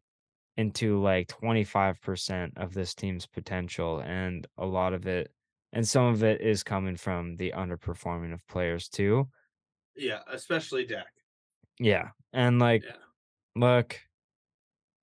[0.57, 5.31] into like 25% of this team's potential and a lot of it
[5.71, 9.27] and some of it is coming from the underperforming of players too.
[9.95, 11.05] yeah, especially Dak.
[11.79, 12.09] Yeah.
[12.33, 12.95] And like Yeah.
[13.55, 13.99] look,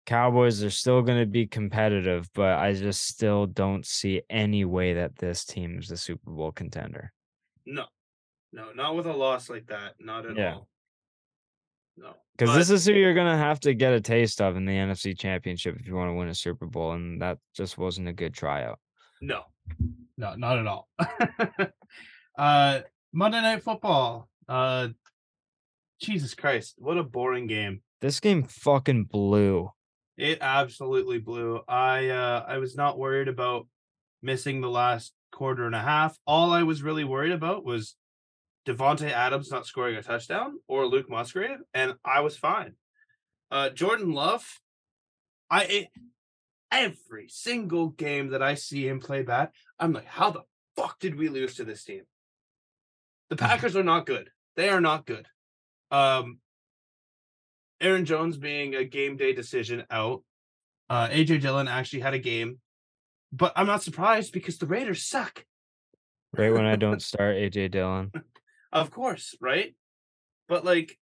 [0.07, 4.95] Cowboys are still going to be competitive, but I just still don't see any way
[4.95, 7.13] that this team is a Super Bowl contender.
[7.65, 7.85] No.
[8.53, 9.95] No, not with a loss like that.
[9.99, 10.55] Not at Yeah.
[10.55, 10.69] all.
[11.97, 12.15] No.
[12.37, 14.73] Because this is who you're going to have to get a taste of in the
[14.73, 16.93] NFC Championship if you want to win a Super Bowl.
[16.93, 18.79] And that just wasn't a good tryout.
[19.23, 19.43] No,
[20.19, 20.89] no, not at all.
[22.39, 22.81] uh,
[23.13, 24.29] Monday Night Football.
[24.49, 24.89] Uh,
[26.01, 27.81] Jesus Christ, what a boring game!
[28.01, 29.71] This game fucking blew.
[30.17, 31.61] It absolutely blew.
[31.67, 33.67] I uh, I was not worried about
[34.23, 36.17] missing the last quarter and a half.
[36.27, 37.97] All I was really worried about was
[38.67, 42.75] Davante Adams not scoring a touchdown or Luke Musgrave, and I was fine.
[43.51, 44.61] Uh, Jordan Love,
[45.51, 45.89] I it,
[46.71, 50.43] every single game that I see him play bad, I'm like, how the
[50.77, 52.03] fuck did we lose to this team?
[53.31, 54.31] The Packers are not good.
[54.57, 55.27] They are not good.
[55.91, 56.39] Um,
[57.85, 60.23] Aaron Jones being a game day decision out.
[60.89, 62.59] Uh, AJ Dillon actually had a game,
[63.31, 65.45] but I'm not surprised because the Raiders suck.
[66.37, 68.11] Right when I don't start AJ Dillon.
[68.73, 69.75] Of course, right?
[70.49, 70.99] But like,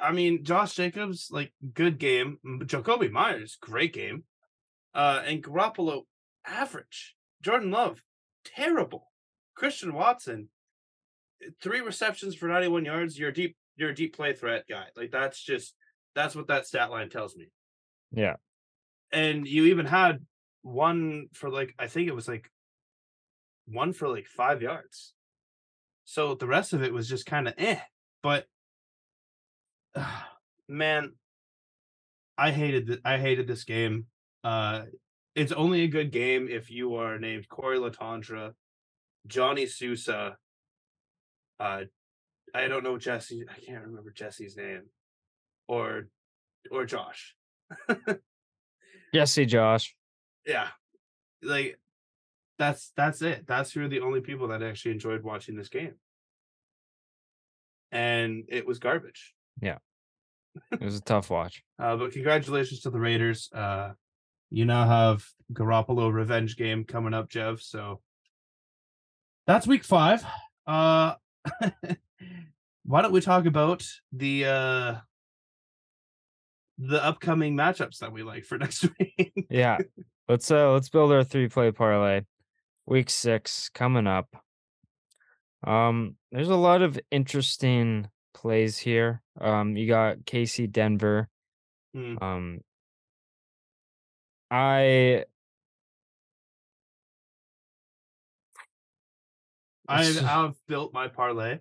[0.00, 2.38] I mean, Josh Jacobs, like, good game.
[2.44, 4.24] Jakobi Meyers, great game.
[4.94, 6.02] Uh, and Garoppolo,
[6.46, 7.14] average.
[7.40, 8.02] Jordan Love,
[8.44, 9.10] terrible.
[9.54, 10.48] Christian Watson,
[11.62, 13.18] three receptions for 91 yards.
[13.18, 14.86] You're a deep, you're a deep play threat guy.
[14.96, 15.74] Like that's just
[16.16, 17.50] that's what that stat line tells me.
[18.10, 18.36] Yeah.
[19.12, 20.24] And you even had
[20.62, 22.50] one for like I think it was like
[23.66, 25.12] one for like five yards.
[26.06, 27.78] So the rest of it was just kind of eh.
[28.22, 28.46] But
[30.68, 31.12] man,
[32.36, 34.06] I hated th- I hated this game.
[34.42, 34.82] Uh
[35.34, 38.54] it's only a good game if you are named Corey Latondra,
[39.26, 40.38] Johnny Sousa.
[41.60, 41.82] Uh
[42.54, 43.44] I don't know Jesse.
[43.50, 44.84] I can't remember Jesse's name.
[45.68, 46.08] Or
[46.70, 47.34] or Josh.
[49.14, 49.94] Jesse Josh.
[50.44, 50.68] Yeah.
[51.42, 51.78] Like
[52.58, 53.46] that's that's it.
[53.46, 55.94] That's who are the only people that actually enjoyed watching this game.
[57.92, 59.34] And it was garbage.
[59.60, 59.78] Yeah.
[60.72, 61.62] It was a tough watch.
[61.78, 63.50] Uh, but congratulations to the Raiders.
[63.52, 63.92] Uh,
[64.50, 67.60] you now have Garoppolo revenge game coming up, Jeff.
[67.60, 68.00] So
[69.46, 70.24] that's week five.
[70.66, 71.14] Uh,
[72.84, 74.94] why don't we talk about the uh,
[76.78, 79.46] the upcoming matchups that we like for next week?
[79.50, 79.78] Yeah.
[80.28, 82.22] let's uh let's build our three play parlay.
[82.86, 84.28] Week six coming up.
[85.66, 89.22] Um, there's a lot of interesting plays here.
[89.40, 91.28] Um, you got Casey Denver.
[91.94, 92.16] Hmm.
[92.20, 92.60] Um
[94.50, 95.24] I
[99.88, 101.58] I've, I've built my parlay.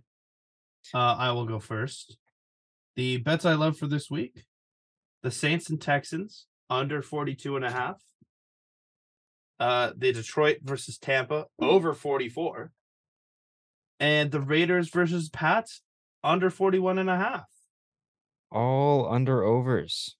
[0.93, 2.17] Uh, I will go first.
[2.95, 4.45] The bets I love for this week
[5.25, 7.99] the Saints and Texans under 42 and a half.
[9.59, 12.71] Uh, the Detroit versus Tampa over 44.
[13.99, 15.81] And the Raiders versus Pats
[16.23, 17.45] under 41 and a half.
[18.51, 20.15] all under overs.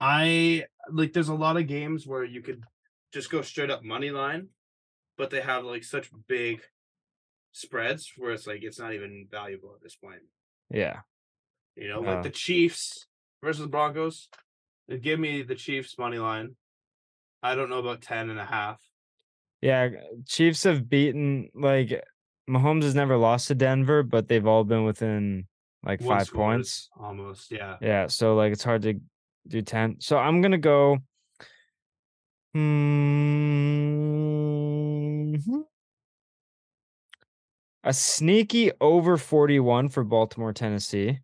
[0.00, 2.64] I like there's a lot of games where you could
[3.12, 4.48] just go straight up money line,
[5.18, 6.62] but they have like such big
[7.52, 10.22] spreads where it's like it's not even valuable at this point.
[10.70, 11.00] Yeah.
[11.76, 13.06] You know, like the Chiefs
[13.42, 14.28] versus Broncos.
[15.00, 16.56] Give me the Chiefs money line.
[17.42, 18.80] I don't know about 10 and a half.
[19.62, 19.90] Yeah.
[20.26, 22.02] Chiefs have beaten like
[22.48, 25.46] Mahomes has never lost to Denver, but they've all been within
[25.84, 26.88] like One five points.
[26.98, 27.76] Almost, yeah.
[27.80, 29.00] Yeah, so like it's hard to
[29.46, 29.96] do 10.
[30.00, 30.98] So I'm gonna go.
[32.54, 32.60] Hmm.
[37.82, 41.20] A sneaky over 41 for Baltimore, Tennessee.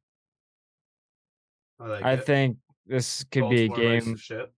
[1.81, 4.17] I, like I think this could be a Baltimore likes the game.
[4.17, 4.53] ship.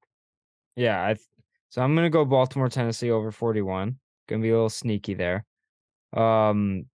[0.76, 1.26] Yeah, I th-
[1.70, 3.98] so I'm gonna go Baltimore, Tennessee over 41.
[4.28, 5.44] Gonna be a little sneaky there.
[6.12, 6.86] Um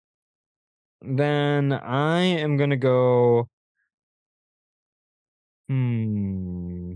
[1.03, 3.49] then I am gonna go.
[5.69, 6.95] Hmm.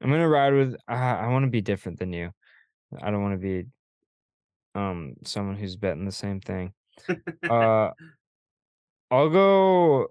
[0.00, 0.76] I'm gonna ride with.
[0.88, 2.30] I, I want to be different than you.
[3.00, 3.68] I don't want to be
[4.74, 6.72] um someone who's betting the same thing.
[7.48, 7.90] Uh,
[9.12, 10.06] I'll go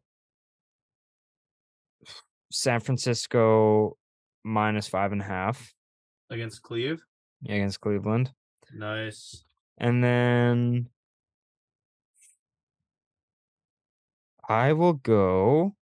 [2.51, 3.97] San Francisco
[4.43, 5.73] minus five and a half
[6.29, 7.01] against Cleve.
[7.43, 8.31] against Cleveland,
[8.71, 9.43] Nice.
[9.79, 10.87] and then
[14.47, 15.75] I will go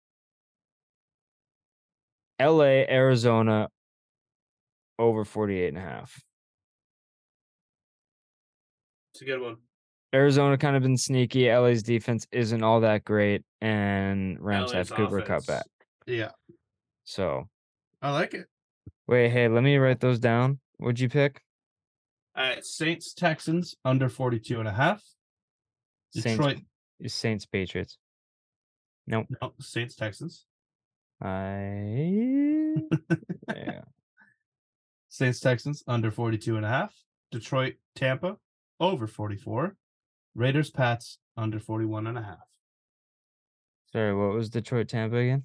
[2.39, 2.87] L.A.
[2.89, 3.69] Arizona
[4.97, 6.23] over 48 and a half.
[9.13, 9.57] It's a good one.
[10.15, 11.53] Arizona kind of been sneaky.
[11.53, 15.67] LA's defense isn't all that great, and Rams LA's have Cooper Kupp back.
[16.07, 16.31] Yeah,
[17.05, 17.49] So
[18.01, 18.47] I like it.
[19.07, 20.61] wait, hey, let me write those down.
[20.79, 21.43] What'd you pick?
[22.37, 25.03] Right, Saints Texans under 42 and a half.
[26.15, 26.59] Saints, Detroit,
[27.07, 27.99] Saints, Patriots.
[29.07, 29.27] Nope.
[29.43, 30.47] no, Saints Texans.
[31.21, 32.75] I
[33.55, 33.81] yeah.
[35.09, 36.95] Saints Texans under 42 and a half.
[37.31, 38.37] Detroit Tampa
[38.81, 39.77] over 44.
[40.39, 42.39] Raiders Pats under 41 and a half.
[43.93, 45.43] Sorry, what was Detroit Tampa again?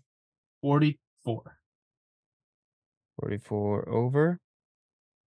[0.62, 1.58] 44.
[3.20, 4.40] 44 over.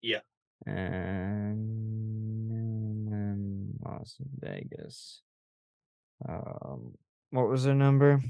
[0.02, 0.18] Yeah.
[0.66, 1.60] And
[3.06, 5.22] then Las Vegas.
[6.28, 6.94] Um,
[7.30, 8.20] what was their number?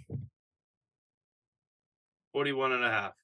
[2.35, 3.15] 41 and a half.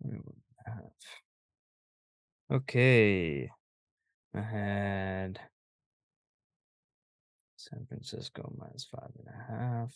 [0.00, 0.34] Twenty-one
[0.66, 0.92] and a half.
[2.50, 3.50] Okay.
[4.34, 5.40] I had
[7.70, 9.94] San Francisco minus five and a half.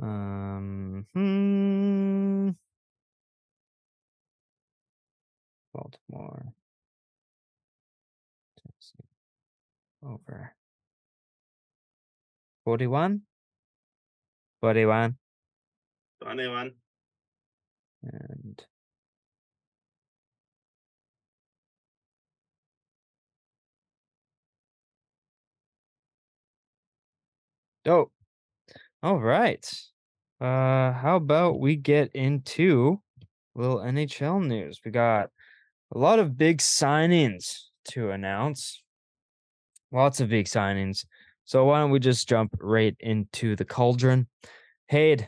[0.00, 2.50] Um, hmm.
[5.72, 6.54] Baltimore.
[8.60, 9.08] Tennessee.
[10.02, 10.54] Over.
[12.64, 13.22] 41?
[14.60, 15.16] 41.
[16.22, 16.72] 21.
[18.02, 18.64] And
[27.88, 28.12] dope.
[29.02, 29.64] All right.
[30.42, 33.00] Uh how about we get into
[33.56, 34.78] a little NHL news?
[34.84, 35.30] We got
[35.94, 37.60] a lot of big signings
[37.92, 38.82] to announce.
[39.90, 41.06] Lots of big signings.
[41.46, 44.26] So why don't we just jump right into the cauldron?
[44.92, 45.26] Hayde,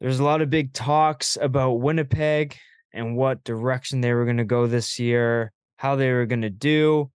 [0.00, 2.56] there's a lot of big talks about Winnipeg
[2.92, 6.50] and what direction they were going to go this year, how they were going to
[6.50, 7.08] do,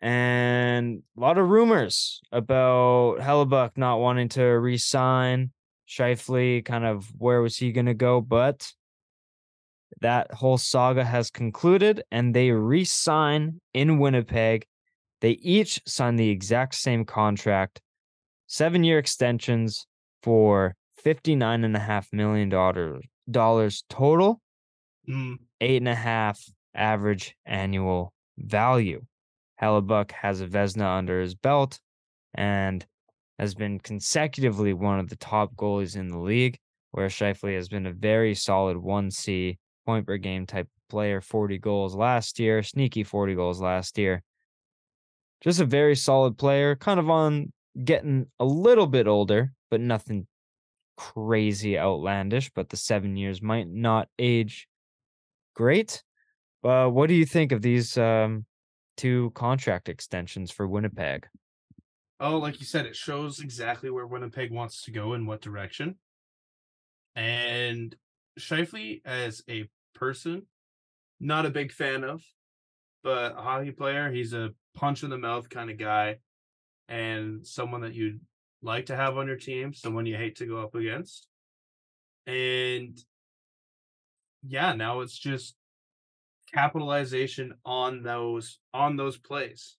[0.00, 5.50] and a lot of rumors about Hellebuyck not wanting to re-sign
[5.88, 8.72] Scheifele, kind of where was he going to go, but
[10.00, 14.66] that whole saga has concluded and they re-sign in Winnipeg.
[15.20, 17.80] They each sign the exact same contract
[18.46, 19.86] seven year extensions
[20.22, 24.40] for fifty-nine and a half million dollars dollars total,
[25.08, 26.42] Mm, eight and a half
[26.74, 29.04] average annual value.
[29.60, 31.78] Hellebuyck has a Vezina under his belt
[32.34, 32.84] and
[33.38, 36.58] has been consecutively one of the top goalies in the league,
[36.92, 41.94] where Scheifele has been a very solid 1C point per game type player, 40 goals
[41.94, 44.22] last year, sneaky 40 goals last year.
[45.42, 47.52] Just a very solid player, kind of on
[47.84, 50.26] getting a little bit older, but nothing
[50.96, 52.50] crazy outlandish.
[52.54, 54.66] But the seven years might not age
[55.54, 56.02] great.
[56.64, 58.46] Uh, what do you think of these um,
[58.96, 61.26] two contract extensions for Winnipeg?
[62.18, 65.96] Oh, like you said, it shows exactly where Winnipeg wants to go in what direction.
[67.14, 67.94] And
[68.38, 70.46] Scheifele, as a person,
[71.20, 72.22] not a big fan of,
[73.02, 76.16] but a hockey player, he's a punch in the mouth kind of guy,
[76.88, 78.20] and someone that you'd
[78.62, 81.28] like to have on your team, someone you hate to go up against.
[82.26, 82.98] And
[84.46, 85.54] yeah, now it's just
[86.52, 89.76] capitalization on those on those plays.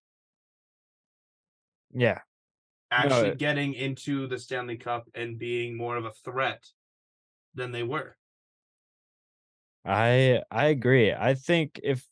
[1.94, 2.19] Yeah,
[2.91, 6.64] actually it- getting into the Stanley Cup and being more of a threat
[7.56, 8.18] than they were.
[9.85, 11.14] I I agree.
[11.14, 12.06] I think if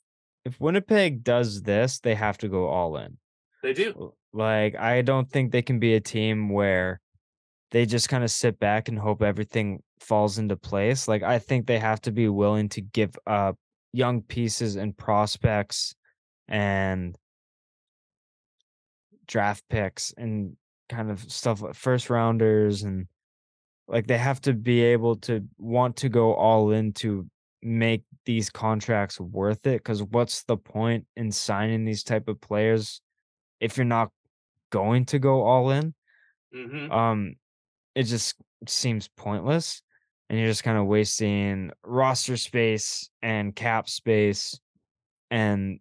[0.46, 3.18] if Winnipeg does this, they have to go all in.
[3.62, 4.14] They do.
[4.34, 7.02] Like I don't think they can be a team where
[7.72, 11.08] they just kind of sit back and hope everything falls into place.
[11.08, 13.58] Like I think they have to be willing to give up
[13.96, 15.96] young pieces and prospects
[16.50, 17.18] and
[19.26, 20.58] draft picks and
[20.90, 23.08] kind of stuff like first rounders and
[23.88, 27.26] like they have to be able to want to go all in to
[27.62, 33.02] make these contracts worth it because what's the point in signing these type of players
[33.62, 34.10] if you're not
[34.72, 35.94] going to go all in?
[36.54, 37.36] Hmm um
[37.96, 38.36] it just
[38.68, 39.82] seems pointless
[40.30, 44.60] and you're just kind of wasting roster space and cap space
[45.32, 45.80] and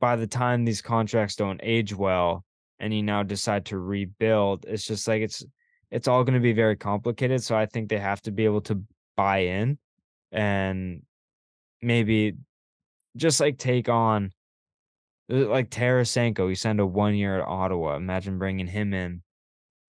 [0.00, 2.44] by the time these contracts don't age well
[2.78, 5.44] and you now decide to rebuild it's just like it's
[5.90, 8.60] it's all going to be very complicated so i think they have to be able
[8.60, 8.82] to
[9.16, 9.78] buy in
[10.30, 11.02] and
[11.80, 12.34] maybe
[13.16, 14.32] just like take on
[15.30, 17.96] uh, like Tarasenko, he send a one year at Ottawa.
[17.96, 19.22] Imagine bringing him in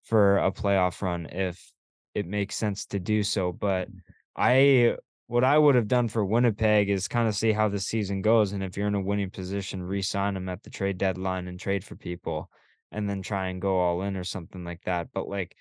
[0.04, 1.71] for a playoff run if
[2.14, 3.52] it makes sense to do so.
[3.52, 3.98] But mm-hmm.
[4.36, 8.22] I, what I would have done for Winnipeg is kind of see how the season
[8.22, 8.52] goes.
[8.52, 11.58] And if you're in a winning position, re sign them at the trade deadline and
[11.58, 12.50] trade for people
[12.90, 15.08] and then try and go all in or something like that.
[15.12, 15.56] But like,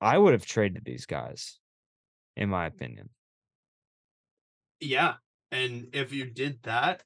[0.00, 1.58] I would have traded these guys,
[2.36, 3.08] in my opinion.
[4.80, 5.14] Yeah.
[5.50, 7.02] And if you did that,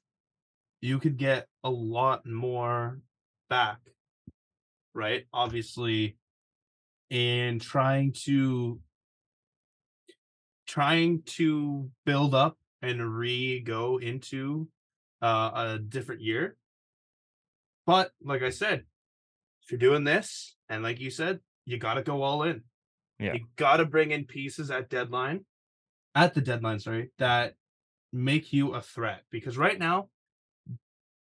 [0.81, 2.99] you could get a lot more
[3.49, 3.79] back.
[4.93, 5.25] Right?
[5.31, 6.17] Obviously,
[7.11, 8.79] in trying to
[10.65, 14.69] trying to build up and re go into
[15.21, 16.55] uh, a different year.
[17.85, 18.85] But like I said,
[19.63, 22.63] if you're doing this, and like you said, you got to go all in.
[23.19, 23.33] Yeah.
[23.33, 25.45] You got to bring in pieces at deadline,
[26.15, 27.55] at the deadline, sorry, that
[28.13, 29.23] make you a threat.
[29.29, 30.07] Because right now,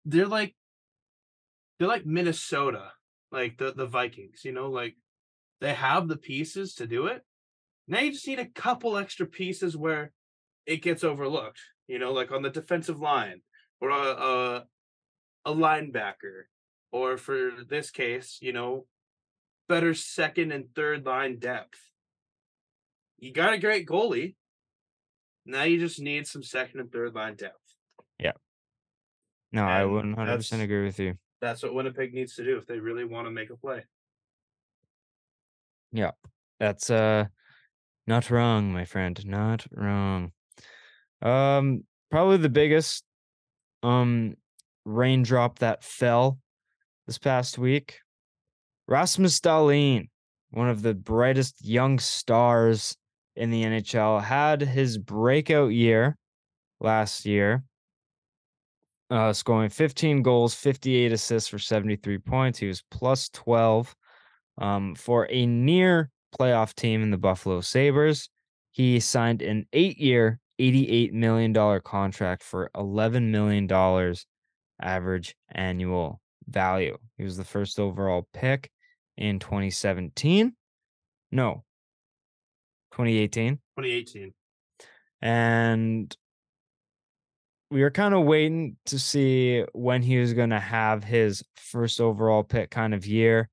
[0.05, 0.55] they're like,
[1.79, 2.93] they're like Minnesota,
[3.33, 4.45] like the the Vikings.
[4.45, 4.97] You know, like
[5.61, 7.23] they have the pieces to do it.
[7.89, 10.12] Now you just need a couple extra pieces where
[10.66, 11.61] it gets overlooked.
[11.89, 13.43] You know, like on the defensive line
[13.81, 14.65] or a a,
[15.45, 16.45] a linebacker,
[16.93, 18.87] or for this case, you know,
[19.69, 21.78] better second and third line depth.
[23.19, 24.37] You got a great goalie.
[25.47, 27.57] Now you just need some second and third line depth.
[28.19, 28.32] Yeah.
[29.53, 31.15] No, I And 100% that's- agree with you.
[31.41, 33.85] That's what Winnipeg needs to do if they really want to make a play.
[36.59, 37.27] That's uh
[38.07, 39.21] not wrong, my friend.
[39.27, 40.33] Not wrong.
[41.23, 43.05] Um probably the biggest
[43.83, 44.35] um
[44.85, 46.39] raindrop that fell
[47.07, 47.99] this past week.
[48.87, 50.09] Rasmus Dahlin,
[50.51, 52.97] one of the brightest young stars
[53.37, 56.17] in the NHL, had his breakout year
[56.81, 57.62] last year.
[59.11, 62.61] Uh, scoring 15 goals, 58 assists for 73 points.
[62.61, 63.95] He was plus 12
[64.59, 68.28] um, for a near playoff team in the Buffalo Sabres.
[68.72, 74.14] He signed an eight year, $88 million contract for $11 million
[74.81, 76.97] average annual value.
[77.18, 78.70] He was the first overall pick
[79.16, 80.55] in 2017.
[81.32, 81.64] No,
[82.93, 84.32] 2018 2018.
[85.22, 86.16] and
[87.70, 92.01] we were kind of waiting to see when he was going to have his first
[92.01, 93.48] overall pick kind of year.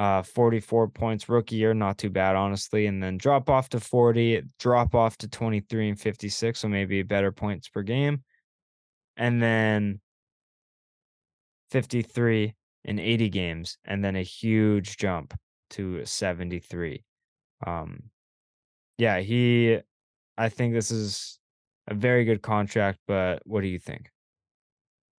[0.00, 2.86] Uh 44 points rookie year, not too bad, honestly.
[2.86, 7.30] And then drop off to 40, drop off to 23 and 56, so maybe better
[7.30, 8.22] points per game.
[9.18, 10.00] And then
[11.70, 12.54] 53
[12.84, 15.38] in 80 games, and then a huge jump
[15.70, 17.04] to 73.
[17.66, 18.04] Um
[18.96, 19.80] yeah, he
[20.38, 21.38] I think this is
[21.88, 24.08] a very good contract, but what do you think?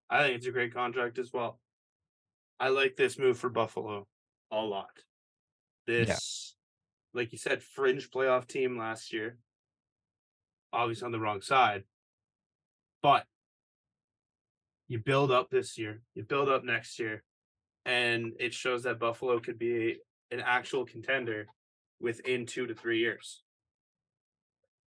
[0.08, 1.60] I think it's a great contract as well.
[2.58, 4.06] I like this move for Buffalo
[4.50, 4.90] a lot.
[5.86, 6.54] This,
[7.14, 9.38] like you said, fringe playoff team last year.
[10.72, 11.84] Obviously on the wrong side.
[13.02, 13.26] But
[14.88, 17.22] you build up this year, you build up next year,
[17.84, 19.98] and it shows that Buffalo could be
[20.30, 21.46] an actual contender
[22.00, 23.42] within two to three years.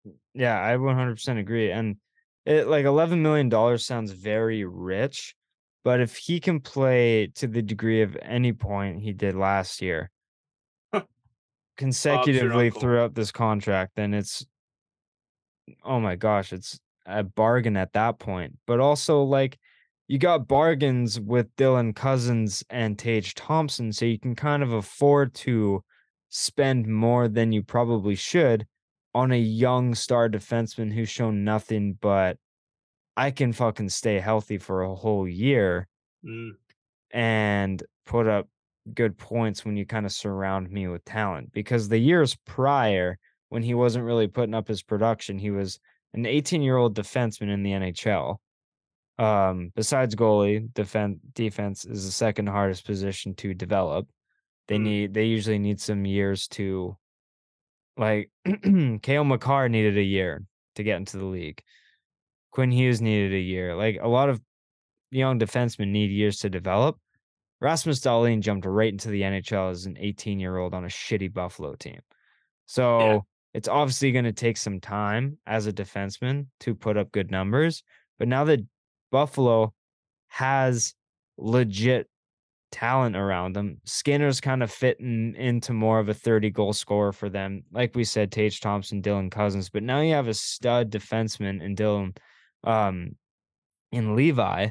[0.07, 1.71] Mm, yeah, I 100% agree.
[1.71, 1.97] And
[2.47, 5.35] it like 11 million dollars sounds very rich,
[5.85, 10.11] but if he can play to the degree of any point he did last year
[11.77, 14.45] consecutively throughout this contract, then it's
[15.85, 18.57] oh my gosh, it's a bargain at that point.
[18.67, 19.59] But also like
[20.07, 25.35] you got bargains with Dylan Cozens and Tage Thompson, so you can kind of afford
[25.35, 25.83] to
[26.29, 28.67] spend more than you probably should
[29.15, 32.37] on a young star defenseman who's shown nothing but
[33.17, 35.89] I can fucking stay healthy for a whole year
[36.25, 36.53] Mm,
[37.13, 38.49] and put up
[38.93, 41.53] good points when you kind of surround me with talent.
[41.53, 43.19] Because the years prior,
[43.49, 45.79] when he wasn't really putting up his production, he was
[46.13, 48.41] an 18 year old defenseman in the NHL.
[49.19, 54.09] Um, besides goalie, defense defense is the second hardest position to develop.
[54.69, 54.83] They Mm.
[54.83, 56.97] need they usually need some years to
[57.97, 58.31] like
[59.03, 60.43] Cale Makar needed a year
[60.77, 61.63] to get into the league.
[62.53, 63.75] Quinn Hughes needed a year.
[63.75, 64.41] Like a lot of
[65.11, 66.99] young defensemen need years to develop.
[67.61, 71.33] Rasmus Dahlin jumped right into the NHL as an 18 year old on a shitty
[71.33, 72.01] Buffalo team.
[72.67, 77.31] So it's obviously going to take some time as a defenseman to put up good
[77.31, 77.83] numbers.
[78.19, 78.61] But now that
[79.11, 79.75] Buffalo
[80.29, 80.95] has
[81.37, 82.09] legit
[82.71, 87.29] talent around them, Skinner's kind of fitting into more of a 30 goal scorer for
[87.29, 87.63] them.
[87.73, 89.69] Like we said, Tage Thompson, Dylan Cozens.
[89.69, 92.17] But now you have a stud defenseman in Dylan
[92.65, 93.17] um
[93.93, 94.69] in Levi.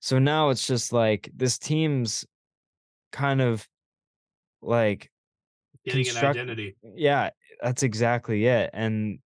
[0.00, 2.24] So now it's just like this team's
[3.12, 3.66] kind of
[4.60, 5.10] like
[5.84, 6.76] getting Construct- an identity.
[6.94, 7.30] yeah,
[7.60, 8.70] that's exactly it.
[8.72, 9.18] And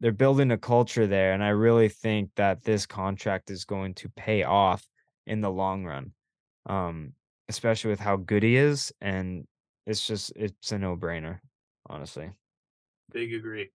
[0.00, 1.32] they're building a culture there.
[1.32, 4.84] And I really think that this contract is going to pay off
[5.26, 6.12] in the long run.
[6.66, 7.12] Um,
[7.48, 8.92] especially with how good he is.
[9.00, 9.46] And
[9.86, 11.38] it's just it's a no-brainer,
[11.88, 12.30] honestly.
[13.12, 13.70] Big agree.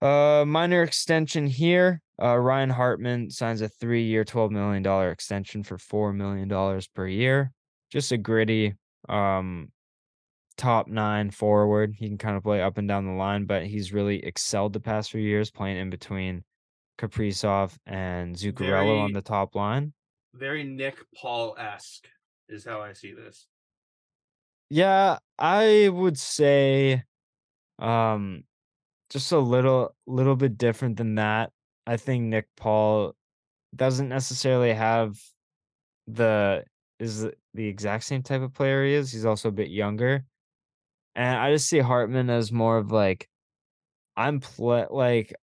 [0.00, 2.00] Uh minor extension here.
[2.22, 7.06] Uh Ryan Hartman signs a three-year, twelve million dollar extension for four million dollars per
[7.06, 7.52] year.
[7.90, 8.74] Just a gritty
[9.08, 9.70] um
[10.56, 11.94] top nine forward.
[11.98, 14.80] He can kind of play up and down the line, but he's really excelled the
[14.80, 16.44] past few years playing in between
[16.98, 19.92] Kaprizov and Zuccarello on the top line.
[20.32, 22.06] Very Nick Paul esque
[22.48, 23.46] is how I see this.
[24.70, 27.02] Yeah, I would say
[27.78, 28.44] um
[29.14, 31.52] just a little little bit different than that.
[31.86, 33.16] I think Nick Paul
[33.76, 35.20] doesn't necessarily have
[36.08, 36.64] the
[37.00, 37.36] is the-
[37.68, 39.12] exact same type of player he is.
[39.12, 40.26] He's also a bit younger.
[41.16, 43.28] And I just see Hartman as more of like
[44.16, 45.34] I'm play like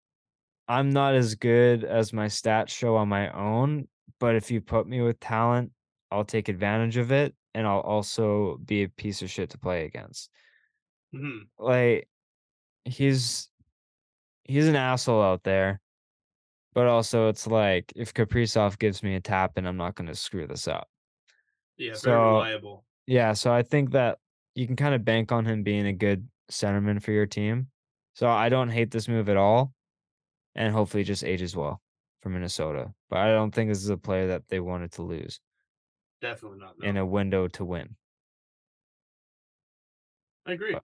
[0.69, 3.89] I'm not as good as my stats show on my own,
[4.19, 5.73] but if you put me with talent,
[6.11, 9.85] I'll take advantage of it and I'll also be a piece of shit to play
[9.85, 10.31] against
[11.15, 11.49] Mhm.
[11.59, 12.09] like
[12.85, 13.50] he's
[14.51, 15.79] he's an asshole out there.
[16.73, 20.47] But also it's like if Kaprizov gives me a tap and I'm not gonna screw
[20.47, 20.87] this up.
[21.77, 22.85] Yeah, very So- reliable.
[23.07, 24.19] Yeah, so I think that
[24.55, 27.67] you can kind of bank on him being a good centerman for your team.
[28.13, 29.73] So I don't hate this move at all.
[30.55, 31.81] And hopefully just ages well
[32.21, 32.93] for Minnesota.
[33.09, 35.39] But I don't think this is a player that they wanted to lose
[36.21, 36.77] Definitely not.
[36.79, 36.87] No.
[36.87, 37.95] in a window to win.
[40.45, 40.75] I agree.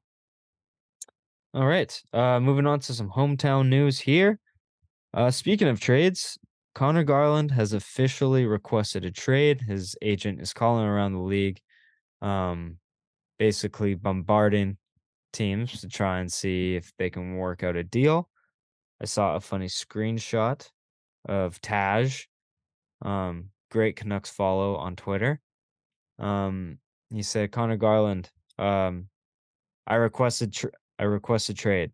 [1.58, 2.00] All right.
[2.14, 4.40] Uh moving on to some hometown news here.
[5.12, 6.38] Uh speaking of trades,
[6.76, 9.62] Conor Garland has officially requested a trade.
[9.62, 11.60] His agent is calling around the league,
[12.22, 12.78] um,
[13.40, 14.78] basically bombarding
[15.34, 18.30] teams to try and see if they can work out a deal.
[19.02, 20.70] I saw a funny screenshot
[21.28, 22.26] of Taj.
[23.02, 25.42] Um, great Canucks follow on Twitter.
[26.20, 26.78] Um,
[27.10, 28.30] he said, Conor Garland,
[28.60, 29.08] um,
[29.88, 31.92] I requested tr- I request a trade.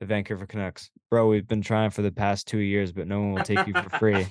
[0.00, 0.90] The Vancouver Canucks.
[1.10, 3.74] Bro, we've been trying for the past two years, but no one will take you
[3.74, 4.26] for free.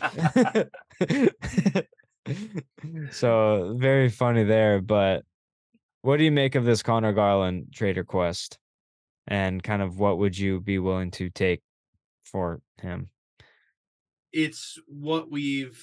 [3.11, 5.23] so very funny there, but
[6.01, 8.57] What do you make of this Conor Garland trade request?
[9.27, 11.61] And kind of what would you be willing to take
[12.25, 13.09] for him?
[14.33, 15.81] It's what we've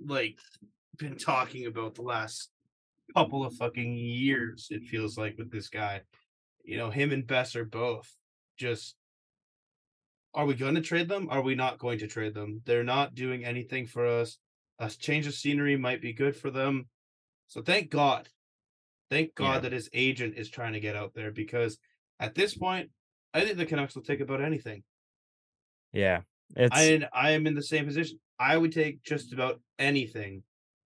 [0.00, 0.38] like
[0.98, 2.50] been talking about the last
[3.14, 6.00] couple of fucking years, it feels like with this guy.
[6.64, 8.10] You know, him and Bess are both
[8.58, 8.96] just
[10.34, 11.28] are we going to trade them?
[11.30, 12.60] Are we not going to trade them?
[12.64, 14.38] They're not doing anything for us.
[14.80, 16.88] A change of scenery might be good for them.
[17.46, 18.28] So thank God.
[19.10, 19.60] Thank God Yeah.
[19.60, 21.78] that his agent is trying to get out there because
[22.18, 22.90] at this point,
[23.32, 24.82] I think the Canucks will take about anything.
[25.92, 26.22] Yeah.
[26.56, 28.18] It's I I am in the same position.
[28.38, 30.42] I would take just about anything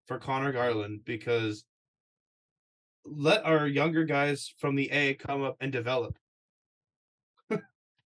[0.07, 1.65] for Conor Garland because
[3.05, 6.17] let our younger guys from the A come up and develop.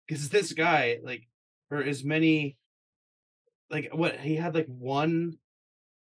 [0.07, 1.27] Because this guy, like,
[1.69, 2.57] for as many,
[3.69, 5.37] like, what he had like one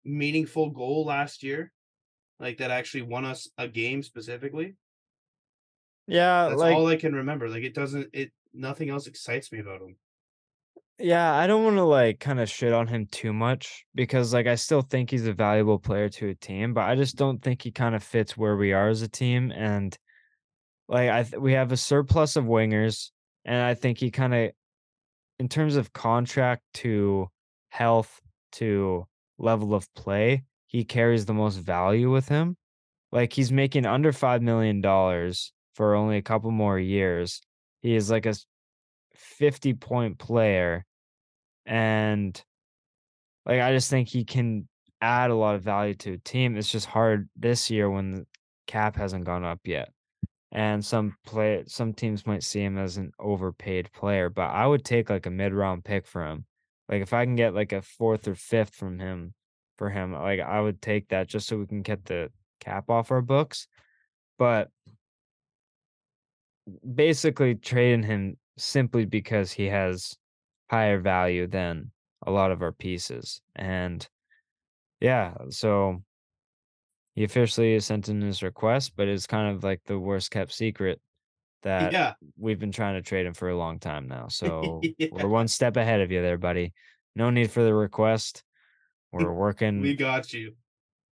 [0.03, 1.71] meaningful goal last year,
[2.39, 4.75] like that actually won us a game specifically.
[6.07, 7.47] yeah, That's like all I can remember.
[7.49, 9.95] Like, it doesn't, it nothing else excites me about him.
[11.03, 14.47] Yeah, I don't want to like kind of shit on him too much because like
[14.47, 17.61] I still think he's a valuable player to a team, but I just don't think
[17.61, 19.97] he kind of fits where we are as a team and
[20.87, 23.11] like I th- we have a surplus of wingers
[23.43, 24.51] and I think he kind of
[25.39, 27.27] in terms of contract to
[27.67, 28.21] health
[28.53, 29.05] to
[29.37, 32.55] level of play, he carries the most value with him.
[33.11, 37.41] Like he's making under 5 million dollars for only a couple more years.
[37.81, 38.35] He is like a
[39.15, 40.85] 50 point player
[41.65, 42.41] and
[43.45, 44.67] like I just think he can
[45.01, 46.55] add a lot of value to a team.
[46.55, 48.25] It's just hard this year when the
[48.67, 49.89] cap hasn't gone up yet.
[50.51, 54.85] And some play some teams might see him as an overpaid player, but I would
[54.85, 56.45] take like a mid round pick for him.
[56.89, 59.33] Like if I can get like a fourth or fifth from him
[59.77, 62.29] for him, like I would take that just so we can get the
[62.59, 63.67] cap off our books.
[64.37, 64.69] But
[66.95, 70.15] basically trading him simply because he has
[70.73, 71.91] higher value than
[72.25, 73.41] a lot of our pieces.
[73.55, 74.07] And
[74.99, 76.01] yeah, so
[77.13, 80.99] he officially sent in his request, but it's kind of like the worst kept secret
[81.61, 82.13] that yeah.
[82.39, 84.27] we've been trying to trade him for a long time now.
[84.29, 85.09] So Yeah.
[85.11, 86.73] we're one step ahead of you there, buddy.
[87.15, 88.43] No need for the request.
[89.11, 90.55] We're working We got you.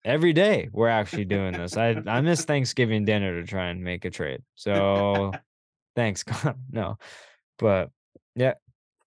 [0.04, 0.70] every day.
[0.72, 1.78] We're actually doing this.
[1.78, 4.42] I I miss Thanksgiving dinner to try and make a trade.
[4.56, 5.32] So
[5.96, 6.58] thanks, God.
[6.72, 6.98] No,
[7.60, 7.92] but
[8.36, 8.56] yeah,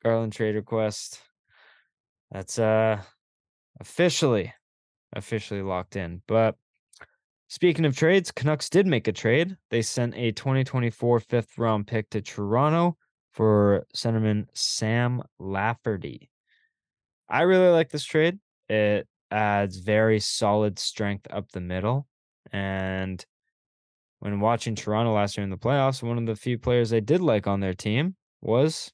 [0.04, 1.20] Garland trade request.
[2.30, 3.00] That's uh
[3.80, 4.52] officially
[5.14, 6.22] officially locked in.
[6.26, 6.56] But
[7.48, 9.56] speaking of trades, Canucks did make a trade.
[9.70, 12.96] They sent a 2024 fifth round pick to Toronto
[13.32, 16.30] for centerman Sam Lafferty.
[17.28, 18.38] I really like this trade.
[18.68, 22.06] It adds very solid strength up the middle.
[22.52, 23.24] And
[24.20, 27.20] when watching Toronto last year in the playoffs, one of the few players I did
[27.20, 28.92] like on their team was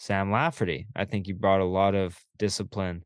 [0.00, 0.86] Sam Lafferty.
[0.96, 3.04] I think he brought a lot of discipline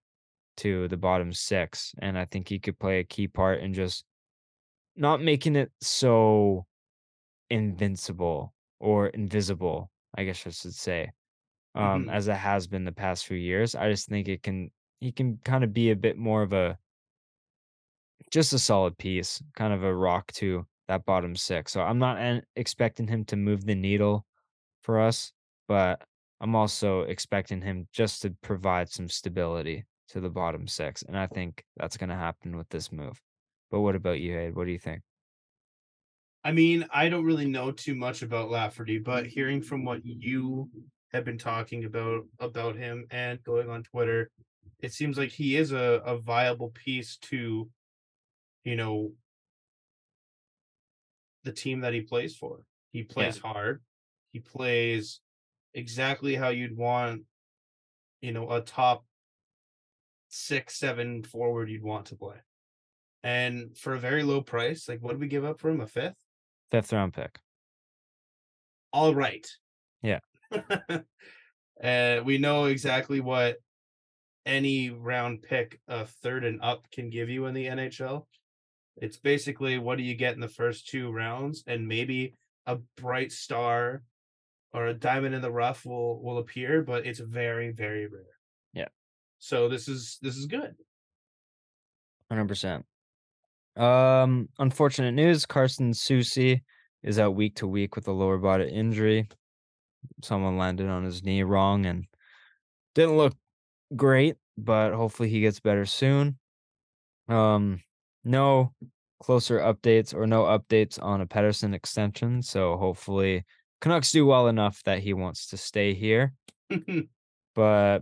[0.58, 1.92] to the bottom six.
[1.98, 4.04] And I think he could play a key part in just
[4.94, 6.66] not making it so
[7.50, 11.10] invincible or invisible, I guess I should say,
[11.74, 12.12] um, Mhm.
[12.12, 13.74] as it has been the past few years.
[13.74, 16.78] I just think it can he can kind of be a bit more of a
[18.30, 21.72] just a solid piece, kind of a rock to that bottom six.
[21.72, 24.24] So I'm not an- expecting him to move the needle
[24.82, 25.32] for us,
[25.66, 26.00] but
[26.44, 31.00] I'm also expecting him just to provide some stability to the bottom six.
[31.00, 33.18] And I think that's going to happen with this move.
[33.70, 34.54] But what about you, Aid?
[34.54, 35.00] What do you think?
[36.44, 40.68] I mean, I don't really know too much about Lafferty, but hearing from what you
[41.14, 44.30] have been talking about about him and going on Twitter,
[44.82, 47.70] it seems like he is a, a viable piece to,
[48.64, 49.12] you know,
[51.44, 52.66] the team that he plays for.
[52.92, 53.80] He plays hard.
[54.34, 55.20] He plays
[55.74, 57.22] exactly how you'd want,
[58.20, 59.04] you know, a top
[60.28, 62.36] six, seven forward you'd want to play.
[63.22, 65.80] And for a very low price, like what did we give up for him?
[65.80, 66.16] A fifth?
[66.70, 67.38] Fifth round pick.
[68.92, 69.46] all right.
[70.02, 70.20] Yeah.
[71.82, 73.56] uh, we know exactly what
[74.46, 78.26] any round pick of third and up can give you in the NHL.
[78.96, 82.34] It's basically what do you get in the first two rounds, and maybe
[82.66, 84.02] a bright star
[84.74, 88.36] or a diamond in the rough will will appear, but it's very very rare.
[88.74, 88.88] Yeah.
[89.38, 90.74] So this is this is good.
[92.28, 92.84] Hundred percent.
[93.76, 96.62] Um, unfortunate news: Carson Soucy
[97.02, 99.28] is out week to week with a lower body injury.
[100.22, 102.06] Someone landed on his knee wrong and
[102.94, 103.34] didn't look
[103.94, 106.38] great, but hopefully he gets better soon.
[107.28, 107.80] Um,
[108.24, 108.74] no
[109.22, 112.42] closer updates or no updates on a Pettersson extension.
[112.42, 113.44] So hopefully
[113.84, 116.32] Canucks do well enough that he wants to stay here.
[117.54, 117.98] But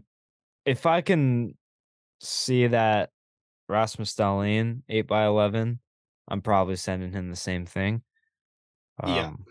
[0.64, 1.58] if I can
[2.20, 3.10] see that
[3.68, 5.80] Rasmus Dahlin eight by eleven,
[6.28, 8.02] I'm probably sending him the same thing.
[9.04, 9.26] Yeah.
[9.26, 9.44] Um,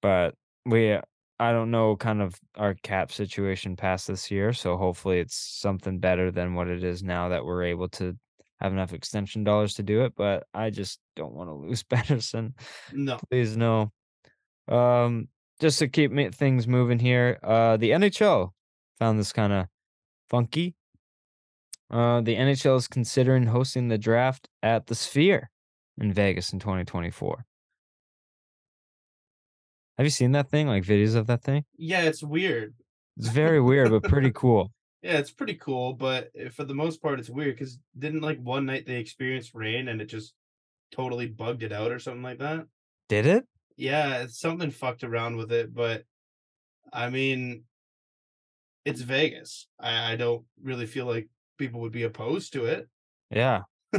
[0.00, 0.92] But we,
[1.40, 4.52] I don't know, kind of our cap situation past this year.
[4.52, 8.16] So hopefully it's something better than what it is now that we're able to
[8.60, 10.14] have enough extension dollars to do it.
[10.16, 12.52] But I just don't want to lose Pettersson.
[12.92, 13.18] no.
[13.28, 13.90] Please no.
[14.68, 15.26] Um,
[15.60, 17.38] just to keep me, things moving here.
[17.42, 18.50] Uh, the NHL
[18.98, 19.66] found this kind of
[20.28, 20.74] funky.
[21.90, 25.50] Uh, the NHL is considering hosting the draft at the Sphere
[25.98, 27.44] in Vegas in 2024.
[29.98, 30.66] Have you seen that thing?
[30.66, 31.64] Like videos of that thing?
[31.76, 32.74] Yeah, it's weird.
[33.18, 34.72] It's very weird, but pretty cool.
[35.02, 38.38] Yeah, it's pretty cool, but eh, for the most part, it's weird because didn't like
[38.38, 40.32] one night they experienced rain and it just
[40.92, 42.66] totally bugged it out or something like that.
[43.08, 43.46] Did it?
[43.80, 46.04] Yeah, something fucked around with it, but
[46.92, 47.64] I mean,
[48.84, 49.68] it's Vegas.
[49.78, 51.28] I, I don't really feel like
[51.58, 52.88] people would be opposed to it.
[53.30, 53.62] Yeah.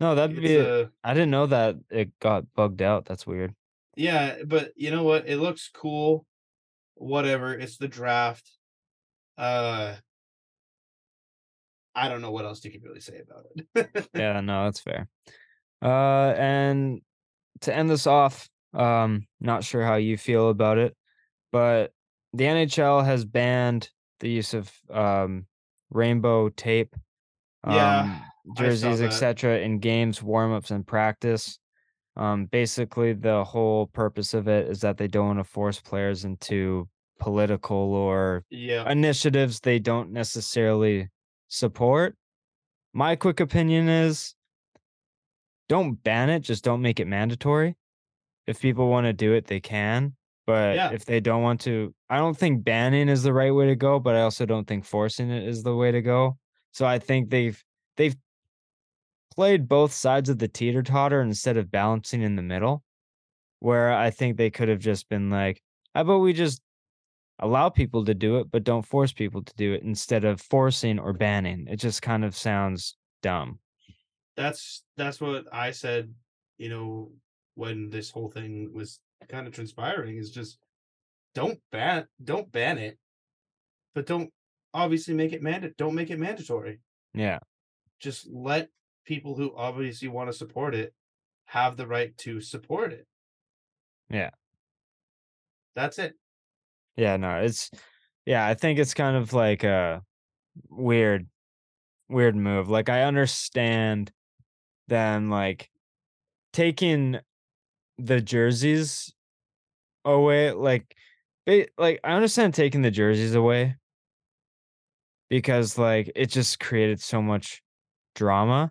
[0.00, 0.60] no, that'd be.
[0.60, 3.06] uh, I didn't know that it got bugged out.
[3.06, 3.54] That's weird.
[3.96, 5.26] yeah, but you know what?
[5.26, 6.26] It looks cool.
[6.96, 7.54] Whatever.
[7.54, 8.50] It's the draft.
[9.38, 9.94] Uh,
[11.94, 14.08] I don't know what else you can really say about it.
[14.14, 15.08] yeah, no, that's fair.
[15.80, 17.00] Uh, and
[17.62, 20.96] to end this off, um, not sure how you feel about it,
[21.50, 21.92] but
[22.32, 23.90] the NHL has banned
[24.20, 25.46] the use of um
[25.90, 26.94] rainbow tape,
[27.64, 28.20] um, saw
[28.56, 29.58] jerseys, etc.
[29.58, 31.58] in games, warmups, and practice.
[32.16, 36.24] Um, basically, the whole purpose of it is that they don't want to force players
[36.24, 38.90] into political or yeah.
[38.90, 41.08] initiatives they don't necessarily
[41.48, 42.16] support.
[42.92, 44.34] My quick opinion is
[45.68, 47.76] don't ban it, just don't make it mandatory.
[48.46, 50.14] If people want to do it, they can.
[50.46, 50.90] But Yeah.
[50.92, 54.00] if they don't want to, I don't think banning is the right way to go,
[54.00, 56.38] but I also don't think forcing it is the way to go.
[56.72, 57.62] So I think they've
[57.96, 58.16] they've
[59.34, 62.82] played both sides of the teeter totter instead of balancing in the middle.
[63.60, 65.62] Where I think they could have just been like,
[65.94, 66.60] how about we just
[67.38, 70.98] allow people to do it, but don't force people to do it instead of forcing
[70.98, 71.66] or banning.
[71.68, 73.60] It just kind of sounds dumb.
[74.36, 76.12] That's that's what I said,
[76.58, 77.12] you know,
[77.54, 80.58] when this whole thing was kind of transpiring is just
[81.34, 82.98] don't ban don't ban it,
[83.94, 84.30] but don't
[84.74, 86.80] obviously make it manda- don't make it mandatory.
[87.14, 87.38] Yeah.
[88.00, 88.68] Just let
[89.04, 90.94] people who obviously want to support it
[91.46, 93.06] have the right to support it.
[94.08, 94.30] Yeah.
[95.74, 96.14] That's it.
[96.96, 97.70] Yeah, no, it's
[98.26, 100.02] yeah, I think it's kind of like a
[100.68, 101.26] weird
[102.08, 102.68] weird move.
[102.68, 104.12] Like I understand
[104.88, 105.70] them like
[106.52, 107.20] taking
[107.98, 109.12] the jerseys
[110.04, 110.96] away like
[111.46, 113.76] they like I understand taking the jerseys away
[115.28, 117.62] because like it just created so much
[118.14, 118.70] drama.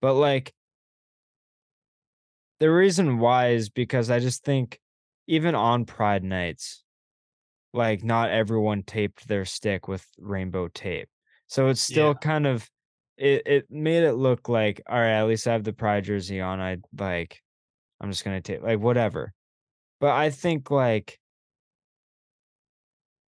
[0.00, 0.54] But like
[2.60, 4.80] the reason why is because I just think
[5.26, 6.82] even on pride nights
[7.72, 11.08] like not everyone taped their stick with rainbow tape.
[11.48, 12.20] So it's still Yeah.
[12.20, 12.68] kind of
[13.16, 16.40] it it made it look like all right, at least I have the pride jersey
[16.40, 16.60] on.
[16.60, 17.42] I like
[18.00, 19.32] I'm just gonna take like whatever.
[20.00, 21.18] But I think like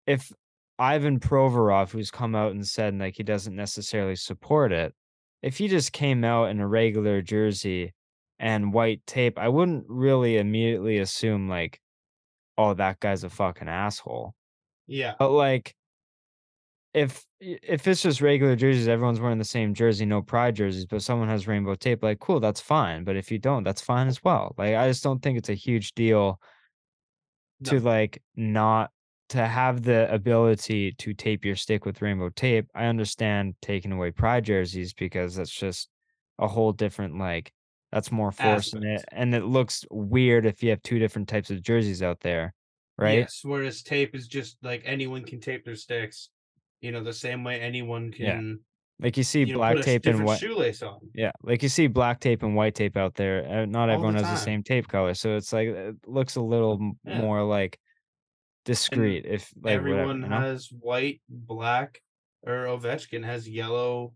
[0.06, 0.32] if
[0.78, 4.94] Ivan Provorov, who's come out and said like he doesn't necessarily support it,
[5.42, 7.94] if he just came out in a regular jersey
[8.40, 11.80] and white tape, I wouldn't really immediately assume like,
[12.58, 14.34] oh, that guy's a fucking asshole.
[14.88, 15.14] Yeah.
[15.20, 15.76] But like,
[16.94, 21.02] if if it's just regular jerseys, everyone's wearing the same jersey, no pride jerseys, but
[21.04, 23.04] someone has rainbow tape, like cool, that's fine.
[23.04, 24.56] But if you don't, that's fine as well.
[24.58, 26.40] Like I just don't think it's a huge deal
[27.66, 28.92] to like not
[29.30, 32.68] to have the ability to tape your stick with rainbow tape.
[32.74, 35.90] I understand taking away pride jerseys because that's just
[36.40, 37.54] a whole different like
[37.92, 41.62] that's more forcing it, and it looks weird if you have two different types of
[41.62, 42.54] jerseys out there,
[42.98, 43.20] right?
[43.20, 43.42] Yes.
[43.44, 46.30] Whereas tape is just like anyone can tape their sticks,
[46.82, 48.26] you know, the same way anyone can.
[48.60, 49.06] Yeah.
[49.06, 50.40] Like you see you black a tape and white.
[50.40, 51.00] shoelace on.
[51.16, 53.48] Yeah, like you see black tape and white tape out there.
[53.48, 56.42] Uh, not everyone the has the same tape color, so it's like it looks a
[56.42, 57.22] little Yeah.
[57.22, 57.80] more like
[58.66, 59.26] discreet.
[59.26, 60.40] If like whatever, Everyone know?
[60.40, 62.02] has white, black,
[62.46, 64.14] or Ovechkin has yellow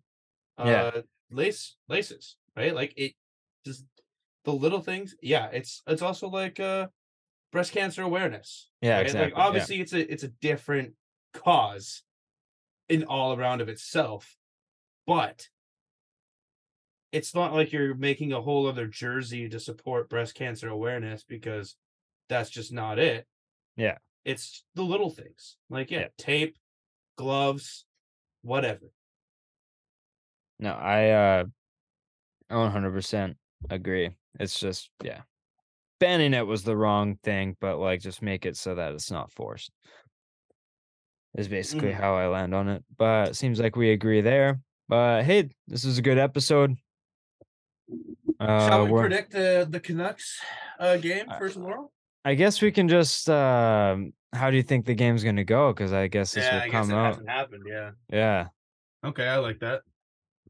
[0.57, 1.01] uh Yeah.
[1.31, 2.75] lace laces, right?
[2.75, 3.13] Like it
[3.65, 3.85] just
[4.43, 5.15] the little things.
[5.21, 6.87] Yeah, it's it's also like uh
[7.53, 8.69] breast cancer awareness.
[8.81, 9.01] Yeah, right?
[9.05, 9.47] exactly, Like yeah.
[9.47, 10.93] obviously it's a it's a different
[11.33, 12.03] cause
[12.93, 14.35] in all around of itself,
[15.07, 15.47] but
[17.11, 21.75] it's not like you're making a whole other jersey to support breast cancer awareness because
[22.29, 23.25] that's just not it.
[23.75, 23.97] Yeah.
[24.25, 25.57] It's the little things.
[25.71, 26.07] Like yeah, Yeah.
[26.19, 26.57] tape,
[27.17, 27.85] gloves,
[28.43, 28.91] whatever.
[30.59, 31.43] No, I uh
[32.51, 33.35] I 100%
[33.71, 34.11] agree.
[34.39, 35.21] It's just yeah.
[35.99, 39.31] Banning it was the wrong thing, but like just make it so that it's not
[39.31, 39.71] forced.
[41.35, 41.95] Is basically Mhm.
[41.95, 42.83] how I land on it.
[42.97, 44.59] But it seems like we agree there.
[44.87, 46.75] But hey, this is a good episode.
[48.39, 50.39] Uh Shall we we're- predict the the Canucks
[50.79, 51.91] uh game Uh, for tomorrow?
[52.25, 55.71] I guess we can just um how do you think the game's gonna go?
[55.73, 57.05] Because I guess this Yeah, will I come it out.
[57.05, 57.63] hasn't happened.
[57.67, 57.91] Yeah.
[58.09, 58.47] Yeah.
[59.03, 59.81] Okay, I like that.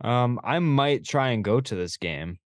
[0.02, 2.40] Um I might try and go to this game.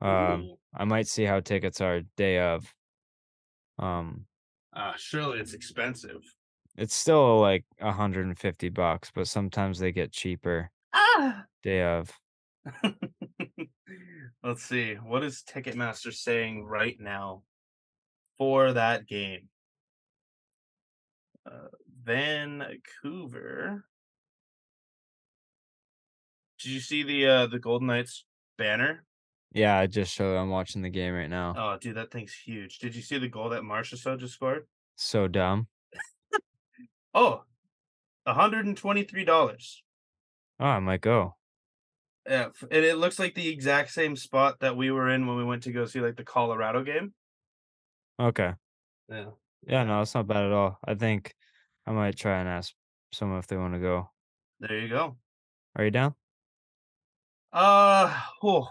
[0.00, 0.58] Um Ooh.
[0.74, 2.72] I might see how tickets are day of.
[3.78, 4.26] Um
[4.74, 6.22] Uh, surely it's expensive.
[6.76, 11.44] It's still like 150 bucks, but sometimes they get cheaper Ah.
[11.62, 12.10] day of.
[14.42, 14.94] Let's see.
[14.94, 17.42] What is Ticketmaster saying right now
[18.38, 19.48] for that game?
[21.46, 21.68] Uh,
[22.04, 23.84] Vancouver.
[26.60, 28.24] Did you see the uh the Golden Knights
[28.56, 29.04] banner?
[29.52, 31.54] Yeah, I just showed I'm watching the game right now.
[31.56, 32.78] Oh, dude, that thing's huge.
[32.78, 34.66] Did you see the goal that Marchessault just scored?
[34.96, 35.66] So dumb.
[37.14, 37.44] Oh,
[38.26, 39.82] $123.
[40.60, 41.36] Oh, I might go.
[42.26, 45.44] Yeah, and it looks like the exact same spot that we were in when we
[45.44, 47.14] went to go see like the Colorado game.
[48.18, 48.54] Okay.
[49.08, 49.30] Yeah.
[49.66, 50.78] Yeah, no, it's not bad at all.
[50.84, 51.34] I think
[51.86, 52.74] I might try and ask
[53.12, 54.10] someone if they want to go.
[54.60, 55.16] There you go.
[55.76, 56.14] Are you down?
[57.52, 58.68] Uh oh.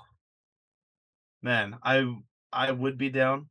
[1.43, 2.19] Man, I
[2.51, 3.49] I would be down.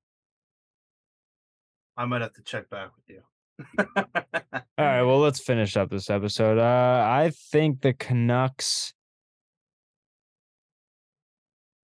[1.96, 3.22] I might have to check back with you.
[3.78, 6.58] All right, well, let's finish up this episode.
[6.58, 8.92] Uh I think the Canucks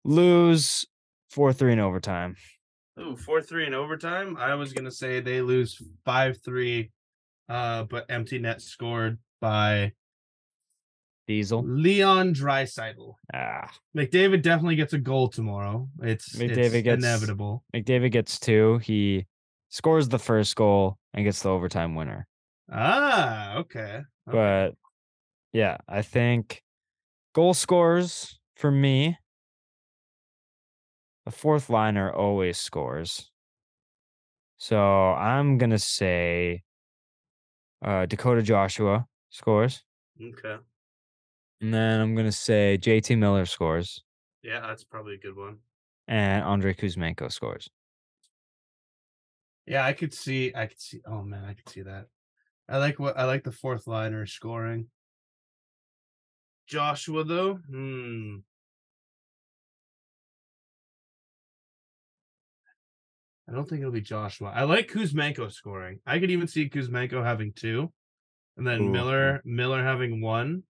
[0.04, 0.84] lose
[1.34, 2.36] 4-3 in overtime.
[3.00, 4.36] Ooh, four three in overtime.
[4.36, 6.92] I was gonna say they lose five three,
[7.48, 9.94] uh, but empty net scored by
[11.26, 11.64] Diesel.
[11.66, 13.14] Leon Draisaitl.
[13.34, 15.88] Ah, McDavid definitely gets a goal tomorrow.
[16.04, 17.64] It's McDavid it's gets- inevitable.
[17.74, 18.78] McDavid gets two.
[18.78, 19.26] He
[19.70, 22.26] scores the first goal and gets the overtime winner.
[22.70, 23.80] Ah, okay.
[23.80, 24.04] okay.
[24.26, 24.74] But
[25.52, 26.62] yeah, I think
[27.34, 29.16] goal scores for me.
[31.24, 33.30] The fourth liner always scores.
[34.58, 36.62] So I'm gonna say
[37.82, 39.82] uh, Dakota Joshua scores.
[40.20, 40.56] okay.
[41.60, 44.02] And then I'm gonna say JT Miller scores.
[44.42, 45.58] Yeah, that's probably a good one.
[46.06, 47.70] And Andrei Kuzmenko scores.
[49.66, 50.52] Yeah, I could see.
[50.54, 51.00] I could see.
[51.06, 52.06] Oh man, I could see that.
[52.68, 54.88] I like what I like the fourth liner scoring.
[56.66, 58.36] Joshua though, hmm.
[63.48, 64.52] I don't think it'll be Joshua.
[64.54, 66.00] I like Kuzmenko scoring.
[66.06, 67.92] I could even see Kuzmenko having two,
[68.56, 68.90] and then Ooh.
[68.90, 70.62] Miller Miller having one,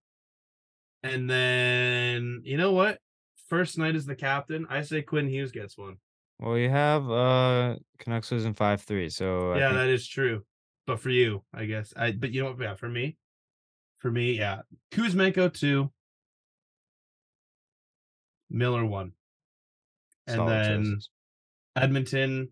[1.02, 2.98] and then you know what?
[3.48, 5.98] First night as the captain, I say Quinn Hughes gets one.
[6.44, 9.08] Well, you have uh Canucks losing five three.
[9.08, 10.44] So yeah, think- that is true.
[10.86, 11.94] But for you, I guess.
[11.96, 12.60] I but you know what?
[12.60, 13.16] Yeah, for me,
[13.98, 14.60] for me, yeah,
[14.92, 15.90] Kuzmenko two,
[18.50, 19.12] Miller one,
[20.26, 21.10] and solid then choices.
[21.76, 22.50] Edmonton.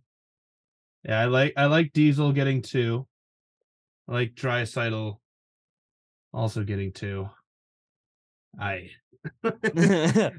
[1.04, 3.06] Yeah, I like I like Diesel getting two.
[4.08, 5.18] I like Draisaitl
[6.32, 7.28] also getting two.
[8.58, 8.88] I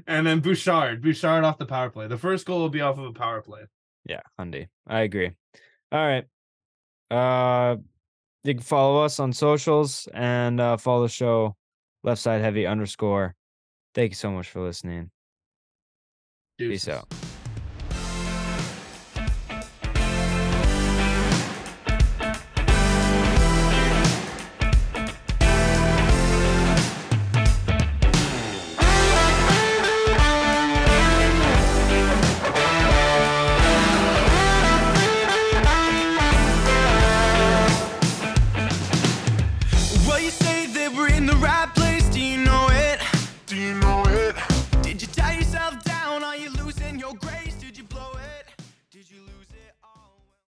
[0.06, 2.06] and then Bouchard, Bouchard off the power play.
[2.06, 3.62] The first goal will be off of a power play.
[4.08, 4.68] Yeah, Hyundai.
[4.86, 5.32] I agree.
[5.92, 6.24] All right.
[7.10, 7.76] Uh
[8.42, 11.56] you can follow us on socials and uh follow the show
[12.02, 13.34] left side heavy underscore.
[13.94, 15.10] Thank you so much for listening.
[16.58, 17.08] Peace out.